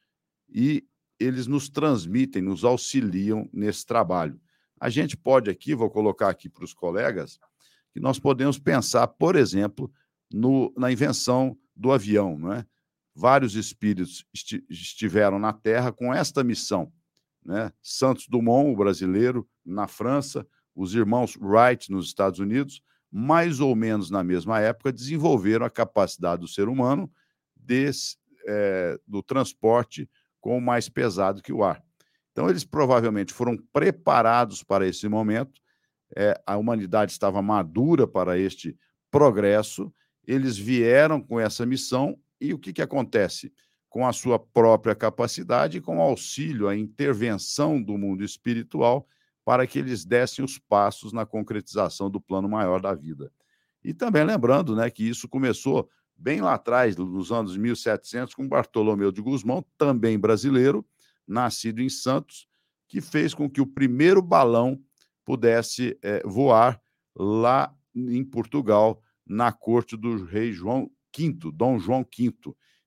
e 0.50 0.84
eles 1.20 1.48
nos 1.48 1.70
transmitem, 1.70 2.42
nos 2.42 2.64
auxiliam 2.64 3.48
nesse 3.54 3.86
trabalho. 3.86 4.40
A 4.80 4.90
gente 4.90 5.16
pode 5.16 5.50
aqui, 5.50 5.76
vou 5.76 5.90
colocar 5.90 6.30
aqui 6.30 6.50
para 6.50 6.64
os 6.64 6.74
colegas, 6.74 7.40
que 7.92 8.00
nós 8.00 8.20
podemos 8.20 8.60
pensar, 8.60 9.08
por 9.08 9.36
exemplo, 9.36 9.92
no, 10.32 10.74
na 10.78 10.92
invenção 10.92 11.58
do 11.76 11.92
avião. 11.92 12.38
Não 12.38 12.54
é? 12.54 12.66
Vários 13.16 13.56
espíritos 13.56 14.26
esti 14.34 14.64
estiveram 14.70 15.40
na 15.40 15.54
Terra 15.54 15.92
com 15.92 16.14
esta 16.14 16.44
missão. 16.44 16.92
Né? 17.44 17.72
Santos 17.82 18.28
Dumont, 18.28 18.72
o 18.72 18.76
brasileiro, 18.76 19.48
na 19.66 19.88
França, 19.88 20.46
os 20.76 20.94
irmãos 20.94 21.36
Wright, 21.36 21.92
nos 21.92 22.08
Estados 22.08 22.40
Unidos, 22.40 22.82
mais 23.12 23.60
ou 23.60 23.76
menos 23.76 24.12
na 24.12 24.24
mesma 24.24 24.60
época, 24.60 24.94
desenvolveram 24.94 25.66
a 25.66 25.70
capacidade 25.70 26.42
do 26.42 26.48
ser 26.48 26.68
humano 26.70 27.12
desse, 27.68 28.18
é, 28.48 28.98
do 29.06 29.22
transporte 29.22 30.10
com 30.42 30.60
mais 30.60 30.90
pesado 30.90 31.42
que 31.42 31.52
o 31.54 31.64
ar. 31.64 31.84
Então, 32.32 32.50
eles 32.50 32.64
provavelmente 32.64 33.34
foram 33.34 33.58
preparados 33.74 34.64
para 34.64 34.88
esse 34.88 35.08
momento 35.08 35.60
é, 36.16 36.40
a 36.46 36.58
humanidade 36.58 37.12
estava 37.12 37.42
madura 37.42 38.08
para 38.08 38.38
este 38.38 38.78
progresso, 39.12 39.94
eles 40.26 40.58
vieram 40.58 41.22
com 41.22 41.40
essa 41.40 41.66
missão 41.66 42.18
e 42.40 42.54
o 42.54 42.60
que, 42.60 42.72
que 42.72 42.82
acontece? 42.82 43.52
Com 43.90 44.06
a 44.06 44.14
sua 44.14 44.38
própria 44.38 44.94
capacidade, 44.94 45.82
com 45.82 45.98
o 45.98 46.02
auxílio, 46.02 46.68
a 46.68 46.76
intervenção 46.76 47.82
do 47.82 47.98
mundo 47.98 48.24
espiritual, 48.24 49.08
para 49.44 49.66
que 49.66 49.80
eles 49.80 50.06
dessem 50.06 50.44
os 50.44 50.58
passos 50.58 51.14
na 51.14 51.26
concretização 51.26 52.10
do 52.10 52.20
plano 52.20 52.50
maior 52.50 52.82
da 52.82 52.94
vida. 52.94 53.32
E 53.84 53.94
também 53.94 54.26
lembrando 54.26 54.76
né, 54.76 54.90
que 54.90 55.08
isso 55.08 55.28
começou 55.30 55.90
bem 56.18 56.42
lá 56.42 56.56
atrás, 56.56 56.98
nos 56.98 57.32
anos 57.32 57.56
1700, 57.56 58.34
com 58.34 58.48
Bartolomeu 58.48 59.12
de 59.12 59.22
Gusmão, 59.22 59.66
também 59.78 60.18
brasileiro, 60.18 60.86
nascido 61.28 61.82
em 61.82 61.90
Santos, 61.90 62.48
que 62.88 63.02
fez 63.02 63.34
com 63.34 63.50
que 63.50 63.62
o 63.62 63.68
primeiro 63.68 64.22
balão 64.22 64.82
pudesse 65.26 65.98
é, 66.02 66.22
voar 66.26 66.82
lá 67.16 67.74
em 67.94 68.24
Portugal, 68.24 69.02
na 69.26 69.52
corte 69.52 69.98
do 69.98 70.24
rei 70.24 70.54
João 70.54 70.90
V, 71.16 71.52
Dom 71.54 71.78
João 71.78 72.04
V. 72.04 72.34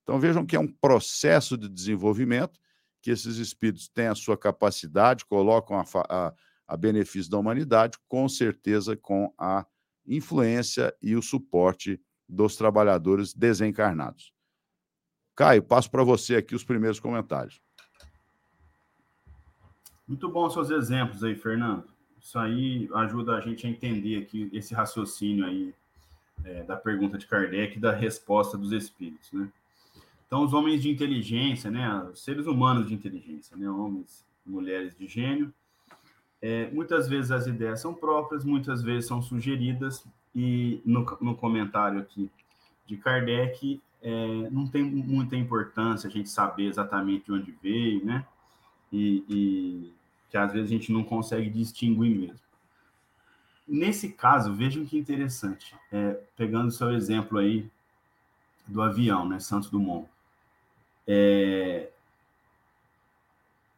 Então 0.03 0.19
vejam 0.19 0.47
que 0.47 0.57
é 0.57 0.61
um 0.61 0.67
processo 0.67 1.57
de 1.57 1.69
desenvolvimento, 1.69 2.59
que 3.03 3.11
esses 3.11 3.37
espíritos 3.37 3.89
têm 3.89 4.07
a 4.07 4.15
sua 4.15 4.37
capacidade, 4.37 5.25
colocam 5.25 5.79
a, 5.79 5.85
a, 6.09 6.35
a 6.67 6.77
benefício 6.77 7.31
da 7.31 7.39
humanidade, 7.39 7.99
com 8.09 8.29
certeza 8.29 8.97
com 8.97 9.33
a 9.39 9.67
influência 10.07 10.95
e 11.03 11.15
o 11.15 11.23
suporte 11.23 12.01
dos 12.31 12.57
trabalhadores 12.57 13.35
desencarnados. 13.35 14.33
Caio, 15.35 15.63
passo 15.63 15.91
para 15.91 16.05
você 16.05 16.37
aqui 16.37 16.55
os 16.55 16.65
primeiros 16.65 17.01
comentários. 17.01 17.61
Muito 20.07 20.29
bom 20.29 20.49
seus 20.51 20.71
exemplos 20.71 21.23
aí, 21.23 21.35
Fernando. 21.35 21.85
Isso 22.21 22.39
aí 22.39 22.89
ajuda 22.95 23.37
a 23.37 23.41
gente 23.41 23.67
a 23.67 23.71
entender 23.71 24.23
aqui 24.23 24.51
esse 24.53 24.75
raciocínio 24.75 25.47
aí 25.47 25.75
é, 26.45 26.63
da 26.63 26.77
pergunta 26.77 27.17
de 27.17 27.27
Kardec 27.27 27.77
e 27.77 27.81
da 27.81 27.93
resposta 27.93 28.57
dos 28.59 28.73
espíritos, 28.73 29.33
né? 29.33 29.49
Então, 30.27 30.45
os 30.45 30.53
homens 30.53 30.81
de 30.81 30.89
inteligência, 30.89 31.73
né, 31.73 31.93
os 32.05 32.23
seres 32.23 32.47
humanos 32.47 32.87
de 32.87 32.95
inteligência, 32.95 33.57
né, 33.57 33.69
homens 33.69 34.25
e 34.47 34.51
mulheres 34.51 34.97
de 34.97 35.09
gênio, 35.09 35.53
é, 36.41 36.71
muitas 36.71 37.09
vezes 37.09 37.33
as 37.33 37.49
ideias 37.49 37.81
são 37.81 37.93
próprias, 37.93 38.45
muitas 38.45 38.81
vezes 38.81 39.09
são 39.09 39.21
sugeridas, 39.21 40.07
e 40.35 40.81
no, 40.85 41.05
no 41.21 41.37
comentário 41.37 42.01
aqui 42.01 42.31
de 42.87 42.97
Kardec, 42.97 43.81
é, 44.03 44.49
não 44.51 44.67
tem 44.67 44.83
muita 44.83 45.37
importância 45.37 46.09
a 46.09 46.11
gente 46.11 46.29
saber 46.29 46.67
exatamente 46.67 47.27
de 47.27 47.33
onde 47.33 47.53
veio, 47.63 48.05
né? 48.05 48.25
E, 48.93 49.25
e 49.29 49.95
que 50.31 50.37
às 50.37 50.53
vezes 50.53 50.71
a 50.71 50.73
gente 50.73 50.93
não 50.93 51.05
consegue 51.05 51.51
distinguir 51.51 52.17
mesmo. 52.17 52.41
Nesse 53.67 54.11
caso, 54.11 54.53
vejam 54.53 54.85
que 54.85 54.99
interessante, 54.99 55.77
é, 55.93 56.21
pegando 56.37 56.69
o 56.69 56.73
seu 56.73 56.91
exemplo 56.91 57.39
aí 57.39 57.71
do 58.67 58.83
avião, 58.83 59.29
né, 59.29 59.39
Santos 59.39 59.71
Dumont. 59.71 60.09
É, 61.07 61.91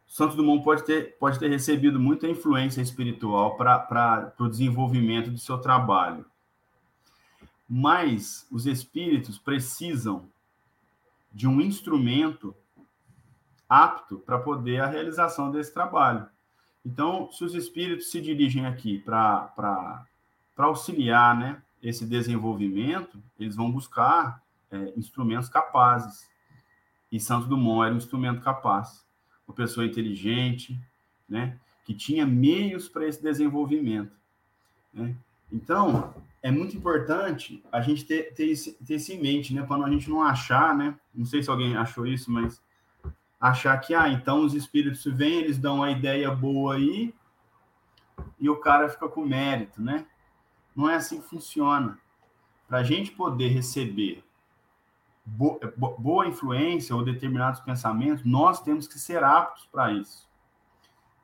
Santos 0.07 0.37
Dumont 0.37 0.63
pode 0.63 0.85
ter, 0.85 1.17
pode 1.19 1.39
ter 1.39 1.49
recebido 1.49 1.99
muita 1.99 2.29
influência 2.29 2.81
espiritual 2.81 3.57
para 3.57 4.33
o 4.39 4.49
desenvolvimento 4.49 5.31
do 5.31 5.39
seu 5.39 5.59
trabalho. 5.59 6.25
Mas 7.75 8.47
os 8.51 8.67
espíritos 8.67 9.39
precisam 9.39 10.29
de 11.33 11.49
um 11.49 11.59
instrumento 11.59 12.55
apto 13.67 14.19
para 14.19 14.39
poder 14.39 14.83
a 14.83 14.87
realização 14.87 15.51
desse 15.51 15.73
trabalho. 15.73 16.29
Então, 16.85 17.33
se 17.33 17.43
os 17.43 17.55
espíritos 17.55 18.11
se 18.11 18.21
dirigem 18.21 18.67
aqui 18.67 18.99
para 18.99 20.05
auxiliar 20.59 21.35
né, 21.35 21.63
esse 21.83 22.05
desenvolvimento, 22.05 23.19
eles 23.41 23.57
vão 23.57 23.73
buscar 23.73 24.43
é, 24.71 24.93
instrumentos 24.95 25.49
capazes. 25.49 26.29
E 27.11 27.19
Santos 27.19 27.49
Dumont 27.49 27.87
era 27.87 27.95
um 27.95 27.97
instrumento 27.97 28.43
capaz, 28.43 29.03
uma 29.49 29.55
pessoa 29.55 29.87
inteligente, 29.87 30.79
né, 31.27 31.59
que 31.87 31.95
tinha 31.95 32.27
meios 32.27 32.87
para 32.87 33.09
esse 33.09 33.23
desenvolvimento. 33.23 34.15
Né? 34.93 35.17
Então, 35.51 36.13
é 36.43 36.51
muito 36.51 36.77
importante 36.77 37.63
a 37.71 37.81
gente 37.81 38.05
ter, 38.05 38.35
ter, 38.35 38.47
isso, 38.47 38.77
ter 38.85 38.97
isso 38.97 39.13
em 39.13 39.21
mente, 39.21 39.55
né? 39.55 39.65
Quando 39.67 39.85
a 39.85 39.91
gente 39.91 40.11
não 40.11 40.23
achar, 40.23 40.77
né? 40.77 40.99
Não 41.15 41.25
sei 41.25 41.43
se 41.43 41.49
alguém 41.49 41.77
achou 41.77 42.05
isso, 42.05 42.31
mas 42.31 42.61
achar 43.41 43.77
que, 43.79 43.95
ah, 43.95 44.09
então 44.09 44.45
os 44.45 44.55
espíritos 44.55 45.05
vêm, 45.05 45.39
eles 45.39 45.59
dão 45.59 45.77
uma 45.77 45.91
ideia 45.91 46.31
boa 46.31 46.75
aí 46.75 47.15
e 48.39 48.51
o 48.51 48.57
cara 48.57 48.89
fica 48.89 49.09
com 49.09 49.25
mérito, 49.25 49.81
né? 49.81 50.05
Não 50.75 50.89
é 50.89 50.97
assim 50.97 51.21
que 51.21 51.29
funciona. 51.29 51.99
Para 52.67 52.79
a 52.79 52.83
gente 52.83 53.13
poder 53.13 53.49
receber 53.49 54.25
boa 55.25 56.27
influência 56.27 56.97
ou 56.97 57.05
determinados 57.05 57.61
pensamentos, 57.61 58.25
nós 58.25 58.61
temos 58.61 58.89
que 58.89 58.99
ser 58.99 59.23
aptos 59.23 59.67
para 59.67 59.93
isso. 59.93 60.29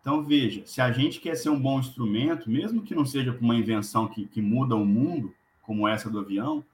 Então, 0.01 0.24
veja, 0.24 0.62
se 0.64 0.80
a 0.80 0.90
gente 0.90 1.20
quer 1.20 1.34
ser 1.34 1.51
um 1.51 1.61
bom 1.61 1.78
instrumento, 1.78 2.51
mesmo 2.51 2.82
que 2.82 2.94
não 2.94 3.05
seja 3.05 3.36
uma 3.40 3.55
invenção 3.55 4.07
que, 4.07 4.26
que 4.26 4.40
muda 4.40 4.74
o 4.74 4.84
mundo, 4.84 5.34
como 5.62 5.86
essa 5.86 6.09
do 6.09 6.20
avião, 6.20 6.64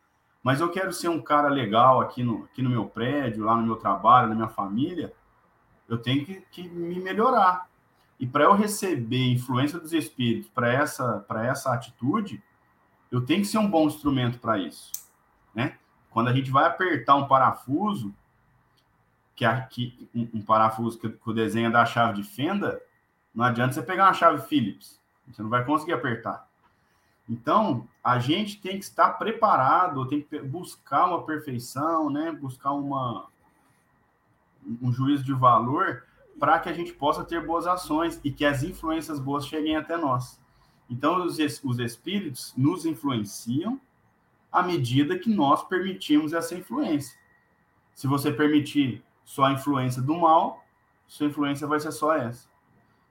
mas 0.42 0.60
eu 0.60 0.70
quero 0.70 0.92
ser 0.92 1.08
um 1.08 1.20
cara 1.20 1.48
legal 1.48 2.00
aqui 2.00 2.22
no, 2.22 2.44
aqui 2.44 2.60
no 2.60 2.70
meu 2.70 2.84
prédio, 2.84 3.44
lá 3.44 3.56
no 3.56 3.66
meu 3.66 3.76
trabalho, 3.76 4.28
na 4.28 4.34
minha 4.34 4.48
família, 4.48 5.12
eu 5.88 5.98
tenho 5.98 6.24
que, 6.24 6.42
que 6.50 6.68
me 6.68 7.00
melhorar. 7.00 7.68
E 8.20 8.26
para 8.26 8.44
eu 8.44 8.54
receber 8.54 9.32
influência 9.32 9.78
dos 9.78 9.92
espíritos 9.92 10.48
para 10.50 10.72
essa, 10.72 11.24
essa 11.42 11.72
atitude, 11.72 12.42
eu 13.10 13.24
tenho 13.24 13.40
que 13.40 13.48
ser 13.48 13.58
um 13.58 13.68
bom 13.68 13.86
instrumento 13.86 14.38
para 14.38 14.58
isso. 14.58 14.92
Né? 15.54 15.78
Quando 16.10 16.28
a 16.28 16.32
gente 16.32 16.50
vai 16.50 16.66
apertar 16.66 17.16
um 17.16 17.26
parafuso, 17.26 18.14
que, 19.34 19.44
aqui, 19.44 20.08
um, 20.14 20.28
um 20.34 20.42
parafuso 20.42 20.98
que, 20.98 21.08
que 21.08 21.30
o 21.30 21.32
desenho 21.32 21.68
é 21.68 21.70
da 21.70 21.84
chave 21.84 22.20
de 22.20 22.28
fenda, 22.28 22.80
não 23.34 23.44
adianta 23.44 23.72
você 23.72 23.82
pegar 23.82 24.06
uma 24.06 24.14
chave 24.14 24.46
Phillips, 24.46 25.00
você 25.26 25.42
não 25.42 25.50
vai 25.50 25.64
conseguir 25.64 25.92
apertar. 25.92 26.48
Então, 27.28 27.88
a 28.02 28.18
gente 28.18 28.60
tem 28.60 28.78
que 28.78 28.84
estar 28.84 29.10
preparado, 29.14 30.06
tem 30.06 30.20
que 30.20 30.38
buscar 30.40 31.06
uma 31.06 31.22
perfeição, 31.24 32.10
né? 32.10 32.30
buscar 32.32 32.72
uma, 32.72 33.26
um 34.80 34.92
juízo 34.92 35.24
de 35.24 35.32
valor 35.32 36.04
para 36.38 36.58
que 36.58 36.68
a 36.68 36.72
gente 36.72 36.92
possa 36.92 37.24
ter 37.24 37.44
boas 37.44 37.66
ações 37.66 38.20
e 38.22 38.30
que 38.30 38.44
as 38.44 38.62
influências 38.62 39.18
boas 39.18 39.46
cheguem 39.46 39.76
até 39.76 39.96
nós. 39.96 40.38
Então, 40.88 41.24
os, 41.24 41.38
os 41.64 41.78
espíritos 41.78 42.52
nos 42.56 42.84
influenciam 42.84 43.80
à 44.52 44.62
medida 44.62 45.18
que 45.18 45.30
nós 45.30 45.64
permitimos 45.64 46.32
essa 46.32 46.54
influência. 46.54 47.18
Se 47.94 48.06
você 48.06 48.30
permitir 48.30 49.02
só 49.24 49.44
a 49.44 49.52
influência 49.52 50.02
do 50.02 50.14
mal, 50.14 50.62
sua 51.06 51.26
influência 51.26 51.66
vai 51.66 51.80
ser 51.80 51.92
só 51.92 52.14
essa. 52.14 52.46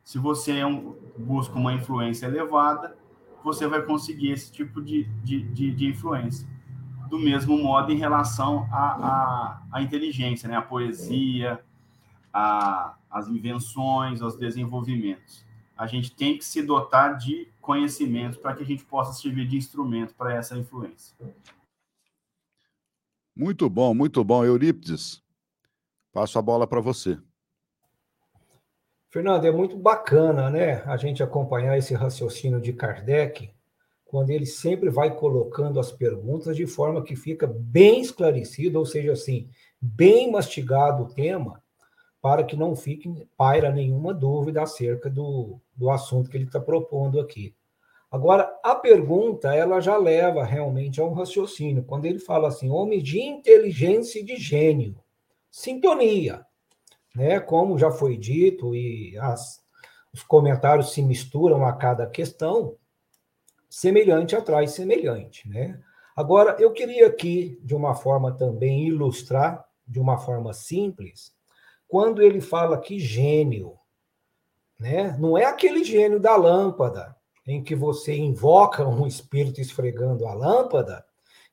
Se 0.03 0.17
você 0.17 0.57
é 0.59 0.65
um, 0.65 0.95
busca 1.17 1.57
uma 1.57 1.73
influência 1.73 2.25
elevada, 2.25 2.97
você 3.43 3.67
vai 3.67 3.81
conseguir 3.81 4.31
esse 4.31 4.51
tipo 4.51 4.81
de, 4.81 5.05
de, 5.23 5.43
de, 5.43 5.71
de 5.71 5.87
influência. 5.87 6.47
Do 7.09 7.17
mesmo 7.17 7.57
modo 7.57 7.91
em 7.91 7.97
relação 7.97 8.67
à, 8.71 8.77
à, 8.77 9.63
à 9.71 9.81
inteligência, 9.81 10.49
né? 10.49 10.55
a 10.55 10.61
poesia, 10.61 11.63
a, 12.33 12.95
as 13.09 13.27
invenções, 13.27 14.21
aos 14.21 14.35
desenvolvimentos. 14.35 15.45
A 15.77 15.87
gente 15.87 16.15
tem 16.15 16.37
que 16.37 16.45
se 16.45 16.61
dotar 16.61 17.17
de 17.17 17.47
conhecimentos 17.61 18.37
para 18.37 18.55
que 18.55 18.63
a 18.63 18.65
gente 18.65 18.83
possa 18.85 19.13
servir 19.13 19.47
de 19.47 19.57
instrumento 19.57 20.13
para 20.15 20.33
essa 20.33 20.57
influência. 20.57 21.15
Muito 23.35 23.69
bom, 23.69 23.93
muito 23.93 24.23
bom. 24.23 24.43
Eurípides, 24.43 25.21
passo 26.11 26.37
a 26.37 26.41
bola 26.41 26.67
para 26.67 26.81
você. 26.81 27.19
Fernando, 29.13 29.45
é 29.45 29.51
muito 29.51 29.77
bacana, 29.77 30.49
né, 30.49 30.81
a 30.87 30.97
gente 30.97 31.21
acompanhar 31.21 31.77
esse 31.77 31.93
raciocínio 31.93 32.59
de 32.59 32.73
Kardec, 32.73 33.51
quando 34.03 34.31
ele 34.31 34.47
sempre 34.47 34.89
vai 34.89 35.15
colocando 35.15 35.79
as 35.79 35.91
perguntas 35.91 36.57
de 36.57 36.65
forma 36.65 37.03
que 37.03 37.15
fica 37.15 37.45
bem 37.45 38.01
esclarecido, 38.01 38.79
ou 38.79 38.87
seja, 38.87 39.11
assim, 39.11 39.47
bem 39.79 40.31
mastigado 40.31 41.03
o 41.03 41.13
tema, 41.13 41.61
para 42.23 42.43
que 42.43 42.55
não 42.55 42.75
fique 42.75 43.07
paira 43.37 43.71
nenhuma 43.71 44.15
dúvida 44.15 44.63
acerca 44.63 45.11
do, 45.11 45.59
do 45.75 45.91
assunto 45.91 46.27
que 46.27 46.35
ele 46.35 46.45
está 46.45 46.59
propondo 46.59 47.19
aqui. 47.19 47.53
Agora, 48.09 48.51
a 48.63 48.73
pergunta, 48.73 49.53
ela 49.53 49.79
já 49.79 49.95
leva 49.95 50.43
realmente 50.43 50.99
a 50.99 51.03
um 51.03 51.13
raciocínio, 51.13 51.83
quando 51.83 52.05
ele 52.05 52.17
fala 52.17 52.47
assim, 52.47 52.71
homem 52.71 52.99
de 52.99 53.21
inteligência 53.21 54.21
e 54.21 54.23
de 54.23 54.37
gênio, 54.37 54.95
sintonia, 55.51 56.43
né? 57.15 57.39
Como 57.39 57.77
já 57.77 57.91
foi 57.91 58.17
dito, 58.17 58.75
e 58.75 59.17
as, 59.17 59.61
os 60.13 60.23
comentários 60.23 60.93
se 60.93 61.01
misturam 61.01 61.65
a 61.65 61.73
cada 61.73 62.07
questão, 62.07 62.77
semelhante 63.69 64.35
atrai 64.35 64.67
semelhante, 64.67 65.47
né? 65.47 65.81
Agora, 66.15 66.55
eu 66.59 66.71
queria 66.71 67.07
aqui, 67.07 67.59
de 67.63 67.73
uma 67.73 67.95
forma 67.95 68.31
também, 68.31 68.87
ilustrar, 68.87 69.65
de 69.87 69.99
uma 69.99 70.17
forma 70.17 70.53
simples, 70.53 71.33
quando 71.87 72.21
ele 72.21 72.39
fala 72.39 72.79
que 72.79 72.99
gênio, 72.99 73.77
né? 74.79 75.17
Não 75.19 75.37
é 75.37 75.45
aquele 75.45 75.83
gênio 75.83 76.19
da 76.19 76.35
lâmpada, 76.35 77.15
em 77.45 77.63
que 77.63 77.75
você 77.75 78.15
invoca 78.15 78.87
um 78.87 79.05
espírito 79.05 79.59
esfregando 79.59 80.27
a 80.27 80.33
lâmpada, 80.33 81.05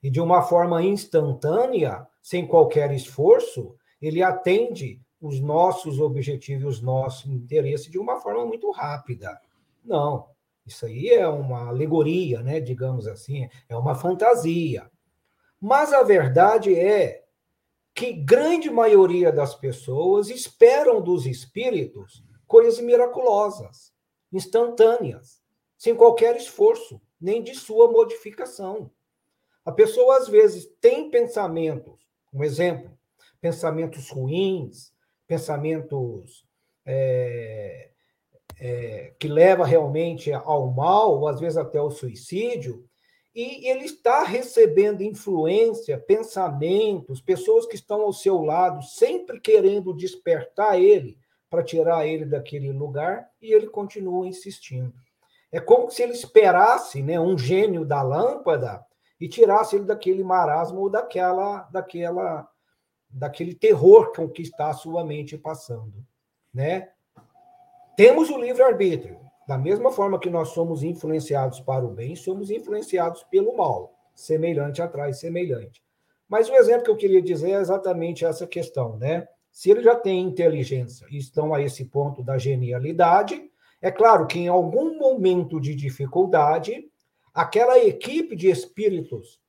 e 0.02 0.10
de 0.10 0.20
uma 0.20 0.42
forma 0.42 0.82
instantânea, 0.82 2.06
sem 2.22 2.46
qualquer 2.46 2.92
esforço, 2.92 3.74
ele 4.00 4.22
atende 4.22 5.00
os 5.20 5.40
nossos 5.40 6.00
objetivos, 6.00 6.76
os 6.76 6.82
nossos 6.82 7.26
interesses 7.26 7.90
de 7.90 7.98
uma 7.98 8.20
forma 8.20 8.46
muito 8.46 8.70
rápida. 8.70 9.40
Não, 9.84 10.28
isso 10.66 10.86
aí 10.86 11.08
é 11.08 11.28
uma 11.28 11.68
alegoria, 11.68 12.42
né, 12.42 12.60
digamos 12.60 13.06
assim, 13.06 13.48
é 13.68 13.76
uma 13.76 13.94
fantasia. 13.94 14.90
Mas 15.60 15.92
a 15.92 16.02
verdade 16.02 16.74
é 16.74 17.24
que 17.94 18.12
grande 18.12 18.70
maioria 18.70 19.30
das 19.30 19.54
pessoas 19.54 20.30
esperam 20.30 21.02
dos 21.02 21.26
espíritos 21.26 22.24
coisas 22.46 22.80
miraculosas, 22.80 23.92
instantâneas, 24.32 25.40
sem 25.76 25.94
qualquer 25.94 26.36
esforço, 26.36 27.00
nem 27.20 27.42
de 27.42 27.54
sua 27.54 27.90
modificação. 27.90 28.90
A 29.64 29.70
pessoa 29.70 30.16
às 30.16 30.28
vezes 30.28 30.66
tem 30.80 31.10
pensamentos, 31.10 32.08
um 32.32 32.42
exemplo, 32.42 32.90
pensamentos 33.40 34.10
ruins, 34.10 34.92
pensamentos 35.30 36.44
é, 36.84 37.90
é, 38.58 39.14
que 39.16 39.28
leva 39.28 39.64
realmente 39.64 40.32
ao 40.32 40.66
mal, 40.72 41.20
ou 41.20 41.28
às 41.28 41.38
vezes 41.38 41.56
até 41.56 41.78
ao 41.78 41.88
suicídio, 41.88 42.84
e 43.32 43.70
ele 43.70 43.84
está 43.84 44.24
recebendo 44.24 45.04
influência, 45.04 45.96
pensamentos, 45.96 47.20
pessoas 47.20 47.64
que 47.64 47.76
estão 47.76 48.00
ao 48.02 48.12
seu 48.12 48.42
lado, 48.42 48.82
sempre 48.82 49.38
querendo 49.38 49.96
despertar 49.96 50.80
ele 50.80 51.16
para 51.48 51.62
tirar 51.62 52.04
ele 52.08 52.24
daquele 52.24 52.72
lugar, 52.72 53.30
e 53.40 53.52
ele 53.54 53.68
continua 53.68 54.26
insistindo. 54.26 54.92
É 55.52 55.60
como 55.60 55.92
se 55.92 56.02
ele 56.02 56.12
esperasse 56.12 57.04
né, 57.04 57.20
um 57.20 57.38
gênio 57.38 57.84
da 57.84 58.02
lâmpada 58.02 58.84
e 59.20 59.28
tirasse 59.28 59.76
ele 59.76 59.84
daquele 59.84 60.24
marasmo 60.24 60.80
ou 60.80 60.90
daquela, 60.90 61.68
daquela 61.70 62.49
daquele 63.10 63.54
terror 63.54 64.12
com 64.14 64.28
que 64.28 64.42
está 64.42 64.70
a 64.70 64.74
sua 64.74 65.04
mente 65.04 65.36
passando, 65.36 66.04
né? 66.52 66.90
Temos 67.96 68.30
o 68.30 68.38
livre-arbítrio. 68.38 69.18
Da 69.46 69.58
mesma 69.58 69.90
forma 69.90 70.18
que 70.18 70.30
nós 70.30 70.50
somos 70.50 70.82
influenciados 70.82 71.60
para 71.60 71.84
o 71.84 71.90
bem, 71.90 72.14
somos 72.14 72.50
influenciados 72.50 73.24
pelo 73.24 73.56
mal. 73.56 73.98
Semelhante 74.14 74.80
atrás 74.80 75.18
semelhante. 75.18 75.82
Mas 76.28 76.48
o 76.48 76.54
exemplo 76.54 76.84
que 76.84 76.90
eu 76.90 76.96
queria 76.96 77.20
dizer 77.20 77.50
é 77.50 77.60
exatamente 77.60 78.24
essa 78.24 78.46
questão, 78.46 78.96
né? 78.96 79.26
Se 79.50 79.70
ele 79.70 79.82
já 79.82 79.96
tem 79.96 80.20
inteligência 80.20 81.04
e 81.10 81.18
estão 81.18 81.52
a 81.52 81.60
esse 81.60 81.84
ponto 81.86 82.22
da 82.22 82.38
genialidade, 82.38 83.50
é 83.82 83.90
claro 83.90 84.26
que 84.26 84.38
em 84.38 84.46
algum 84.46 84.96
momento 84.96 85.60
de 85.60 85.74
dificuldade, 85.74 86.88
aquela 87.34 87.78
equipe 87.78 88.36
de 88.36 88.48
espíritos 88.48 89.40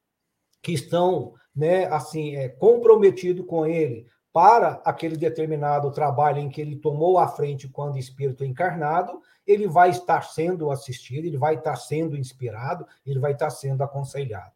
que 0.62 0.74
estão 0.74 1.34
né, 1.56 1.86
assim, 1.86 2.36
é, 2.36 2.50
comprometido 2.50 3.44
com 3.44 3.66
ele 3.66 4.08
para 4.34 4.82
aquele 4.86 5.18
determinado 5.18 5.92
trabalho 5.92 6.40
em 6.40 6.50
que 6.50 6.62
ele 6.62 6.78
tomou 6.78 7.18
a 7.18 7.28
frente 7.28 7.68
quando 7.68 7.98
espírito 7.98 8.46
encarnado, 8.46 9.22
ele 9.46 9.68
vai 9.68 9.90
estar 9.90 10.22
sendo 10.22 10.72
assistido, 10.72 11.26
ele 11.26 11.38
vai 11.38 11.56
estar 11.56 11.76
sendo 11.76 12.16
inspirado, 12.16 12.86
ele 13.06 13.20
vai 13.20 13.34
estar 13.34 13.50
sendo 13.50 13.84
aconselhado. 13.84 14.54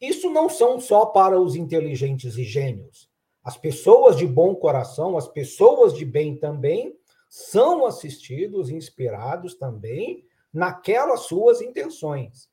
Isso 0.00 0.30
não 0.30 0.48
são 0.48 0.78
só 0.78 1.06
para 1.06 1.40
os 1.40 1.56
inteligentes 1.56 2.36
e 2.36 2.44
gênios. 2.44 3.08
As 3.42 3.56
pessoas 3.56 4.16
de 4.16 4.26
bom 4.26 4.54
coração, 4.54 5.16
as 5.16 5.26
pessoas 5.26 5.94
de 5.94 6.04
bem 6.04 6.36
também, 6.36 6.94
são 7.28 7.86
assistidos, 7.86 8.70
inspirados 8.70 9.54
também 9.54 10.24
naquelas 10.52 11.20
suas 11.20 11.60
intenções. 11.60 12.48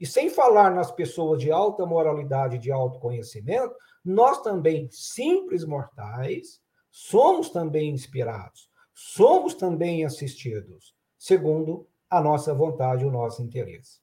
E 0.00 0.06
sem 0.06 0.30
falar 0.30 0.70
nas 0.70 0.90
pessoas 0.90 1.40
de 1.40 1.50
alta 1.50 1.84
moralidade, 1.84 2.58
de 2.58 2.70
autoconhecimento, 2.70 3.74
nós 4.04 4.40
também, 4.42 4.88
simples 4.90 5.64
mortais, 5.64 6.60
somos 6.90 7.50
também 7.50 7.90
inspirados, 7.90 8.70
somos 8.94 9.54
também 9.54 10.04
assistidos, 10.04 10.94
segundo 11.18 11.86
a 12.08 12.20
nossa 12.20 12.54
vontade, 12.54 13.04
o 13.04 13.10
nosso 13.10 13.42
interesse. 13.42 14.00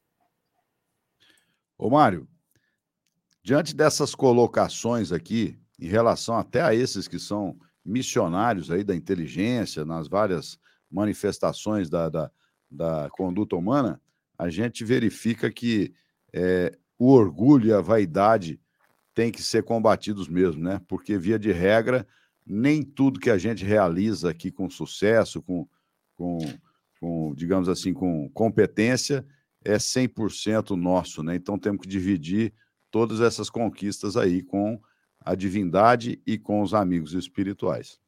Ô, 1.77 1.89
Mário, 1.89 2.27
diante 3.43 3.75
dessas 3.75 4.13
colocações 4.13 5.11
aqui, 5.11 5.59
em 5.79 5.87
relação 5.87 6.37
até 6.37 6.61
a 6.61 6.73
esses 6.73 7.07
que 7.07 7.19
são 7.19 7.57
missionários 7.83 8.71
aí 8.71 8.83
da 8.83 8.95
inteligência, 8.95 9.85
nas 9.85 10.07
várias 10.07 10.57
manifestações 10.89 11.89
da, 11.89 12.09
da, 12.09 12.31
da 12.69 13.09
conduta 13.11 13.55
humana, 13.55 14.01
a 14.37 14.49
gente 14.49 14.83
verifica 14.83 15.51
que 15.51 15.93
é, 16.33 16.77
o 16.97 17.11
orgulho 17.11 17.67
e 17.67 17.73
a 17.73 17.81
vaidade 17.81 18.59
têm 19.13 19.31
que 19.31 19.41
ser 19.41 19.63
combatidos 19.63 20.27
mesmo, 20.27 20.61
né? 20.61 20.81
Porque, 20.87 21.17
via 21.17 21.39
de 21.39 21.51
regra, 21.51 22.05
nem 22.45 22.83
tudo 22.83 23.19
que 23.19 23.29
a 23.29 23.37
gente 23.37 23.65
realiza 23.65 24.29
aqui 24.29 24.51
com 24.51 24.69
sucesso, 24.69 25.41
com, 25.41 25.67
com, 26.15 26.37
com 26.99 27.33
digamos 27.35 27.69
assim, 27.69 27.93
com 27.93 28.29
competência, 28.29 29.25
é 29.63 29.77
100% 29.77 30.71
nosso, 30.75 31.23
né? 31.23 31.35
Então 31.35 31.57
temos 31.57 31.81
que 31.81 31.87
dividir 31.87 32.53
todas 32.91 33.19
essas 33.19 33.49
conquistas 33.49 34.15
aí 34.15 34.43
com 34.43 34.79
a 35.19 35.33
divindade 35.33 36.21
e 36.25 36.37
com 36.37 36.61
os 36.61 36.73
amigos 36.73 37.13
espirituais. 37.13 37.99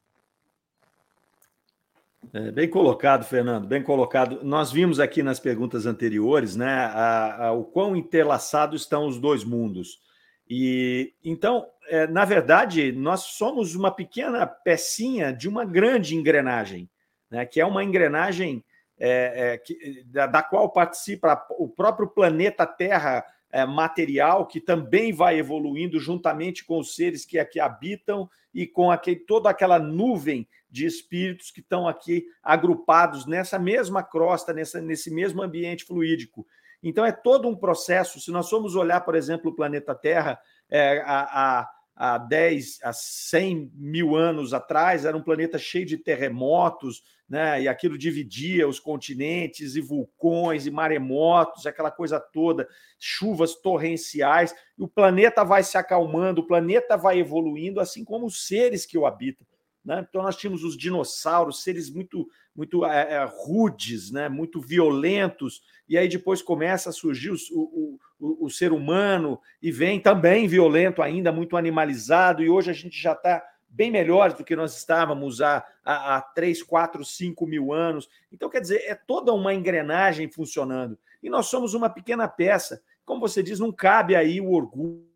É, 2.32 2.50
bem 2.50 2.68
colocado, 2.68 3.24
Fernando, 3.24 3.66
bem 3.66 3.82
colocado. 3.82 4.40
Nós 4.42 4.70
vimos 4.70 5.00
aqui 5.00 5.22
nas 5.22 5.40
perguntas 5.40 5.86
anteriores, 5.86 6.56
né, 6.56 6.74
a, 6.92 7.46
a, 7.46 7.52
o 7.52 7.64
quão 7.64 7.96
interlaçados 7.96 8.82
estão 8.82 9.06
os 9.06 9.18
dois 9.18 9.44
mundos. 9.44 10.00
E 10.48 11.14
então, 11.24 11.66
é, 11.88 12.06
na 12.06 12.24
verdade, 12.24 12.92
nós 12.92 13.20
somos 13.20 13.74
uma 13.74 13.90
pequena 13.90 14.46
pecinha 14.46 15.32
de 15.32 15.48
uma 15.48 15.64
grande 15.64 16.14
engrenagem, 16.14 16.90
né, 17.30 17.46
que 17.46 17.60
é 17.60 17.66
uma 17.66 17.84
engrenagem 17.84 18.64
é, 18.98 19.52
é, 19.52 19.58
que, 19.58 20.04
da, 20.06 20.26
da, 20.26 20.42
qual 20.42 20.72
participa 20.72 21.46
o 21.50 21.68
próprio 21.68 22.08
planeta 22.08 22.66
Terra 22.66 23.24
é, 23.50 23.64
material, 23.64 24.46
que 24.46 24.60
também 24.60 25.12
vai 25.12 25.38
evoluindo 25.38 25.98
juntamente 25.98 26.64
com 26.64 26.78
os 26.78 26.94
seres 26.94 27.24
que 27.24 27.38
aqui 27.38 27.58
habitam 27.58 28.28
e 28.52 28.66
com 28.66 28.90
aquele, 28.90 29.20
toda 29.20 29.50
aquela 29.50 29.78
nuvem 29.78 30.46
de 30.70 30.84
espíritos 30.84 31.50
que 31.50 31.60
estão 31.60 31.88
aqui 31.88 32.26
agrupados 32.42 33.26
nessa 33.26 33.58
mesma 33.58 34.02
crosta, 34.02 34.52
nessa, 34.52 34.80
nesse 34.80 35.10
mesmo 35.10 35.42
ambiente 35.42 35.84
fluídico. 35.84 36.46
Então, 36.82 37.04
é 37.04 37.12
todo 37.12 37.48
um 37.48 37.56
processo. 37.56 38.20
Se 38.20 38.30
nós 38.30 38.48
formos 38.48 38.76
olhar, 38.76 39.00
por 39.00 39.14
exemplo, 39.14 39.50
o 39.50 39.54
planeta 39.54 39.94
Terra, 39.94 40.38
é, 40.70 41.02
a, 41.04 41.60
a 41.60 41.70
há 41.98 42.16
10, 42.16 42.78
há 42.84 42.92
100 42.92 43.72
mil 43.74 44.14
anos 44.14 44.54
atrás, 44.54 45.04
era 45.04 45.16
um 45.16 45.22
planeta 45.22 45.58
cheio 45.58 45.84
de 45.84 45.96
terremotos, 45.96 47.02
né? 47.28 47.62
e 47.62 47.66
aquilo 47.66 47.98
dividia 47.98 48.68
os 48.68 48.78
continentes, 48.78 49.74
e 49.74 49.80
vulcões, 49.80 50.64
e 50.64 50.70
maremotos, 50.70 51.66
aquela 51.66 51.90
coisa 51.90 52.20
toda, 52.20 52.68
chuvas 53.00 53.56
torrenciais. 53.56 54.54
E 54.78 54.82
o 54.84 54.86
planeta 54.86 55.42
vai 55.42 55.64
se 55.64 55.76
acalmando, 55.76 56.40
o 56.40 56.46
planeta 56.46 56.96
vai 56.96 57.18
evoluindo, 57.18 57.80
assim 57.80 58.04
como 58.04 58.26
os 58.26 58.46
seres 58.46 58.86
que 58.86 58.96
o 58.96 59.04
habitam. 59.04 59.44
Né? 59.84 60.06
Então, 60.08 60.22
nós 60.22 60.36
tínhamos 60.36 60.62
os 60.62 60.78
dinossauros, 60.78 61.64
seres 61.64 61.90
muito, 61.90 62.28
muito 62.54 62.84
é, 62.86 63.14
é, 63.14 63.24
rudes, 63.28 64.12
né? 64.12 64.28
muito 64.28 64.60
violentos, 64.60 65.62
e 65.88 65.98
aí 65.98 66.08
depois 66.08 66.40
começa 66.40 66.90
a 66.90 66.92
surgir 66.92 67.30
o, 67.30 67.36
o, 67.50 67.98
o, 68.18 68.46
o, 68.46 68.50
ser 68.50 68.72
humano 68.72 69.40
e 69.62 69.70
vem 69.70 70.00
também 70.00 70.48
violento 70.48 71.02
ainda, 71.02 71.32
muito 71.32 71.56
animalizado, 71.56 72.42
e 72.42 72.50
hoje 72.50 72.70
a 72.70 72.74
gente 72.74 73.00
já 73.00 73.12
está 73.12 73.42
bem 73.68 73.90
melhor 73.90 74.32
do 74.32 74.44
que 74.44 74.56
nós 74.56 74.76
estávamos 74.76 75.40
há, 75.40 75.64
há, 75.84 76.16
há 76.16 76.20
3, 76.22 76.62
4, 76.62 77.04
5 77.04 77.46
mil 77.46 77.72
anos. 77.72 78.08
Então, 78.32 78.48
quer 78.48 78.60
dizer, 78.60 78.82
é 78.86 78.94
toda 78.94 79.32
uma 79.32 79.52
engrenagem 79.52 80.30
funcionando. 80.30 80.98
E 81.22 81.28
nós 81.28 81.46
somos 81.46 81.74
uma 81.74 81.90
pequena 81.90 82.26
peça. 82.26 82.82
Como 83.04 83.20
você 83.20 83.42
diz, 83.42 83.58
não 83.58 83.70
cabe 83.70 84.16
aí 84.16 84.40
o 84.40 84.52
orgulho 84.52 85.06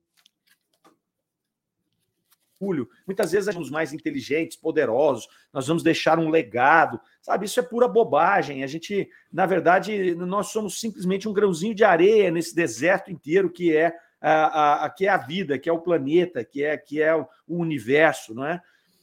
orgulho. 2.62 2.88
Muitas 3.06 3.32
vezes 3.32 3.52
somos 3.52 3.70
mais 3.70 3.92
inteligentes, 3.92 4.56
poderosos, 4.56 5.28
nós 5.52 5.66
vamos 5.66 5.82
deixar 5.82 6.18
um 6.18 6.30
legado, 6.30 7.00
sabe? 7.20 7.46
Isso 7.46 7.58
é 7.58 7.62
pura 7.62 7.88
bobagem. 7.88 8.62
A 8.62 8.66
gente, 8.66 9.08
na 9.32 9.44
verdade, 9.44 10.14
nós 10.14 10.48
somos 10.48 10.78
simplesmente 10.78 11.28
um 11.28 11.32
grãozinho 11.32 11.74
de 11.74 11.84
areia 11.84 12.30
nesse 12.30 12.54
deserto 12.54 13.10
inteiro 13.10 13.50
que 13.50 13.74
é 13.76 13.92
a, 14.20 14.84
a, 14.84 14.90
que 14.90 15.06
é 15.06 15.08
a 15.08 15.16
vida, 15.16 15.58
que 15.58 15.68
é 15.68 15.72
o 15.72 15.80
planeta, 15.80 16.44
que 16.44 16.62
é 16.62 16.76
que 16.76 17.02
é 17.02 17.14
o 17.14 17.26
universo, 17.48 18.32
não 18.32 18.46
é? 18.46 18.60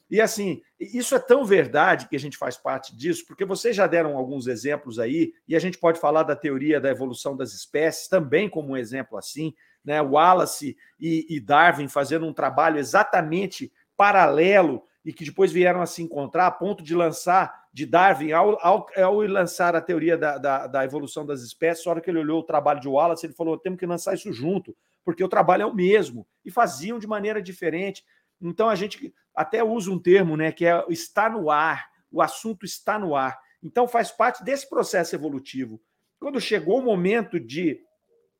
E 0.09 0.19
assim, 0.19 0.59
isso 0.79 1.13
é 1.13 1.19
tão 1.19 1.45
verdade 1.45 2.07
que 2.07 2.15
a 2.15 2.19
gente 2.19 2.35
faz 2.35 2.57
parte 2.57 2.95
disso, 2.95 3.23
porque 3.27 3.45
vocês 3.45 3.75
já 3.75 3.85
deram 3.85 4.17
alguns 4.17 4.47
exemplos 4.47 4.97
aí, 4.97 5.33
e 5.47 5.55
a 5.55 5.59
gente 5.59 5.77
pode 5.77 5.99
falar 5.99 6.23
da 6.23 6.35
teoria 6.35 6.81
da 6.81 6.89
evolução 6.89 7.37
das 7.37 7.53
espécies 7.53 8.07
também 8.07 8.49
como 8.49 8.69
um 8.69 8.77
exemplo 8.77 9.19
assim 9.19 9.53
né, 9.89 9.99
Wallace 10.03 10.77
e, 10.99 11.25
e 11.27 11.39
Darwin 11.39 11.87
fazendo 11.87 12.27
um 12.27 12.31
trabalho 12.31 12.77
exatamente 12.77 13.73
paralelo 13.97 14.83
e 15.03 15.11
que 15.11 15.25
depois 15.25 15.51
vieram 15.51 15.81
a 15.81 15.87
se 15.87 16.03
encontrar 16.03 16.45
a 16.45 16.51
ponto 16.51 16.83
de 16.83 16.93
lançar, 16.93 17.65
de 17.73 17.87
Darwin, 17.87 18.31
ao, 18.31 18.63
ao, 18.63 18.87
ao 18.95 19.21
lançar 19.21 19.75
a 19.75 19.81
teoria 19.81 20.15
da, 20.15 20.37
da, 20.37 20.67
da, 20.67 20.85
evolução 20.85 21.25
das 21.25 21.41
espécies, 21.41 21.83
na 21.83 21.93
hora 21.93 22.01
que 22.01 22.07
ele 22.07 22.19
olhou 22.19 22.41
o 22.41 22.45
trabalho 22.45 22.79
de 22.79 22.87
Wallace, 22.87 23.25
ele 23.25 23.33
falou: 23.33 23.57
temos 23.57 23.79
que 23.79 23.85
lançar 23.87 24.13
isso 24.13 24.31
junto, 24.31 24.77
porque 25.03 25.23
o 25.23 25.27
trabalho 25.27 25.63
é 25.63 25.65
o 25.65 25.73
mesmo, 25.73 26.27
e 26.45 26.51
faziam 26.51 26.99
de 26.99 27.07
maneira 27.07 27.41
diferente. 27.41 28.05
Então 28.39 28.69
a 28.69 28.75
gente 28.75 29.11
até 29.33 29.63
usa 29.63 29.89
um 29.89 29.97
termo 29.97 30.37
né, 30.37 30.51
que 30.51 30.67
é 30.67 30.85
está 30.89 31.31
no 31.31 31.49
ar, 31.49 31.89
o 32.11 32.21
assunto 32.21 32.63
está 32.63 32.99
no 32.99 33.15
ar. 33.15 33.39
Então 33.63 33.87
faz 33.87 34.11
parte 34.11 34.43
desse 34.43 34.69
processo 34.69 35.15
evolutivo. 35.15 35.81
Quando 36.19 36.39
chegou 36.39 36.77
o 36.77 36.83
momento 36.83 37.39
de 37.39 37.81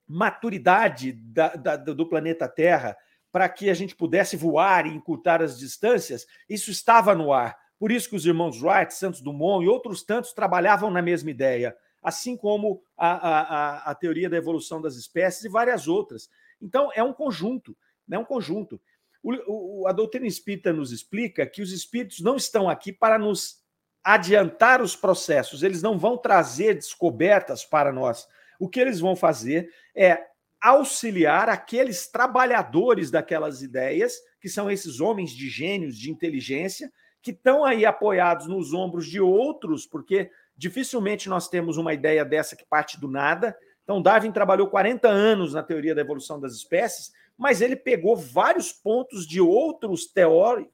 maturidade 0.10 1.12
da, 1.12 1.50
da, 1.50 1.76
do 1.78 2.10
planeta 2.10 2.50
Terra 2.50 2.98
para 3.32 3.48
que 3.48 3.70
a 3.70 3.76
gente 3.76 3.96
pudesse 3.96 4.36
voar 4.36 4.88
e 4.88 4.90
encurtar 4.90 5.40
as 5.40 5.60
distâncias, 5.60 6.26
isso 6.50 6.72
estava 6.72 7.14
no 7.14 7.32
ar. 7.32 7.56
Por 7.78 7.92
isso 7.92 8.10
que 8.10 8.16
os 8.16 8.26
irmãos 8.26 8.62
Wright, 8.62 8.92
Santos 8.94 9.22
Dumont 9.22 9.64
e 9.64 9.70
outros 9.70 10.04
tantos 10.04 10.34
trabalhavam 10.34 10.90
na 10.90 11.02
mesma 11.02 11.30
ideia, 11.30 11.78
assim 12.02 12.36
como 12.36 12.82
a, 12.98 13.12
a, 13.12 13.92
a 13.92 13.96
teoria 13.96 14.30
da 14.30 14.38
evolução 14.38 14.82
das 14.82 14.96
espécies 14.96 15.44
e 15.44 15.50
várias 15.50 15.88
outras. 15.88 16.28
Então, 16.60 16.90
é 16.96 17.04
um 17.04 17.14
conjunto, 17.14 17.78
é 18.10 18.18
um 18.18 18.26
conjunto. 18.26 18.82
O, 19.22 19.82
o, 19.82 19.88
a 19.88 19.92
doutrina 19.92 20.26
espírita 20.26 20.74
nos 20.74 20.92
explica 20.92 21.46
que 21.46 21.62
os 21.62 21.72
espíritos 21.72 22.20
não 22.20 22.36
estão 22.36 22.68
aqui 22.68 22.92
para 22.92 23.20
nos 23.20 23.60
adiantar 24.04 24.82
os 24.82 24.96
processos, 24.96 25.62
eles 25.62 25.82
não 25.84 26.00
vão 26.00 26.18
trazer 26.18 26.74
descobertas 26.74 27.64
para 27.64 27.92
nós, 27.92 28.28
o 28.60 28.68
que 28.68 28.80
eles 28.80 29.00
vão 29.00 29.16
fazer 29.16 29.72
é 29.96 30.28
auxiliar 30.62 31.48
aqueles 31.48 32.08
trabalhadores 32.08 33.10
daquelas 33.10 33.62
ideias, 33.62 34.18
que 34.42 34.50
são 34.50 34.70
esses 34.70 35.00
homens 35.00 35.32
de 35.32 35.50
gênios, 35.50 35.98
de 35.98 36.12
inteligência, 36.12 36.92
que 37.22 37.32
estão 37.32 37.64
aí 37.64 37.86
apoiados 37.86 38.48
nos 38.48 38.74
ombros 38.74 39.08
de 39.08 39.20
outros, 39.20 39.86
porque 39.86 40.30
dificilmente 40.58 41.30
nós 41.30 41.48
temos 41.48 41.78
uma 41.78 41.94
ideia 41.94 42.26
dessa 42.26 42.56
que 42.56 42.66
parte 42.66 43.00
do 43.00 43.08
nada. 43.10 43.58
Então, 43.84 44.02
Darwin 44.02 44.32
trabalhou 44.32 44.68
40 44.68 45.08
anos 45.08 45.54
na 45.54 45.64
teoria 45.64 45.96
da 45.96 46.02
evolução 46.02 46.40
das 46.40 46.54
espécies, 46.54 47.12
mas 47.38 47.62
ele 47.62 47.76
pegou 47.76 48.16
vários 48.18 48.74
pontos 48.74 49.26
de 49.26 49.40
outros 49.40 50.06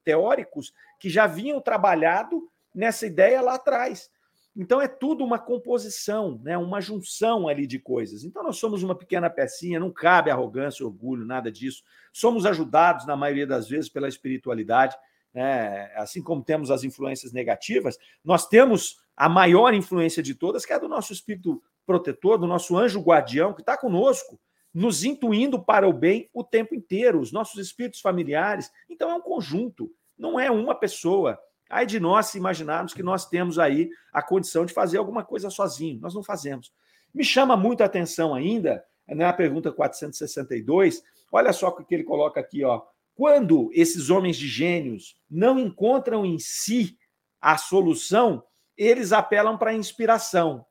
teóricos 0.04 0.74
que 1.00 1.10
já 1.10 1.28
vinham 1.28 1.62
trabalhado 1.62 2.50
nessa 2.74 3.06
ideia 3.06 3.42
lá 3.42 3.56
atrás. 3.56 4.10
Então 4.56 4.82
é 4.82 4.88
tudo 4.88 5.24
uma 5.24 5.38
composição, 5.38 6.40
né? 6.42 6.58
uma 6.58 6.80
junção 6.80 7.48
ali 7.48 7.68
de 7.68 7.78
coisas. 7.78 8.24
Então 8.24 8.42
nós 8.42 8.58
somos 8.58 8.84
uma 8.84 8.96
pequena 8.96 9.30
pecinha, 9.30 9.80
não 9.80 9.92
cabe 9.92 10.32
arrogância, 10.32 10.86
orgulho, 10.86 11.26
nada 11.26 11.52
disso. 11.52 11.84
Somos 12.14 12.46
ajudados, 12.46 13.06
na 13.06 13.18
maioria 13.18 13.46
das 13.46 13.68
vezes, 13.68 13.90
pela 13.90 14.08
espiritualidade. 14.08 14.96
Né? 15.34 15.92
Assim 15.96 16.22
como 16.22 16.42
temos 16.42 16.72
as 16.72 16.86
influências 16.86 17.34
negativas, 17.34 17.98
nós 18.24 18.48
temos 18.48 18.98
a 19.18 19.28
maior 19.28 19.74
influência 19.74 20.24
de 20.24 20.34
todas, 20.34 20.66
que 20.66 20.72
é 20.72 20.80
do 20.80 20.88
nosso 20.88 21.12
espírito 21.12 21.62
protetor, 21.86 22.38
do 22.38 22.48
nosso 22.48 22.78
anjo 22.78 23.02
guardião, 23.02 23.54
que 23.54 23.62
está 23.62 23.78
conosco, 23.78 24.40
nos 24.74 25.04
intuindo 25.04 25.62
para 25.62 25.88
o 25.88 25.94
bem 25.94 26.30
o 26.34 26.44
tempo 26.44 26.74
inteiro, 26.74 27.20
os 27.20 27.32
nossos 27.32 27.60
espíritos 27.60 28.00
familiares. 28.00 28.72
Então 28.90 29.10
é 29.10 29.16
um 29.16 29.22
conjunto, 29.22 29.92
não 30.18 30.40
é 30.40 30.50
uma 30.50 30.76
pessoa. 30.76 31.38
Ai 31.70 31.86
de 31.86 32.00
nós 32.00 32.36
imaginarmos 32.36 32.94
que 32.94 33.02
nós 33.04 33.28
temos 33.28 33.58
aí 33.58 33.90
a 34.14 34.22
condição 34.22 34.66
de 34.66 34.74
fazer 34.74 34.98
alguma 34.98 35.24
coisa 35.24 35.50
sozinho. 35.50 36.00
Nós 36.00 36.14
não 36.14 36.24
fazemos. 36.24 36.74
Me 37.14 37.24
chama 37.24 37.58
muito 37.58 37.82
a 37.82 37.86
atenção 37.86 38.34
ainda, 38.36 38.84
na 39.08 39.32
pergunta 39.34 39.72
462, 39.72 41.02
olha 41.32 41.54
só 41.54 41.70
o 41.70 41.86
que 41.86 41.94
ele 41.94 42.04
coloca 42.04 42.40
aqui, 42.40 42.64
ó. 42.64 42.84
Quando 43.16 43.70
esses 43.74 44.10
homens 44.10 44.36
de 44.36 44.48
gênios 44.48 45.16
não 45.30 45.58
encontram 45.58 46.26
em 46.26 46.38
si 46.38 46.98
a 47.40 47.58
solução, 47.58 48.44
eles 48.76 49.14
apelam 49.14 49.58
para 49.58 49.72
a 49.72 49.76
inspiração. 49.76 50.66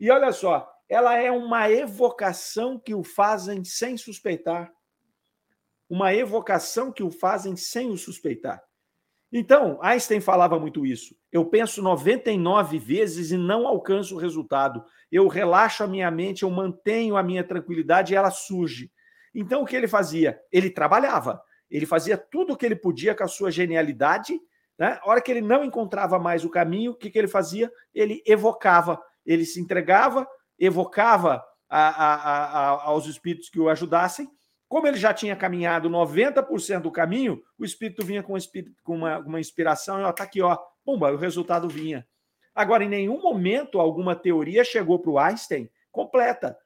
E 0.00 0.10
olha 0.10 0.32
só, 0.32 0.68
ela 0.88 1.16
é 1.16 1.30
uma 1.30 1.70
evocação 1.70 2.78
que 2.78 2.94
o 2.94 3.04
fazem 3.04 3.64
sem 3.64 3.96
suspeitar. 3.96 4.72
uma 5.88 6.14
evocação 6.14 6.90
que 6.90 7.02
o 7.02 7.10
fazem 7.10 7.56
sem 7.56 7.90
o 7.90 7.96
suspeitar. 7.96 8.62
Então, 9.36 9.80
Einstein 9.82 10.20
falava 10.20 10.60
muito 10.60 10.86
isso. 10.86 11.16
Eu 11.32 11.44
penso 11.44 11.82
99 11.82 12.78
vezes 12.78 13.32
e 13.32 13.36
não 13.36 13.66
alcanço 13.66 14.14
o 14.14 14.18
resultado. 14.18 14.84
Eu 15.10 15.26
relaxo 15.26 15.82
a 15.82 15.88
minha 15.88 16.08
mente, 16.08 16.44
eu 16.44 16.50
mantenho 16.50 17.16
a 17.16 17.22
minha 17.22 17.42
tranquilidade 17.42 18.12
e 18.12 18.16
ela 18.16 18.30
surge. 18.30 18.92
Então, 19.34 19.62
o 19.62 19.66
que 19.66 19.74
ele 19.74 19.88
fazia? 19.88 20.40
Ele 20.52 20.70
trabalhava. 20.70 21.42
Ele 21.68 21.84
fazia 21.84 22.16
tudo 22.16 22.52
o 22.52 22.56
que 22.56 22.64
ele 22.64 22.76
podia 22.76 23.12
com 23.12 23.24
a 23.24 23.28
sua 23.28 23.50
genialidade. 23.50 24.38
Né? 24.78 25.00
A 25.02 25.10
hora 25.10 25.20
que 25.20 25.32
ele 25.32 25.40
não 25.40 25.64
encontrava 25.64 26.16
mais 26.16 26.44
o 26.44 26.48
caminho, 26.48 26.92
o 26.92 26.96
que, 26.96 27.10
que 27.10 27.18
ele 27.18 27.26
fazia? 27.26 27.68
Ele 27.92 28.22
evocava. 28.24 29.02
Ele 29.26 29.44
se 29.44 29.60
entregava, 29.60 30.28
evocava 30.56 31.42
a, 31.68 31.88
a, 31.88 32.14
a, 32.14 32.68
aos 32.84 33.06
espíritos 33.06 33.50
que 33.50 33.58
o 33.58 33.68
ajudassem 33.68 34.30
como 34.74 34.88
ele 34.88 34.96
já 34.96 35.14
tinha 35.14 35.36
caminhado 35.36 35.88
90% 35.88 36.80
do 36.80 36.90
caminho, 36.90 37.40
o 37.56 37.64
espírito 37.64 38.04
vinha 38.04 38.24
com, 38.24 38.36
uma, 38.92 39.20
uma, 39.20 39.38
inspiração 39.38 40.00
e 40.00 40.02
ó, 40.02 40.12
tá 40.12 40.24
aqui, 40.24 40.42
ó, 40.42 40.58
pumba, 40.84 41.12
o 41.12 41.16
resultado 41.16 41.68
vinha. 41.68 42.04
Agora, 42.52 42.82
em 42.82 42.88
nenhum 42.88 43.22
momento 43.22 43.78
alguma 43.78 44.16
teoria 44.16 44.64
chegou 44.64 44.98
para 44.98 45.12
o 45.12 45.18
Einstein 45.20 45.70
completa. 45.92 46.58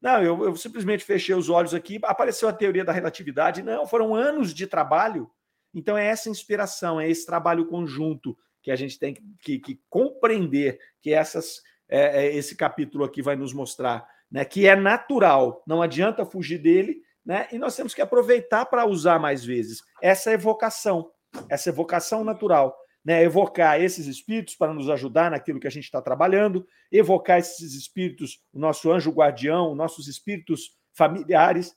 Não, 0.00 0.22
eu, 0.22 0.42
eu, 0.42 0.56
simplesmente 0.56 1.04
fechei 1.04 1.34
os 1.34 1.50
olhos 1.50 1.74
aqui, 1.74 2.00
apareceu 2.04 2.48
a 2.48 2.52
teoria 2.52 2.82
da 2.82 2.92
relatividade. 2.92 3.62
Não, 3.62 3.86
foram 3.86 4.14
anos 4.14 4.54
de 4.54 4.66
trabalho. 4.66 5.30
Então, 5.74 5.98
é 5.98 6.06
essa 6.06 6.30
inspiração, 6.30 6.98
é 6.98 7.10
esse 7.10 7.26
trabalho 7.26 7.66
conjunto 7.66 8.34
que 8.62 8.70
a 8.70 8.76
gente 8.76 8.98
tem 8.98 9.18
que, 9.42 9.58
que 9.58 9.82
compreender, 9.90 10.78
que 10.98 11.12
essas, 11.12 11.60
é, 11.90 12.24
é, 12.24 12.34
esse 12.34 12.56
capítulo 12.56 13.04
aqui 13.04 13.20
vai 13.20 13.36
nos 13.36 13.52
mostrar, 13.52 14.08
né? 14.30 14.46
Que 14.46 14.66
é 14.66 14.74
natural, 14.74 15.62
não 15.66 15.82
adianta 15.82 16.24
fugir 16.24 16.56
dele 16.56 17.04
né? 17.24 17.48
E 17.50 17.58
nós 17.58 17.74
temos 17.74 17.94
que 17.94 18.02
aproveitar 18.02 18.66
para 18.66 18.86
usar 18.86 19.18
mais 19.18 19.44
vezes 19.44 19.82
essa 20.02 20.32
evocação, 20.32 21.10
essa 21.48 21.70
evocação 21.70 22.22
natural, 22.22 22.76
né? 23.04 23.22
Evocar 23.22 23.80
esses 23.80 24.06
espíritos 24.06 24.54
para 24.54 24.74
nos 24.74 24.90
ajudar 24.90 25.30
naquilo 25.30 25.58
que 25.58 25.66
a 25.66 25.70
gente 25.70 25.84
está 25.84 26.02
trabalhando, 26.02 26.66
evocar 26.92 27.38
esses 27.38 27.74
espíritos, 27.74 28.42
o 28.52 28.58
nosso 28.58 28.90
anjo 28.92 29.10
guardião, 29.10 29.74
nossos 29.74 30.08
espíritos 30.08 30.76
familiares, 30.92 31.74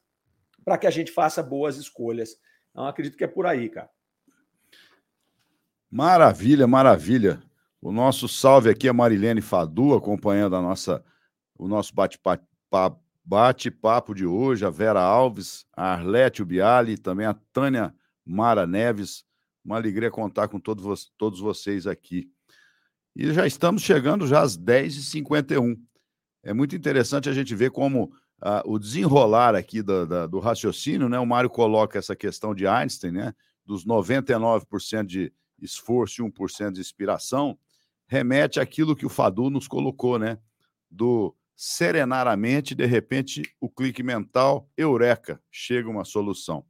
para 0.63 0.77
que 0.77 0.87
a 0.87 0.91
gente 0.91 1.11
faça 1.11 1.41
boas 1.41 1.77
escolhas. 1.77 2.37
Então, 2.71 2.85
acredito 2.85 3.17
que 3.17 3.23
é 3.23 3.27
por 3.27 3.45
aí, 3.45 3.69
cara. 3.69 3.89
Maravilha, 5.89 6.67
maravilha. 6.67 7.41
O 7.81 7.91
nosso 7.91 8.27
salve 8.27 8.69
aqui 8.69 8.87
é 8.87 8.91
Marilene 8.91 9.41
Fadu, 9.41 9.95
acompanhando 9.95 10.55
a 10.55 10.61
nossa, 10.61 11.03
o 11.57 11.67
nosso 11.67 11.95
bate-papo 11.95 13.06
bate-papo 13.27 14.15
de 14.15 14.25
hoje, 14.25 14.65
a 14.65 14.69
Vera 14.69 15.01
Alves, 15.01 15.65
a 15.75 15.91
Arlete 15.91 16.41
Ubiali, 16.41 16.97
também 16.97 17.25
a 17.25 17.35
Tânia 17.51 17.93
Mara 18.25 18.65
Neves. 18.65 19.25
Uma 19.65 19.75
alegria 19.75 20.09
contar 20.09 20.47
com 20.47 20.61
todos, 20.61 21.11
todos 21.17 21.41
vocês 21.41 21.85
aqui. 21.85 22.31
E 23.13 23.33
já 23.33 23.45
estamos 23.45 23.81
chegando 23.81 24.25
já 24.25 24.39
às 24.39 24.57
10h51. 24.57 25.77
É 26.41 26.53
muito 26.53 26.73
interessante 26.73 27.27
a 27.27 27.33
gente 27.33 27.53
ver 27.53 27.69
como 27.69 28.13
ah, 28.41 28.63
o 28.65 28.79
desenrolar 28.79 29.55
aqui 29.55 29.81
do, 29.81 30.05
da, 30.05 30.25
do 30.25 30.39
raciocínio, 30.39 31.09
né? 31.09 31.19
O 31.19 31.25
Mário 31.25 31.49
coloca 31.49 31.99
essa 31.99 32.15
questão 32.15 32.55
de 32.55 32.65
Einstein, 32.65 33.11
né? 33.11 33.33
Dos 33.65 33.85
99% 33.85 35.05
de 35.05 35.33
esforço 35.61 36.21
e 36.21 36.25
1% 36.25 36.71
de 36.71 36.79
inspiração, 36.79 37.59
remete 38.07 38.57
àquilo 38.61 38.95
que 38.95 39.05
o 39.05 39.09
Fadu 39.09 39.49
nos 39.49 39.67
colocou, 39.67 40.17
né? 40.17 40.37
Do 40.89 41.35
serenar 41.57 42.27
a 42.27 42.37
mente, 42.37 42.75
de 42.75 42.85
repente, 42.85 43.41
o 43.59 43.67
clique 43.67 44.03
mental, 44.03 44.69
eureka, 44.77 45.41
chega 45.51 45.89
uma 45.89 46.05
solução. 46.05 46.63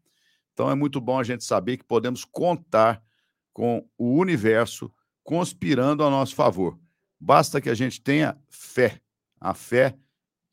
Então 0.54 0.72
é 0.72 0.76
muito 0.76 1.02
bom 1.02 1.20
a 1.20 1.24
gente 1.24 1.44
saber 1.44 1.76
que 1.76 1.84
podemos 1.84 2.24
contar 2.24 3.04
com 3.52 3.86
o 3.98 4.18
universo 4.18 4.90
conspirando 5.26 6.06
a 6.06 6.10
nosso 6.10 6.34
favor. 6.34 6.80
Basta 7.20 7.60
que 7.60 7.70
a 7.70 7.76
gente 7.76 8.02
tenha 8.02 8.40
fé, 8.50 9.02
a 9.42 9.54
fé 9.54 9.98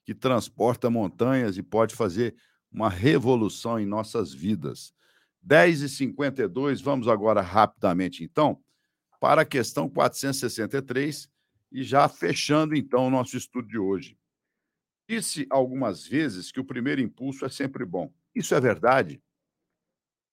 que 0.04 0.12
transporta 0.14 0.90
montanhas 0.90 1.56
e 1.56 1.62
pode 1.62 1.94
fazer 1.94 2.34
uma 2.72 2.90
revolução 2.90 3.78
em 3.78 3.86
nossas 3.86 4.34
vidas. 4.34 4.92
10h52, 5.46 6.82
vamos 6.82 7.06
agora 7.06 7.40
rapidamente, 7.40 8.24
então, 8.24 8.60
para 9.20 9.42
a 9.42 9.46
questão 9.46 9.88
463 9.88 11.28
e 11.70 11.84
já 11.84 12.08
fechando, 12.08 12.74
então, 12.74 13.06
o 13.06 13.10
nosso 13.10 13.36
estudo 13.36 13.68
de 13.68 13.78
hoje. 13.78 14.18
Disse 15.08 15.46
algumas 15.50 16.06
vezes 16.06 16.50
que 16.50 16.60
o 16.60 16.64
primeiro 16.64 17.00
impulso 17.00 17.44
é 17.44 17.48
sempre 17.48 17.84
bom. 17.84 18.12
Isso 18.34 18.54
é 18.54 18.60
verdade? 18.60 19.22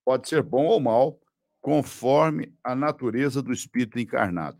Pode 0.06 0.28
ser 0.28 0.42
bom 0.42 0.66
ou 0.66 0.80
mal, 0.80 1.20
conforme 1.60 2.58
a 2.64 2.74
natureza 2.74 3.42
do 3.42 3.52
espírito 3.52 4.00
encarnado. 4.00 4.60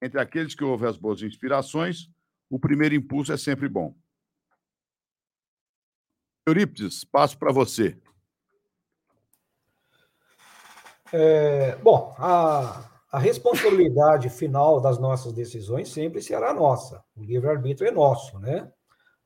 Entre 0.00 0.20
aqueles 0.20 0.54
que 0.54 0.64
ouvem 0.64 0.88
as 0.88 0.96
boas 0.96 1.22
inspirações, 1.22 2.08
o 2.48 2.58
primeiro 2.58 2.94
impulso 2.94 3.32
é 3.32 3.36
sempre 3.36 3.68
bom. 3.68 3.94
Eurípides, 6.46 7.04
passo 7.04 7.36
para 7.36 7.52
você. 7.52 7.98
É, 11.12 11.76
bom, 11.76 12.14
a, 12.18 12.88
a 13.10 13.18
responsabilidade 13.18 14.30
final 14.30 14.80
das 14.80 14.98
nossas 14.98 15.32
decisões 15.32 15.88
sempre 15.88 16.22
será 16.22 16.54
nossa. 16.54 17.04
O 17.16 17.22
livre-arbítrio 17.22 17.88
é 17.88 17.90
nosso, 17.90 18.38
né? 18.38 18.72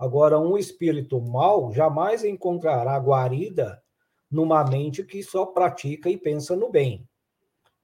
Agora, 0.01 0.40
um 0.40 0.57
espírito 0.57 1.20
mau 1.20 1.70
jamais 1.74 2.24
encontrará 2.24 2.96
guarida 2.96 3.82
numa 4.30 4.64
mente 4.64 5.05
que 5.05 5.22
só 5.22 5.44
pratica 5.44 6.09
e 6.09 6.16
pensa 6.16 6.57
no 6.57 6.70
bem. 6.70 7.07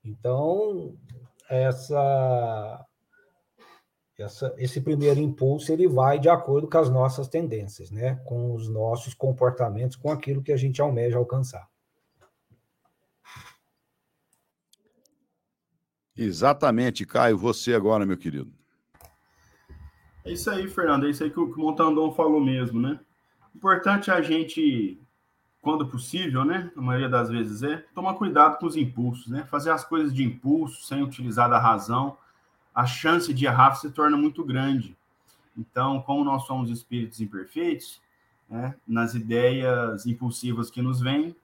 Então, 0.02 0.96
essa, 1.50 2.86
essa, 4.18 4.54
esse 4.56 4.80
primeiro 4.80 5.20
impulso 5.20 5.70
ele 5.70 5.86
vai 5.86 6.18
de 6.18 6.30
acordo 6.30 6.70
com 6.70 6.78
as 6.78 6.88
nossas 6.88 7.28
tendências, 7.28 7.90
né? 7.90 8.14
com 8.24 8.54
os 8.54 8.66
nossos 8.66 9.12
comportamentos, 9.12 9.94
com 9.94 10.10
aquilo 10.10 10.42
que 10.42 10.52
a 10.52 10.56
gente 10.56 10.80
almeja 10.80 11.18
alcançar. 11.18 11.68
Exatamente, 16.16 17.04
Caio. 17.04 17.36
Você 17.36 17.74
agora, 17.74 18.06
meu 18.06 18.16
querido. 18.16 18.50
É 20.26 20.32
isso 20.32 20.50
aí, 20.50 20.66
Fernando. 20.68 21.06
É 21.06 21.10
isso 21.10 21.22
aí 21.22 21.30
que 21.30 21.38
o, 21.38 21.56
Montandon 21.56 22.12
falou 22.12 22.44
mesmo, 22.44 22.80
né? 22.80 22.98
Importante 23.54 24.10
a 24.10 24.20
gente, 24.20 25.00
quando 25.62 25.86
possível, 25.86 26.44
né? 26.44 26.68
A 26.76 26.80
maioria 26.80 27.08
das 27.08 27.30
vezes 27.30 27.62
é, 27.62 27.76
tomar 27.94 28.14
cuidado 28.14 28.58
com 28.58 28.66
os 28.66 28.76
impulsos, 28.76 29.28
né? 29.28 29.44
Fazer 29.44 29.70
as 29.70 29.84
coisas 29.84 30.12
de 30.12 30.24
impulso, 30.24 30.84
sem 30.84 31.00
utilizar 31.00 31.48
da 31.48 31.60
razão, 31.60 32.18
a 32.74 32.84
chance 32.84 33.32
de 33.32 33.46
errar 33.46 33.76
se 33.76 33.88
torna 33.92 34.16
muito 34.16 34.44
grande. 34.44 34.96
Então, 35.56 36.02
como 36.02 36.24
nós 36.24 36.44
somos 36.44 36.70
espíritos 36.70 37.20
imperfeitos, 37.20 38.02
né, 38.50 38.74
nas 38.86 39.14
ideias 39.14 40.06
impulsivas 40.06 40.70
que 40.70 40.82
nos 40.82 41.00
vêm, 41.00 41.34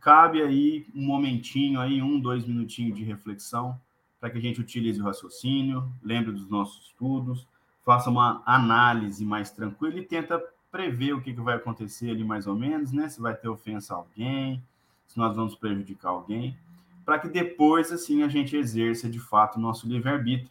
cabe 0.00 0.40
aí 0.40 0.86
um 0.94 1.04
momentinho, 1.04 1.80
aí 1.80 2.00
um, 2.00 2.18
dois 2.20 2.46
minutinhos 2.46 2.96
de 2.96 3.04
reflexão, 3.04 3.78
para 4.20 4.30
que 4.30 4.38
a 4.38 4.40
gente 4.40 4.60
utilize 4.60 5.00
o 5.00 5.04
raciocínio, 5.04 5.92
lembre 6.02 6.32
dos 6.32 6.48
nossos 6.48 6.86
estudos, 6.86 7.46
faça 7.88 8.10
uma 8.10 8.42
análise 8.44 9.24
mais 9.24 9.50
tranquila 9.50 9.98
e 9.98 10.02
tenta 10.02 10.38
prever 10.70 11.14
o 11.14 11.22
que, 11.22 11.32
que 11.32 11.40
vai 11.40 11.56
acontecer 11.56 12.10
ali 12.10 12.22
mais 12.22 12.46
ou 12.46 12.54
menos, 12.54 12.92
né? 12.92 13.08
Se 13.08 13.18
vai 13.18 13.34
ter 13.34 13.48
ofensa 13.48 13.94
a 13.94 13.96
alguém, 13.96 14.62
se 15.06 15.16
nós 15.16 15.34
vamos 15.34 15.54
prejudicar 15.54 16.10
alguém, 16.10 16.54
para 17.02 17.18
que 17.18 17.30
depois, 17.30 17.90
assim, 17.90 18.22
a 18.22 18.28
gente 18.28 18.54
exerça 18.54 19.08
de 19.08 19.18
fato 19.18 19.56
o 19.56 19.58
nosso 19.58 19.88
livre-arbítrio. 19.88 20.50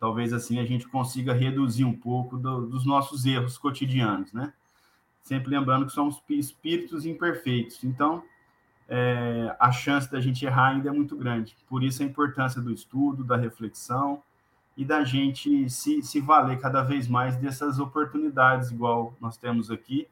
Talvez 0.00 0.32
assim 0.32 0.60
a 0.60 0.64
gente 0.64 0.88
consiga 0.88 1.34
reduzir 1.34 1.84
um 1.84 1.92
pouco 1.92 2.38
do, 2.38 2.66
dos 2.66 2.86
nossos 2.86 3.26
erros 3.26 3.58
cotidianos, 3.58 4.32
né? 4.32 4.54
Sempre 5.22 5.50
lembrando 5.50 5.84
que 5.84 5.92
somos 5.92 6.22
espíritos 6.30 7.04
imperfeitos. 7.04 7.84
Então, 7.84 8.22
é, 8.88 9.54
a 9.60 9.70
chance 9.70 10.10
da 10.10 10.22
gente 10.22 10.42
errar 10.46 10.68
ainda 10.68 10.88
é 10.88 10.92
muito 10.92 11.14
grande. 11.18 11.54
Por 11.68 11.84
isso 11.84 12.02
a 12.02 12.06
importância 12.06 12.62
do 12.62 12.72
estudo, 12.72 13.22
da 13.24 13.36
reflexão 13.36 14.22
e 14.78 14.84
da 14.84 15.02
gente 15.02 15.68
se, 15.68 16.00
se 16.02 16.20
valer 16.20 16.60
cada 16.60 16.84
vez 16.84 17.08
mais 17.08 17.36
dessas 17.36 17.80
oportunidades, 17.80 18.70
igual 18.70 19.12
nós 19.20 19.36
temos 19.36 19.72
aqui, 19.72 20.06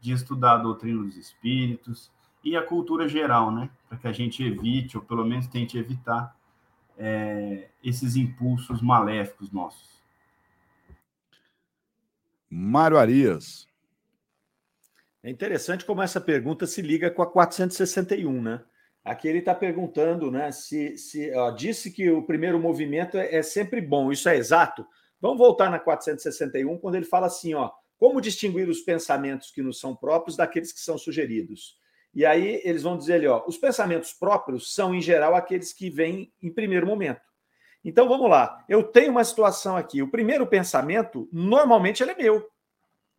de 0.00 0.12
estudar 0.12 0.52
a 0.52 0.58
doutrina 0.58 1.02
dos 1.02 1.16
espíritos 1.16 2.08
e 2.44 2.56
a 2.56 2.62
cultura 2.62 3.08
geral, 3.08 3.50
né? 3.50 3.68
Para 3.88 3.98
que 3.98 4.06
a 4.06 4.12
gente 4.12 4.40
evite, 4.44 4.96
ou 4.96 5.02
pelo 5.02 5.24
menos 5.24 5.48
tente 5.48 5.76
evitar, 5.76 6.36
é, 6.96 7.68
esses 7.82 8.14
impulsos 8.14 8.80
maléficos 8.80 9.50
nossos. 9.50 10.00
Mário 12.48 12.98
Arias. 12.98 13.66
É 15.20 15.30
interessante 15.30 15.84
como 15.84 16.00
essa 16.00 16.20
pergunta 16.20 16.64
se 16.64 16.80
liga 16.80 17.10
com 17.10 17.22
a 17.22 17.26
461, 17.26 18.40
né? 18.40 18.62
Aqui 19.04 19.26
ele 19.26 19.38
está 19.38 19.54
perguntando, 19.54 20.30
né? 20.30 20.52
Se, 20.52 20.96
se 20.96 21.34
ó, 21.34 21.50
disse 21.50 21.90
que 21.90 22.08
o 22.10 22.22
primeiro 22.22 22.58
movimento 22.58 23.16
é, 23.16 23.36
é, 23.36 23.42
sempre 23.42 23.80
bom, 23.80 24.12
isso 24.12 24.28
é 24.28 24.36
exato? 24.36 24.86
Vamos 25.20 25.38
voltar 25.38 25.70
na 25.70 25.78
461, 25.78 26.78
quando 26.78 26.94
ele 26.94 27.04
fala 27.04 27.26
assim: 27.26 27.54
ó, 27.54 27.70
como 27.98 28.20
distinguir 28.20 28.68
os 28.68 28.80
pensamentos 28.80 29.50
que 29.50 29.62
nos 29.62 29.80
são 29.80 29.94
próprios 29.94 30.36
daqueles 30.36 30.72
que 30.72 30.80
são 30.80 30.96
sugeridos? 30.96 31.76
E 32.14 32.26
aí 32.26 32.60
eles 32.64 32.82
vão 32.82 32.96
dizer 32.98 33.14
ali, 33.14 33.26
ó, 33.26 33.42
os 33.46 33.56
pensamentos 33.56 34.12
próprios 34.12 34.74
são, 34.74 34.94
em 34.94 35.00
geral, 35.00 35.34
aqueles 35.34 35.72
que 35.72 35.88
vêm 35.88 36.32
em 36.42 36.52
primeiro 36.52 36.86
momento. 36.86 37.22
Então 37.84 38.08
vamos 38.08 38.30
lá. 38.30 38.64
Eu 38.68 38.84
tenho 38.84 39.10
uma 39.10 39.24
situação 39.24 39.76
aqui. 39.76 40.02
O 40.02 40.10
primeiro 40.10 40.46
pensamento, 40.46 41.28
normalmente, 41.32 42.02
ele 42.02 42.12
é 42.12 42.16
meu. 42.16 42.48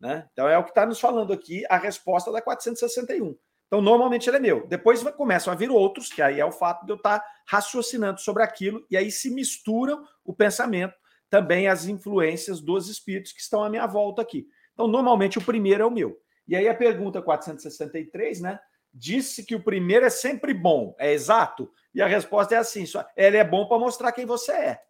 Né? 0.00 0.28
Então 0.32 0.48
é 0.48 0.56
o 0.56 0.64
que 0.64 0.70
está 0.70 0.86
nos 0.86 1.00
falando 1.00 1.32
aqui 1.32 1.64
a 1.68 1.76
resposta 1.76 2.30
da 2.32 2.40
461. 2.40 3.36
Então, 3.74 3.82
normalmente 3.82 4.30
ele 4.30 4.36
é 4.36 4.40
meu. 4.40 4.68
Depois 4.68 5.02
começam 5.02 5.52
a 5.52 5.56
vir 5.56 5.68
outros, 5.68 6.08
que 6.08 6.22
aí 6.22 6.38
é 6.38 6.44
o 6.44 6.52
fato 6.52 6.86
de 6.86 6.92
eu 6.92 6.96
estar 6.96 7.18
tá 7.18 7.26
raciocinando 7.44 8.20
sobre 8.20 8.44
aquilo, 8.44 8.86
e 8.88 8.96
aí 8.96 9.10
se 9.10 9.28
misturam 9.28 10.06
o 10.24 10.32
pensamento, 10.32 10.94
também 11.28 11.66
as 11.66 11.84
influências 11.86 12.60
dos 12.60 12.88
espíritos 12.88 13.32
que 13.32 13.40
estão 13.40 13.64
à 13.64 13.68
minha 13.68 13.84
volta 13.84 14.22
aqui. 14.22 14.46
Então, 14.74 14.86
normalmente 14.86 15.38
o 15.38 15.44
primeiro 15.44 15.82
é 15.82 15.86
o 15.86 15.90
meu. 15.90 16.16
E 16.46 16.54
aí 16.54 16.68
a 16.68 16.74
pergunta 16.74 17.20
463, 17.20 18.42
né? 18.42 18.60
Disse 18.92 19.44
que 19.44 19.56
o 19.56 19.62
primeiro 19.64 20.06
é 20.06 20.10
sempre 20.10 20.54
bom, 20.54 20.94
é 20.96 21.12
exato? 21.12 21.68
E 21.92 22.00
a 22.00 22.06
resposta 22.06 22.54
é 22.54 22.58
assim: 22.58 22.86
só, 22.86 23.04
ele 23.16 23.38
é 23.38 23.42
bom 23.42 23.66
para 23.66 23.80
mostrar 23.80 24.12
quem 24.12 24.24
você 24.24 24.52
é. 24.52 24.82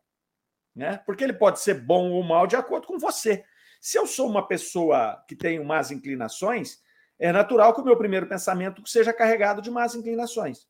Né? 0.76 1.00
Porque 1.06 1.24
ele 1.24 1.32
pode 1.32 1.58
ser 1.58 1.80
bom 1.80 2.10
ou 2.10 2.22
mal 2.22 2.46
de 2.46 2.54
acordo 2.54 2.86
com 2.86 2.98
você. 2.98 3.46
Se 3.80 3.96
eu 3.96 4.06
sou 4.06 4.28
uma 4.28 4.46
pessoa 4.46 5.24
que 5.26 5.34
tem 5.34 5.64
más 5.64 5.90
inclinações, 5.90 6.83
é 7.18 7.32
natural 7.32 7.74
que 7.74 7.80
o 7.80 7.84
meu 7.84 7.96
primeiro 7.96 8.26
pensamento 8.26 8.86
seja 8.86 9.12
carregado 9.12 9.62
de 9.62 9.70
más 9.70 9.94
inclinações. 9.94 10.66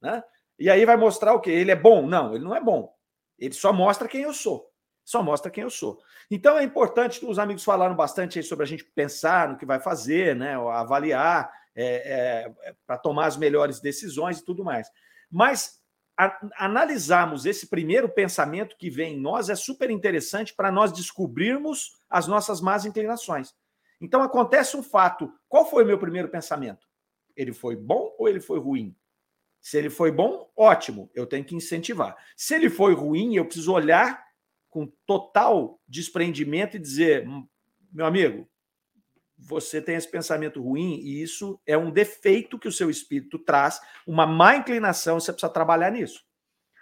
Né? 0.00 0.22
E 0.58 0.70
aí 0.70 0.84
vai 0.84 0.96
mostrar 0.96 1.34
o 1.34 1.40
quê? 1.40 1.50
Ele 1.50 1.70
é 1.70 1.76
bom? 1.76 2.06
Não, 2.06 2.34
ele 2.34 2.44
não 2.44 2.54
é 2.54 2.60
bom. 2.60 2.92
Ele 3.38 3.54
só 3.54 3.72
mostra 3.72 4.08
quem 4.08 4.22
eu 4.22 4.32
sou. 4.32 4.70
Só 5.04 5.22
mostra 5.22 5.50
quem 5.50 5.62
eu 5.62 5.70
sou. 5.70 6.00
Então 6.30 6.58
é 6.58 6.64
importante, 6.64 7.24
os 7.24 7.38
amigos 7.38 7.62
falaram 7.62 7.94
bastante 7.94 8.42
sobre 8.42 8.64
a 8.64 8.66
gente 8.66 8.84
pensar 8.84 9.48
no 9.48 9.56
que 9.56 9.66
vai 9.66 9.78
fazer, 9.78 10.34
né? 10.34 10.54
avaliar, 10.54 11.50
é, 11.74 12.48
é, 12.64 12.74
para 12.86 12.98
tomar 12.98 13.26
as 13.26 13.36
melhores 13.36 13.80
decisões 13.80 14.38
e 14.38 14.44
tudo 14.44 14.64
mais. 14.64 14.90
Mas 15.30 15.80
a, 16.16 16.36
analisarmos 16.56 17.44
esse 17.44 17.68
primeiro 17.68 18.08
pensamento 18.08 18.76
que 18.76 18.88
vem 18.88 19.14
em 19.14 19.20
nós 19.20 19.50
é 19.50 19.54
super 19.54 19.90
interessante 19.90 20.54
para 20.54 20.72
nós 20.72 20.90
descobrirmos 20.90 21.92
as 22.08 22.26
nossas 22.26 22.60
más 22.60 22.86
inclinações. 22.86 23.54
Então 24.00 24.22
acontece 24.22 24.76
um 24.76 24.82
fato. 24.82 25.32
Qual 25.48 25.68
foi 25.68 25.84
o 25.84 25.86
meu 25.86 25.98
primeiro 25.98 26.28
pensamento? 26.28 26.86
Ele 27.34 27.52
foi 27.52 27.76
bom 27.76 28.14
ou 28.18 28.28
ele 28.28 28.40
foi 28.40 28.58
ruim? 28.58 28.94
Se 29.60 29.76
ele 29.76 29.90
foi 29.90 30.12
bom, 30.12 30.50
ótimo, 30.56 31.10
eu 31.14 31.26
tenho 31.26 31.44
que 31.44 31.54
incentivar. 31.54 32.16
Se 32.36 32.54
ele 32.54 32.70
foi 32.70 32.94
ruim, 32.94 33.34
eu 33.34 33.44
preciso 33.44 33.72
olhar 33.72 34.24
com 34.68 34.86
total 35.06 35.80
desprendimento 35.88 36.76
e 36.76 36.80
dizer: 36.80 37.26
hum, 37.26 37.46
meu 37.92 38.06
amigo, 38.06 38.48
você 39.36 39.82
tem 39.82 39.96
esse 39.96 40.10
pensamento 40.10 40.62
ruim 40.62 41.00
e 41.00 41.22
isso 41.22 41.60
é 41.66 41.76
um 41.76 41.90
defeito 41.90 42.58
que 42.58 42.68
o 42.68 42.72
seu 42.72 42.88
espírito 42.88 43.38
traz, 43.38 43.80
uma 44.06 44.26
má 44.26 44.56
inclinação, 44.56 45.20
você 45.20 45.32
precisa 45.32 45.52
trabalhar 45.52 45.90
nisso. 45.90 46.24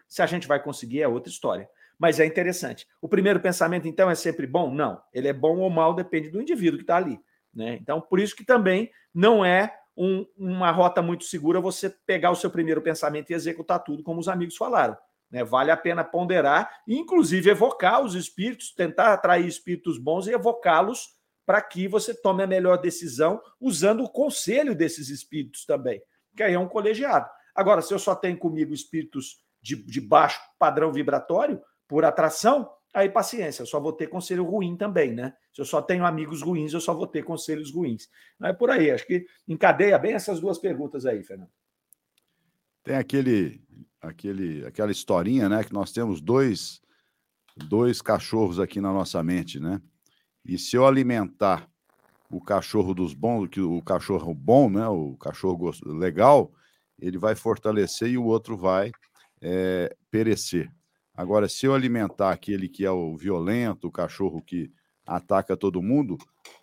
Se 0.06 0.22
a 0.22 0.26
gente 0.26 0.46
vai 0.46 0.62
conseguir 0.62 1.02
é 1.02 1.08
outra 1.08 1.30
história. 1.30 1.68
Mas 1.98 2.20
é 2.20 2.26
interessante. 2.26 2.86
O 3.00 3.08
primeiro 3.08 3.40
pensamento, 3.40 3.86
então, 3.86 4.10
é 4.10 4.14
sempre 4.14 4.46
bom? 4.46 4.72
Não. 4.72 5.00
Ele 5.12 5.28
é 5.28 5.32
bom 5.32 5.58
ou 5.58 5.70
mal, 5.70 5.94
depende 5.94 6.30
do 6.30 6.40
indivíduo 6.40 6.78
que 6.78 6.84
está 6.84 6.96
ali. 6.96 7.18
Né? 7.54 7.78
Então, 7.80 8.00
por 8.00 8.18
isso 8.18 8.34
que 8.34 8.44
também 8.44 8.90
não 9.14 9.44
é 9.44 9.74
um, 9.96 10.26
uma 10.36 10.70
rota 10.70 11.00
muito 11.00 11.24
segura 11.24 11.60
você 11.60 11.88
pegar 11.88 12.30
o 12.30 12.36
seu 12.36 12.50
primeiro 12.50 12.82
pensamento 12.82 13.30
e 13.30 13.34
executar 13.34 13.82
tudo, 13.82 14.02
como 14.02 14.20
os 14.20 14.28
amigos 14.28 14.56
falaram. 14.56 14.96
Né? 15.30 15.44
Vale 15.44 15.70
a 15.70 15.76
pena 15.76 16.02
ponderar, 16.04 16.70
inclusive 16.86 17.50
evocar 17.50 18.02
os 18.02 18.14
espíritos, 18.14 18.74
tentar 18.74 19.12
atrair 19.12 19.46
espíritos 19.46 19.98
bons 19.98 20.26
e 20.26 20.32
evocá-los 20.32 21.14
para 21.46 21.60
que 21.60 21.86
você 21.86 22.14
tome 22.14 22.42
a 22.42 22.46
melhor 22.46 22.78
decisão 22.78 23.40
usando 23.60 24.02
o 24.02 24.08
conselho 24.08 24.74
desses 24.74 25.10
espíritos 25.10 25.64
também, 25.64 26.02
que 26.36 26.42
aí 26.42 26.54
é 26.54 26.58
um 26.58 26.68
colegiado. 26.68 27.28
Agora, 27.54 27.82
se 27.82 27.92
eu 27.92 27.98
só 27.98 28.14
tenho 28.14 28.38
comigo 28.38 28.72
espíritos 28.72 29.44
de, 29.60 29.76
de 29.76 30.00
baixo 30.00 30.40
padrão 30.58 30.92
vibratório, 30.92 31.60
por 31.88 32.04
atração, 32.04 32.70
aí 32.92 33.08
paciência, 33.08 33.62
eu 33.62 33.66
só 33.66 33.80
vou 33.80 33.92
ter 33.92 34.06
conselho 34.06 34.44
ruim 34.44 34.76
também, 34.76 35.12
né? 35.12 35.34
Se 35.52 35.60
eu 35.60 35.64
só 35.64 35.82
tenho 35.82 36.04
amigos 36.04 36.42
ruins, 36.42 36.72
eu 36.72 36.80
só 36.80 36.94
vou 36.94 37.06
ter 37.06 37.24
conselhos 37.24 37.72
ruins. 37.72 38.08
Não 38.38 38.48
é 38.48 38.52
por 38.52 38.70
aí, 38.70 38.90
acho 38.90 39.06
que 39.06 39.26
encadeia 39.48 39.98
bem 39.98 40.14
essas 40.14 40.40
duas 40.40 40.58
perguntas 40.58 41.04
aí, 41.04 41.22
Fernando. 41.22 41.50
Tem 42.82 42.96
aquele, 42.96 43.62
aquele, 44.00 44.64
aquela 44.66 44.92
historinha, 44.92 45.48
né? 45.48 45.64
Que 45.64 45.72
nós 45.72 45.92
temos 45.92 46.20
dois, 46.20 46.80
dois 47.56 48.00
cachorros 48.02 48.60
aqui 48.60 48.80
na 48.80 48.92
nossa 48.92 49.22
mente, 49.22 49.58
né? 49.58 49.80
E 50.44 50.58
se 50.58 50.76
eu 50.76 50.86
alimentar 50.86 51.68
o 52.30 52.40
cachorro 52.40 52.94
dos 52.94 53.14
bons, 53.14 53.48
que 53.48 53.60
o 53.60 53.80
cachorro 53.82 54.34
bom, 54.34 54.68
né? 54.68 54.86
O 54.88 55.16
cachorro 55.16 55.70
legal, 55.86 56.52
ele 56.98 57.18
vai 57.18 57.34
fortalecer 57.34 58.08
e 58.08 58.18
o 58.18 58.24
outro 58.24 58.56
vai 58.56 58.92
é, 59.40 59.94
perecer. 60.10 60.70
Agora, 61.14 61.48
se 61.48 61.64
eu 61.64 61.74
alimentar 61.74 62.32
aquele 62.32 62.68
que 62.68 62.84
é 62.84 62.90
o 62.90 63.16
violento, 63.16 63.86
o 63.86 63.92
cachorro 63.92 64.42
que 64.42 64.72
ataca 65.06 65.56
todo 65.56 65.82
mundo, 65.82 66.18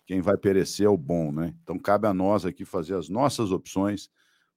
quem 0.06 0.20
vai 0.20 0.36
perecer 0.36 0.86
é 0.86 0.88
o 0.90 0.96
bom, 0.96 1.32
né? 1.32 1.54
Então 1.62 1.78
cabe 1.78 2.06
a 2.06 2.12
nós 2.12 2.44
aqui 2.44 2.64
fazer 2.64 2.94
as 2.96 3.08
nossas 3.08 3.50
opções, 3.50 4.10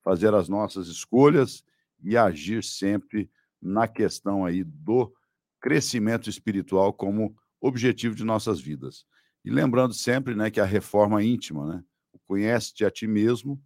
fazer 0.03 0.33
as 0.33 0.49
nossas 0.49 0.87
escolhas 0.87 1.63
e 2.03 2.17
agir 2.17 2.63
sempre 2.63 3.29
na 3.61 3.87
questão 3.87 4.45
aí 4.45 4.63
do 4.63 5.13
crescimento 5.61 6.29
espiritual 6.29 6.93
como 6.93 7.35
objetivo 7.61 8.15
de 8.15 8.23
nossas 8.23 8.59
vidas. 8.59 9.05
E 9.43 9.49
lembrando 9.49 9.93
sempre, 9.93 10.35
né, 10.35 10.51
que 10.51 10.59
a 10.59 10.65
reforma 10.65 11.23
íntima, 11.23 11.65
né? 11.67 11.83
Conhece-te 12.27 12.83
a 12.83 12.91
ti 12.91 13.07
mesmo 13.07 13.61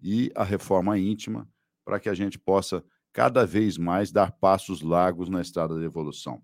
e 0.00 0.30
a 0.34 0.44
reforma 0.44 0.98
íntima 0.98 1.48
para 1.84 2.00
que 2.00 2.08
a 2.08 2.14
gente 2.14 2.38
possa 2.38 2.84
cada 3.16 3.46
vez 3.46 3.78
mais 3.78 4.12
dar 4.12 4.30
passos 4.30 4.82
largos 4.82 5.30
na 5.30 5.40
estrada 5.40 5.74
da 5.74 5.82
evolução. 5.82 6.42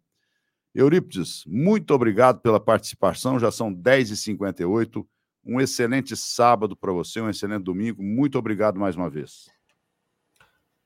Eurípides, 0.74 1.44
muito 1.46 1.92
obrigado 1.92 2.40
pela 2.40 2.58
participação, 2.58 3.38
já 3.38 3.50
são 3.50 3.70
10h58. 3.70 5.04
Um 5.44 5.60
excelente 5.60 6.16
sábado 6.16 6.74
para 6.74 6.90
você, 6.90 7.20
um 7.20 7.28
excelente 7.28 7.62
domingo. 7.62 8.02
Muito 8.02 8.38
obrigado 8.38 8.80
mais 8.80 8.96
uma 8.96 9.10
vez. 9.10 9.50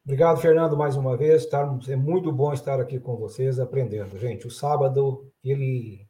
Obrigado, 0.05 0.41
Fernando, 0.41 0.77
mais 0.77 0.97
uma 0.97 1.17
vez. 1.17 1.47
Tá, 1.47 1.79
é 1.87 1.95
muito 1.95 2.33
bom 2.33 2.53
estar 2.53 2.81
aqui 2.81 2.99
com 2.99 3.15
vocês 3.15 3.61
aprendendo. 3.61 4.19
Gente, 4.19 4.45
o 4.45 4.51
sábado 4.51 5.31
ele 5.45 6.05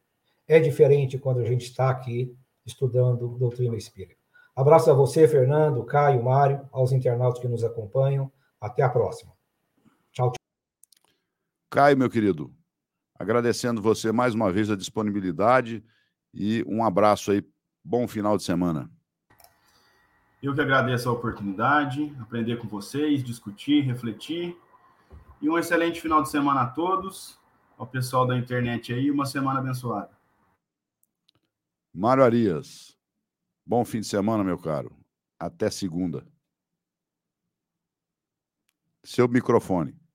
é 0.47 0.59
diferente 0.59 1.19
quando 1.19 1.39
a 1.39 1.45
gente 1.45 1.65
está 1.65 1.91
aqui 1.91 2.35
estudando 2.65 3.37
doutrina 3.37 3.77
espírita. 3.77 4.19
Abraço 4.55 4.89
a 4.89 4.95
você, 4.95 5.27
Fernando, 5.27 5.85
Caio, 5.85 6.23
Mário, 6.23 6.67
aos 6.71 6.91
internautas 6.91 7.39
que 7.39 7.47
nos 7.47 7.63
acompanham. 7.63 8.31
Até 8.59 8.81
a 8.81 8.89
próxima. 8.89 9.36
Caio, 11.69 11.97
meu 11.97 12.09
querido, 12.09 12.53
agradecendo 13.19 13.81
você 13.81 14.09
mais 14.09 14.33
uma 14.33 14.49
vez 14.51 14.71
a 14.71 14.75
disponibilidade 14.75 15.83
e 16.33 16.63
um 16.65 16.81
abraço 16.81 17.31
aí. 17.31 17.43
Bom 17.83 18.07
final 18.07 18.37
de 18.37 18.43
semana. 18.43 18.89
Eu 20.41 20.53
que 20.53 20.61
agradeço 20.61 21.09
a 21.09 21.11
oportunidade, 21.11 22.15
aprender 22.21 22.57
com 22.57 22.67
vocês, 22.67 23.23
discutir, 23.23 23.81
refletir. 23.83 24.57
E 25.41 25.49
um 25.49 25.57
excelente 25.57 25.99
final 25.99 26.23
de 26.23 26.29
semana 26.29 26.61
a 26.61 26.67
todos, 26.67 27.37
ao 27.77 27.85
pessoal 27.85 28.25
da 28.25 28.37
internet 28.37 28.93
aí, 28.93 29.11
uma 29.11 29.25
semana 29.25 29.59
abençoada. 29.59 30.11
Mário 31.93 32.23
Arias, 32.23 32.97
bom 33.65 33.83
fim 33.83 33.99
de 33.99 34.07
semana, 34.07 34.43
meu 34.43 34.57
caro. 34.57 34.95
Até 35.37 35.69
segunda. 35.69 36.25
Seu 39.03 39.27
microfone. 39.27 40.06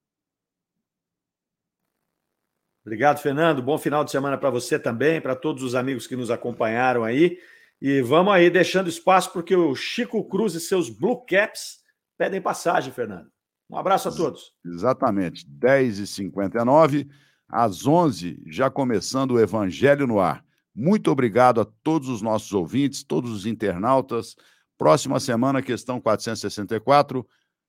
Obrigado, 2.84 3.20
Fernando. 3.20 3.62
Bom 3.62 3.78
final 3.78 4.04
de 4.04 4.10
semana 4.10 4.36
para 4.36 4.50
você 4.50 4.78
também, 4.78 5.20
para 5.20 5.36
todos 5.36 5.62
os 5.62 5.74
amigos 5.74 6.06
que 6.06 6.16
nos 6.16 6.30
acompanharam 6.30 7.04
aí. 7.04 7.38
E 7.80 8.00
vamos 8.00 8.32
aí 8.32 8.50
deixando 8.50 8.88
espaço 8.88 9.32
porque 9.32 9.54
o 9.54 9.74
Chico 9.74 10.24
Cruz 10.28 10.54
e 10.54 10.60
seus 10.60 10.90
Blue 10.90 11.24
Caps 11.26 11.80
pedem 12.18 12.40
passagem, 12.40 12.92
Fernando. 12.92 13.30
Um 13.70 13.76
abraço 13.76 14.08
a 14.08 14.12
todos. 14.12 14.52
Exatamente. 14.64 15.46
10h59, 15.46 17.08
às 17.48 17.86
11 17.86 18.42
já 18.46 18.68
começando 18.68 19.32
o 19.32 19.40
Evangelho 19.40 20.06
no 20.06 20.20
Ar. 20.20 20.44
Muito 20.74 21.10
obrigado 21.10 21.60
a 21.60 21.64
todos 21.64 22.08
os 22.08 22.20
nossos 22.20 22.52
ouvintes, 22.52 23.04
todos 23.04 23.30
os 23.30 23.46
internautas. 23.46 24.36
Próxima 24.76 25.20
semana, 25.20 25.62
questão 25.62 26.00
464. 26.00 27.26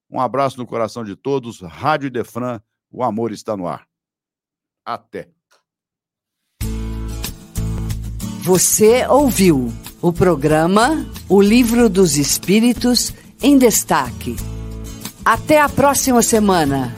Um 0.10 0.20
abraço 0.20 0.58
no 0.58 0.66
coração 0.66 1.04
de 1.04 1.16
todos. 1.16 1.62
Rádio 1.62 2.10
Defran, 2.10 2.60
o 2.92 3.04
amor 3.04 3.32
está 3.32 3.56
no 3.56 3.68
ar. 3.68 3.88
Até. 4.86 5.30
Você 8.44 9.08
ouviu 9.08 9.72
o 10.02 10.12
programa 10.12 11.06
O 11.30 11.42
Livro 11.42 11.88
dos 11.88 12.18
Espíritos 12.18 13.14
em 13.42 13.58
Destaque. 13.58 14.36
Até 15.24 15.62
a 15.62 15.70
próxima 15.70 16.22
semana. 16.22 16.94